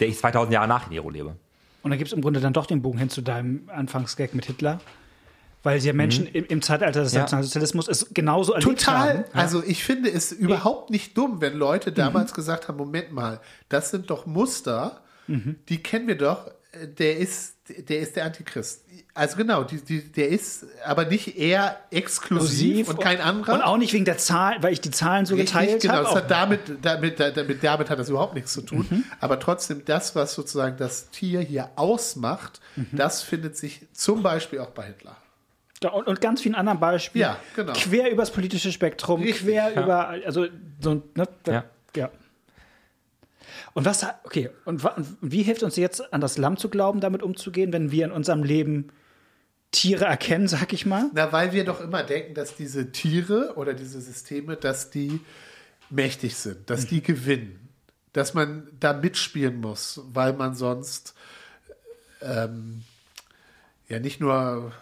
Der 0.00 0.08
ich 0.08 0.18
2000 0.18 0.52
Jahre 0.52 0.66
nach 0.68 0.88
Nero 0.90 1.10
lebe. 1.10 1.36
Und 1.82 1.90
dann 1.90 1.98
gibt 1.98 2.08
es 2.08 2.14
im 2.14 2.22
Grunde 2.22 2.40
dann 2.40 2.52
doch 2.52 2.66
den 2.66 2.82
Bogen 2.82 2.98
hin 2.98 3.10
zu 3.10 3.20
deinem 3.22 3.68
Anfangsgag 3.72 4.34
mit 4.34 4.46
Hitler. 4.46 4.80
Weil 5.62 5.80
sie 5.80 5.88
ja 5.88 5.94
Menschen 5.94 6.26
im, 6.26 6.44
im 6.46 6.62
Zeitalter 6.62 7.02
des 7.02 7.12
Ja. 7.12 7.20
Nationalsozialismus 7.22 7.88
es 7.88 8.08
genauso 8.14 8.52
erlebt 8.52 8.78
Total. 8.80 9.08
haben. 9.18 9.24
Also 9.32 9.62
ich 9.64 9.82
finde 9.84 10.10
es 10.10 10.30
überhaupt 10.32 10.90
nicht 10.90 11.16
dumm, 11.18 11.40
wenn 11.40 11.54
Leute 11.56 11.90
damals 11.92 12.34
gesagt 12.34 12.68
haben, 12.68 12.76
Moment 12.76 13.12
mal, 13.12 13.40
das 13.68 13.90
sind 13.90 14.10
doch 14.10 14.26
Muster, 14.26 15.00
die 15.26 15.82
kennen 15.82 16.06
wir 16.06 16.16
doch. 16.18 16.50
Der 16.98 17.16
ist, 17.16 17.56
der 17.88 18.00
ist 18.00 18.16
der 18.16 18.24
Antichrist. 18.26 18.84
Also 19.14 19.36
genau, 19.36 19.64
die, 19.64 19.80
die, 19.80 20.12
der 20.12 20.28
ist 20.28 20.66
aber 20.84 21.06
nicht 21.06 21.36
er 21.38 21.78
exklusiv 21.90 22.88
und 22.88 23.00
kein 23.00 23.20
anderer. 23.20 23.54
Und 23.54 23.62
auch 23.62 23.76
nicht 23.78 23.92
wegen 23.92 24.04
der 24.04 24.18
Zahl, 24.18 24.62
weil 24.62 24.72
ich 24.72 24.80
die 24.80 24.90
Zahlen 24.90 25.26
so 25.26 25.34
Richtig, 25.34 25.52
geteilt 25.52 25.82
genau, 25.82 25.94
habe. 25.94 26.02
das 26.04 26.12
auch- 26.12 26.16
hat 26.16 26.30
damit, 26.30 26.60
damit, 26.82 27.18
damit, 27.20 27.62
damit 27.64 27.90
hat 27.90 27.98
das 27.98 28.08
überhaupt 28.08 28.34
nichts 28.34 28.52
zu 28.52 28.62
tun. 28.62 28.86
Mhm. 28.88 29.04
Aber 29.20 29.40
trotzdem, 29.40 29.82
das, 29.84 30.14
was 30.14 30.34
sozusagen 30.34 30.76
das 30.76 31.10
Tier 31.10 31.40
hier 31.40 31.70
ausmacht, 31.76 32.60
Mhm. 32.76 32.88
das 32.92 33.22
findet 33.22 33.56
sich 33.56 33.86
zum 33.92 34.22
Beispiel 34.22 34.58
auch 34.60 34.70
bei 34.70 34.84
Hitler. 34.86 35.16
Ja, 35.82 35.90
Und, 35.90 36.06
und 36.06 36.20
ganz 36.20 36.40
vielen 36.42 36.54
anderen 36.54 36.80
Beispielen. 36.80 37.22
Ja, 37.22 37.38
genau. 37.54 37.72
Quer 37.74 38.10
übers 38.10 38.30
politische 38.30 38.72
Spektrum, 38.72 39.22
Richtig, 39.22 39.42
quer 39.46 39.72
über, 39.72 40.08
also 40.08 40.46
so, 40.80 41.02
ne, 41.14 41.28
da- 41.44 41.52
Ja. 41.52 41.64
ja. 41.96 42.10
Und 43.76 43.84
was, 43.84 44.06
okay, 44.24 44.48
und, 44.64 44.82
und 44.82 45.18
wie 45.20 45.42
hilft 45.42 45.62
uns 45.62 45.76
jetzt 45.76 46.10
an 46.14 46.22
das 46.22 46.38
Lamm 46.38 46.56
zu 46.56 46.70
glauben, 46.70 47.00
damit 47.00 47.22
umzugehen, 47.22 47.74
wenn 47.74 47.90
wir 47.90 48.06
in 48.06 48.10
unserem 48.10 48.42
Leben 48.42 48.88
Tiere 49.70 50.06
erkennen, 50.06 50.48
sag 50.48 50.72
ich 50.72 50.86
mal? 50.86 51.10
Na, 51.12 51.30
weil 51.30 51.52
wir 51.52 51.62
doch 51.66 51.82
immer 51.82 52.02
denken, 52.02 52.32
dass 52.32 52.56
diese 52.56 52.90
Tiere 52.90 53.52
oder 53.56 53.74
diese 53.74 54.00
Systeme, 54.00 54.56
dass 54.56 54.88
die 54.88 55.20
mächtig 55.90 56.36
sind, 56.36 56.70
dass 56.70 56.86
die 56.86 57.02
gewinnen, 57.02 57.68
dass 58.14 58.32
man 58.32 58.66
da 58.80 58.94
mitspielen 58.94 59.60
muss, 59.60 60.00
weil 60.06 60.32
man 60.32 60.54
sonst 60.54 61.12
ähm, 62.22 62.82
ja 63.90 63.98
nicht 63.98 64.20
nur 64.20 64.72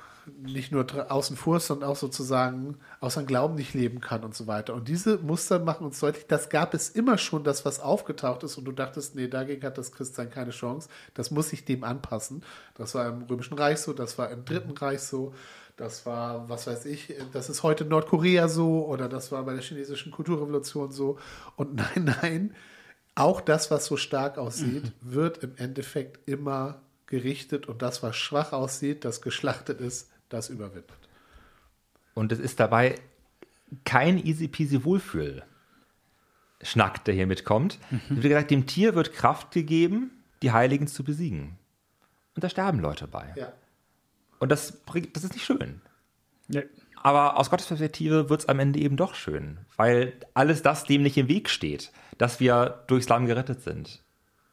nicht 0.43 0.73
nur 0.73 0.87
außen 1.11 1.37
vor 1.37 1.59
ist, 1.59 1.67
sondern 1.67 1.89
auch 1.91 1.97
sozusagen 1.97 2.79
außer 3.01 3.23
dem 3.23 3.27
Glauben 3.27 3.55
nicht 3.55 3.75
leben 3.75 4.01
kann 4.01 4.25
und 4.25 4.35
so 4.35 4.47
weiter. 4.47 4.75
Und 4.75 4.89
diese 4.89 5.19
Muster 5.19 5.59
machen 5.59 5.85
uns 5.85 6.01
deutlich, 6.01 6.27
das 6.27 6.49
gab 6.49 6.75
es 6.75 6.89
immer 6.89 7.19
schon, 7.19 7.45
das 7.45 7.65
was 7.65 7.81
aufgetaucht 7.81 8.43
ist 8.43 8.57
und 8.57 8.65
du 8.65 8.73
dachtest, 8.73 9.15
nee, 9.15 9.29
dagegen 9.29 9.65
hat 9.65 9.79
das 9.79 9.93
Christsein 9.93 10.31
keine 10.31 10.51
Chance. 10.51 10.89
Das 11.15 11.31
muss 11.31 11.51
sich 11.51 11.65
dem 11.65 11.85
anpassen. 11.85 12.43
Das 12.75 12.95
war 12.95 13.09
im 13.09 13.23
Römischen 13.23 13.55
Reich 13.55 13.81
so, 13.81 13.93
das 13.93 14.19
war 14.19 14.31
im 14.31 14.45
Dritten 14.45 14.73
Reich 14.73 15.01
so, 15.01 15.35
das 15.77 16.07
war, 16.07 16.49
was 16.49 16.67
weiß 16.67 16.87
ich, 16.87 17.15
das 17.33 17.49
ist 17.49 17.63
heute 17.63 17.85
in 17.85 17.91
Nordkorea 17.91 18.49
so 18.49 18.87
oder 18.87 19.09
das 19.09 19.33
war 19.33 19.43
bei 19.45 19.55
der 19.55 19.63
chinesischen 19.63 20.13
Kulturrevolution 20.13 20.93
so. 20.93 21.19
Und 21.57 21.75
nein, 21.97 22.17
nein, 22.23 22.55
auch 23.15 23.41
das, 23.41 23.71
was 23.71 23.87
so 23.87 23.97
stark 23.97 24.39
aussieht, 24.39 24.93
wird 25.01 25.43
im 25.43 25.57
Endeffekt 25.57 26.29
immer 26.29 26.81
gerichtet 27.07 27.67
und 27.67 27.83
das, 27.83 28.03
was 28.03 28.17
schwach 28.17 28.53
aussieht, 28.53 29.05
das 29.05 29.21
geschlachtet 29.21 29.81
ist, 29.81 30.11
das 30.29 30.51
überwindet. 30.51 30.91
Und 32.15 32.33
es 32.33 32.39
ist 32.39 32.61
dabei 32.61 32.97
kein 33.85 34.19
easy 34.25 34.49
peasy 34.49 34.85
Wohlfühl. 34.85 35.43
Schnack, 36.63 37.05
der 37.05 37.15
hier 37.15 37.27
mitkommt. 37.27 37.79
Wie 38.09 38.29
gesagt, 38.29 38.51
dem 38.51 38.67
Tier 38.67 38.95
wird 38.95 39.13
Kraft 39.13 39.51
gegeben, 39.53 40.11
die 40.43 40.53
Heiligen 40.53 40.87
zu 40.87 41.05
besiegen. 41.05 41.59
Und 42.35 42.45
da 42.45 42.49
sterben 42.49 42.79
Leute 42.81 43.07
bei. 43.07 43.33
Ja. 43.37 43.53
Und 44.39 44.51
das, 44.51 44.73
bringt, 44.73 45.15
das 45.17 45.25
ist 45.25 45.35
nicht 45.35 45.45
schön. 45.45 45.81
Nee. 46.49 46.65
Aber 47.03 47.39
aus 47.39 47.51
Gottes 47.51 47.67
Perspektive 47.67 48.31
wird 48.31 48.41
es 48.41 48.49
am 48.49 48.59
Ende 48.61 48.79
eben 48.79 48.97
doch 48.97 49.15
schön, 49.15 49.59
weil 49.77 50.15
alles 50.33 50.63
das 50.63 50.85
dem 50.85 51.03
nicht 51.03 51.19
im 51.19 51.29
Weg 51.29 51.51
steht, 51.51 51.93
dass 52.17 52.41
wir 52.41 52.83
durchs 52.87 53.09
Lamm 53.09 53.27
gerettet 53.27 53.63
sind, 53.63 54.03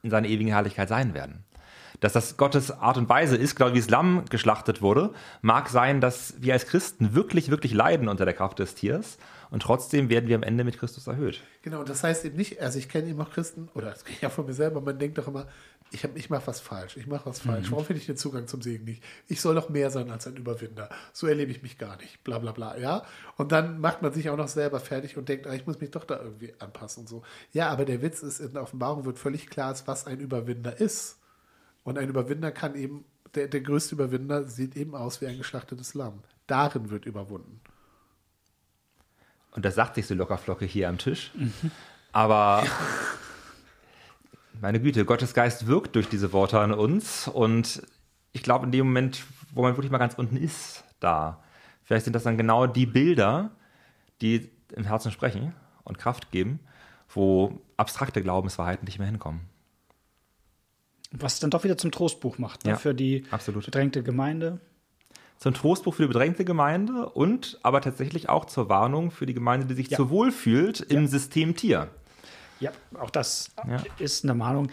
in 0.03 0.09
seiner 0.09 0.27
ewigen 0.27 0.49
Herrlichkeit 0.49 0.89
sein 0.89 1.13
werden. 1.13 1.45
Dass 2.01 2.13
das 2.13 2.35
Gottes 2.35 2.71
Art 2.71 2.97
und 2.97 3.07
Weise 3.07 3.37
ist, 3.37 3.55
genau 3.55 3.73
wie 3.73 3.79
das 3.79 3.89
Lamm 3.89 4.25
geschlachtet 4.29 4.81
wurde, 4.81 5.13
mag 5.41 5.69
sein, 5.69 6.01
dass 6.01 6.33
wir 6.39 6.51
als 6.53 6.65
Christen 6.65 7.15
wirklich, 7.15 7.49
wirklich 7.49 7.73
leiden 7.73 8.09
unter 8.09 8.25
der 8.25 8.33
Kraft 8.33 8.59
des 8.59 8.75
Tiers 8.75 9.17
und 9.51 9.61
trotzdem 9.61 10.09
werden 10.09 10.27
wir 10.27 10.35
am 10.35 10.43
Ende 10.43 10.63
mit 10.63 10.77
Christus 10.79 11.07
erhöht. 11.07 11.41
Genau, 11.61 11.83
das 11.83 12.03
heißt 12.03 12.25
eben 12.25 12.35
nicht, 12.37 12.61
also 12.61 12.79
ich 12.79 12.89
kenne 12.89 13.07
eben 13.09 13.21
auch 13.21 13.29
Christen, 13.29 13.69
oder 13.73 13.91
das 13.91 14.03
kenne 14.03 14.15
ich 14.15 14.21
ja 14.21 14.29
von 14.29 14.45
mir 14.45 14.53
selber, 14.53 14.81
man 14.81 14.97
denkt 14.97 15.17
doch 15.17 15.27
immer, 15.27 15.47
ich, 15.91 16.03
hab- 16.05 16.15
ich 16.15 16.29
mache 16.29 16.47
was 16.47 16.59
falsch, 16.61 16.95
ich 16.97 17.05
mache 17.05 17.25
was 17.25 17.39
falsch. 17.41 17.69
Warum 17.69 17.83
finde 17.83 17.99
ich 17.99 18.05
den 18.05 18.15
Zugang 18.15 18.47
zum 18.47 18.61
Segen 18.61 18.85
nicht? 18.85 19.03
Ich 19.27 19.41
soll 19.41 19.55
doch 19.55 19.67
mehr 19.69 19.91
sein 19.91 20.09
als 20.09 20.25
ein 20.25 20.37
Überwinder. 20.37 20.89
So 21.11 21.27
erlebe 21.27 21.51
ich 21.51 21.61
mich 21.61 21.77
gar 21.77 21.97
nicht, 21.97 22.23
bla 22.23 22.39
bla 22.39 22.53
bla, 22.53 22.77
ja? 22.77 23.03
Und 23.35 23.51
dann 23.51 23.81
macht 23.81 24.01
man 24.01 24.13
sich 24.13 24.29
auch 24.29 24.37
noch 24.37 24.47
selber 24.47 24.79
fertig 24.79 25.17
und 25.17 25.27
denkt, 25.27 25.47
ah, 25.47 25.53
ich 25.53 25.67
muss 25.67 25.81
mich 25.81 25.91
doch 25.91 26.05
da 26.05 26.17
irgendwie 26.17 26.53
anpassen 26.59 27.01
und 27.01 27.09
so. 27.09 27.23
Ja, 27.51 27.67
aber 27.69 27.83
der 27.83 28.01
Witz 28.01 28.23
ist, 28.23 28.39
in 28.39 28.53
der 28.53 28.63
Offenbarung 28.63 29.03
wird 29.03 29.19
völlig 29.19 29.49
klar, 29.49 29.75
was 29.85 30.07
ein 30.07 30.19
Überwinder 30.21 30.79
ist. 30.79 31.17
Und 31.83 31.97
ein 31.97 32.09
Überwinder 32.09 32.51
kann 32.51 32.75
eben, 32.75 33.05
der, 33.35 33.47
der 33.47 33.61
größte 33.61 33.95
Überwinder 33.95 34.43
sieht 34.43 34.75
eben 34.75 34.95
aus 34.95 35.21
wie 35.21 35.27
ein 35.27 35.37
geschlachtetes 35.37 35.93
Lamm. 35.93 36.21
Darin 36.47 36.89
wird 36.89 37.05
überwunden. 37.05 37.61
Und 39.51 39.65
das 39.65 39.75
sagt 39.75 39.95
sich 39.95 40.07
so 40.07 40.13
lockerflocke 40.13 40.65
hier 40.65 40.89
am 40.89 40.97
Tisch. 40.97 41.31
Aber 42.11 42.63
meine 44.61 44.79
Güte, 44.79 45.05
Gottes 45.05 45.33
Geist 45.33 45.67
wirkt 45.67 45.95
durch 45.95 46.07
diese 46.07 46.33
Worte 46.33 46.59
an 46.59 46.73
uns. 46.73 47.27
Und 47.27 47.81
ich 48.31 48.43
glaube, 48.43 48.65
in 48.65 48.71
dem 48.71 48.87
Moment, 48.87 49.23
wo 49.53 49.61
man 49.63 49.75
wirklich 49.75 49.91
mal 49.91 49.97
ganz 49.97 50.13
unten 50.15 50.37
ist, 50.37 50.83
da, 50.99 51.43
vielleicht 51.83 52.05
sind 52.05 52.13
das 52.13 52.23
dann 52.23 52.37
genau 52.37 52.67
die 52.67 52.85
Bilder, 52.85 53.51
die 54.21 54.49
im 54.73 54.85
Herzen 54.85 55.11
sprechen 55.11 55.53
und 55.83 55.97
Kraft 55.97 56.31
geben, 56.31 56.59
wo 57.09 57.61
abstrakte 57.75 58.21
Glaubenswahrheiten 58.21 58.85
nicht 58.85 58.99
mehr 58.99 59.07
hinkommen. 59.07 59.50
Was 61.11 61.39
dann 61.39 61.49
doch 61.49 61.63
wieder 61.63 61.77
zum 61.77 61.91
Trostbuch 61.91 62.37
macht, 62.37 62.63
ne? 62.65 62.71
Ja, 62.71 62.77
für 62.77 62.93
die 62.93 63.25
absolut. 63.31 63.65
bedrängte 63.65 64.01
Gemeinde. 64.03 64.59
Zum 65.37 65.53
Trostbuch 65.53 65.95
für 65.95 66.03
die 66.03 66.07
bedrängte 66.07 66.45
Gemeinde 66.45 67.09
und 67.09 67.59
aber 67.63 67.81
tatsächlich 67.81 68.29
auch 68.29 68.45
zur 68.45 68.69
Warnung 68.69 69.11
für 69.11 69.25
die 69.25 69.33
Gemeinde, 69.33 69.65
die 69.65 69.73
sich 69.73 69.89
Ja. 69.89 69.97
zu 69.97 70.09
wohl 70.09 70.31
fühlt 70.31 70.79
im 70.81 71.07
System 71.07 71.55
Tier. 71.55 71.89
Ja, 72.59 72.71
auch 72.99 73.09
das 73.09 73.49
Ja. 73.67 73.83
ist 73.97 74.23
eine 74.23 74.35
Mahnung. 74.35 74.69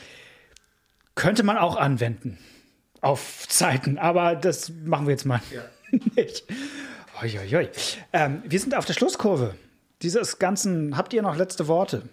Könnte 1.15 1.43
man 1.43 1.57
auch 1.57 1.77
anwenden 1.77 2.39
auf 3.01 3.47
Zeiten, 3.49 3.99
aber 3.99 4.37
das 4.37 4.71
machen 4.85 5.07
wir 5.07 5.13
jetzt 5.13 5.25
mal 5.25 5.41
nicht. 6.17 6.45
Oi, 7.23 7.39
oi, 7.39 7.57
oi. 7.57 7.69
Ähm, 8.13 8.43
wir 8.47 8.61
sind 8.61 8.77
auf 8.77 8.85
der 8.85 8.93
Schlusskurve 8.93 9.55
dieses 10.03 10.39
Ganzen. 10.39 10.97
Habt 10.97 11.13
ihr 11.15 11.23
noch 11.23 11.37
letzte 11.37 11.67
Worte? 11.67 12.09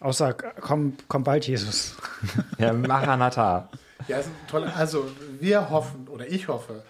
Außer 0.00 0.34
komm, 0.34 0.96
komm 1.08 1.24
bald, 1.24 1.46
Jesus. 1.46 1.96
Ja, 2.58 2.72
Maranatha. 2.72 3.68
Ja, 4.08 4.18
ist 4.18 4.26
ein 4.28 4.48
toller. 4.48 4.74
Also, 4.76 5.10
wir 5.40 5.70
hoffen 5.70 6.08
oder 6.08 6.26
ich 6.28 6.48
hoffe, 6.48 6.82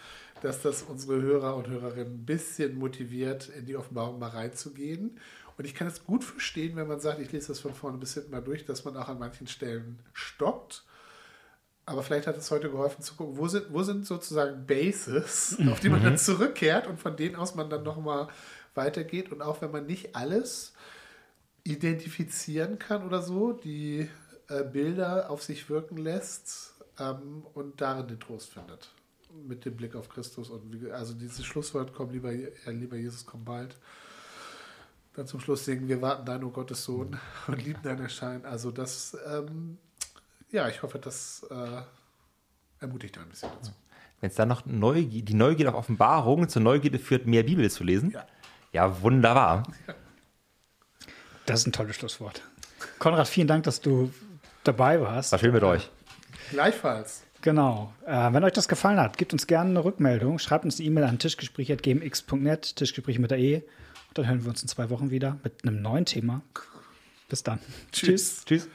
dass 0.43 0.63
das 0.63 0.83
unsere 0.83 1.21
Hörer 1.21 1.57
und 1.57 1.69
Hörerinnen 1.69 2.15
ein 2.15 2.27
bisschen 2.27 2.79
motiviert, 2.79 3.49
in 3.49 3.67
die 3.67 3.77
Offenbarung 3.77 4.19
mal 4.19 4.31
reinzugehen. 4.31 5.19
Und 5.57 5.65
ich 5.65 5.75
kann 5.75 5.87
es 5.87 6.05
gut 6.05 6.23
verstehen, 6.25 6.77
wenn 6.77 6.87
man 6.87 7.01
sagt, 7.01 7.19
ich 7.21 7.33
lese 7.33 7.49
das 7.49 7.61
von 7.61 7.75
vorne 7.75 7.97
bis 7.97 8.15
hinten 8.15 8.31
mal 8.31 8.43
durch, 8.43 8.67
dass 8.67 8.85
man 8.85 8.97
auch 8.97 9.09
an 9.09 9.19
manchen 9.19 9.47
Stellen 9.47 9.99
stoppt. 10.13 10.85
Aber 11.87 12.03
vielleicht 12.03 12.27
hat 12.27 12.37
es 12.37 12.51
heute 12.51 12.71
geholfen 12.71 13.03
zu 13.03 13.15
gucken, 13.15 13.39
wo 13.39 13.47
sind, 13.47 13.73
wo 13.73 13.83
sind 13.83 14.07
sozusagen 14.07 14.67
Bases, 14.67 15.57
auf 15.71 15.81
die 15.81 15.89
man 15.89 16.03
dann 16.03 16.19
zurückkehrt 16.19 16.87
und 16.87 16.99
von 16.99 17.17
denen 17.17 17.37
aus 17.37 17.55
man 17.55 17.71
dann 17.71 17.85
nochmal 17.85 18.29
weitergeht. 18.75 19.33
Und 19.33 19.41
auch 19.41 19.63
wenn 19.63 19.71
man 19.71 19.87
nicht 19.87 20.17
alles 20.17 20.75
identifizieren 21.67 22.79
kann 22.79 23.05
oder 23.05 23.23
so, 23.23 23.53
die 23.53 24.09
äh, 24.49 24.63
Bilder 24.63 25.31
auf 25.31 25.43
sich 25.43 25.69
wirken 25.69 25.97
lässt 25.97 26.75
ähm, 26.99 27.45
und 27.55 27.81
darin 27.81 28.07
den 28.07 28.21
Trost 28.21 28.53
findet. 28.53 28.91
Mit 29.47 29.65
dem 29.65 29.77
Blick 29.77 29.95
auf 29.95 30.09
Christus. 30.09 30.49
Und 30.49 30.73
wie, 30.73 30.91
also 30.91 31.13
dieses 31.13 31.45
Schlusswort, 31.45 31.93
komm 31.95 32.11
lieber, 32.11 32.33
äh, 32.33 32.49
lieber 32.67 32.97
Jesus, 32.97 33.27
komm 33.27 33.45
bald. 33.45 33.77
Dann 35.15 35.27
zum 35.27 35.41
Schluss 35.41 35.65
singen 35.65 35.89
wir 35.89 36.01
warten 36.01 36.25
dein, 36.25 36.45
o 36.45 36.51
Gottes 36.51 36.85
Sohn 36.85 37.19
und 37.47 37.65
lieben 37.65 37.81
dein 37.83 38.01
Erscheinen. 38.01 38.45
Also 38.45 38.71
das, 38.71 39.17
ähm, 39.27 39.79
ja, 40.51 40.69
ich 40.69 40.83
hoffe, 40.83 40.99
das 40.99 41.45
äh, 41.51 41.83
ermutigt 42.81 43.19
ein 43.19 43.29
bisschen 43.29 43.51
dazu. 43.51 43.73
Wenn 44.21 44.31
es 44.31 44.37
dann 44.37 44.49
noch 44.49 44.65
Neugier, 44.65 45.23
die 45.23 45.35
Neugierde 45.35 45.73
auf 45.73 45.79
Offenbarung 45.79 46.49
zur 46.49 46.63
Neugierde 46.63 46.99
führt, 46.99 47.27
mehr 47.27 47.43
Bibel 47.43 47.71
zu 47.71 47.85
lesen. 47.85 48.11
Ja. 48.13 48.27
Ja, 48.73 49.03
wunderbar. 49.03 49.65
Das 51.47 51.61
ist 51.61 51.67
ein 51.67 51.73
tolles 51.73 51.97
Schlusswort. 51.97 52.43
Konrad, 52.99 53.29
vielen 53.29 53.47
Dank, 53.47 53.65
dass 53.65 53.81
du 53.81 54.13
dabei 54.65 55.01
warst. 55.01 55.33
War 55.33 55.39
schön 55.39 55.53
mit 55.53 55.63
euch. 55.63 55.89
Gleichfalls. 56.51 57.23
Genau. 57.43 57.93
Äh, 58.07 58.33
wenn 58.33 58.43
euch 58.45 58.53
das 58.53 58.67
gefallen 58.67 58.99
hat, 58.99 59.19
gebt 59.19 59.33
uns 59.33 59.47
gerne 59.47 59.71
eine 59.71 59.85
Rückmeldung. 59.85 60.39
Schreibt 60.39 60.65
uns 60.65 60.79
eine 60.79 60.89
E-Mail 60.89 61.05
an 61.05 61.19
tischgespräch.gmx.net, 61.19 62.77
Tischgespräche 62.77 63.21
mit 63.21 63.31
der 63.31 63.39
E. 63.39 63.57
Und 63.57 63.63
dann 64.15 64.27
hören 64.27 64.45
wir 64.45 64.51
uns 64.51 64.63
in 64.63 64.69
zwei 64.69 64.91
Wochen 64.91 65.11
wieder 65.11 65.39
mit 65.45 65.63
einem 65.63 65.81
neuen 65.81 66.05
Thema. 66.05 66.43
Bis 67.29 67.43
dann. 67.43 67.61
Tschüss. 67.93 68.45
Tschüss. 68.45 68.69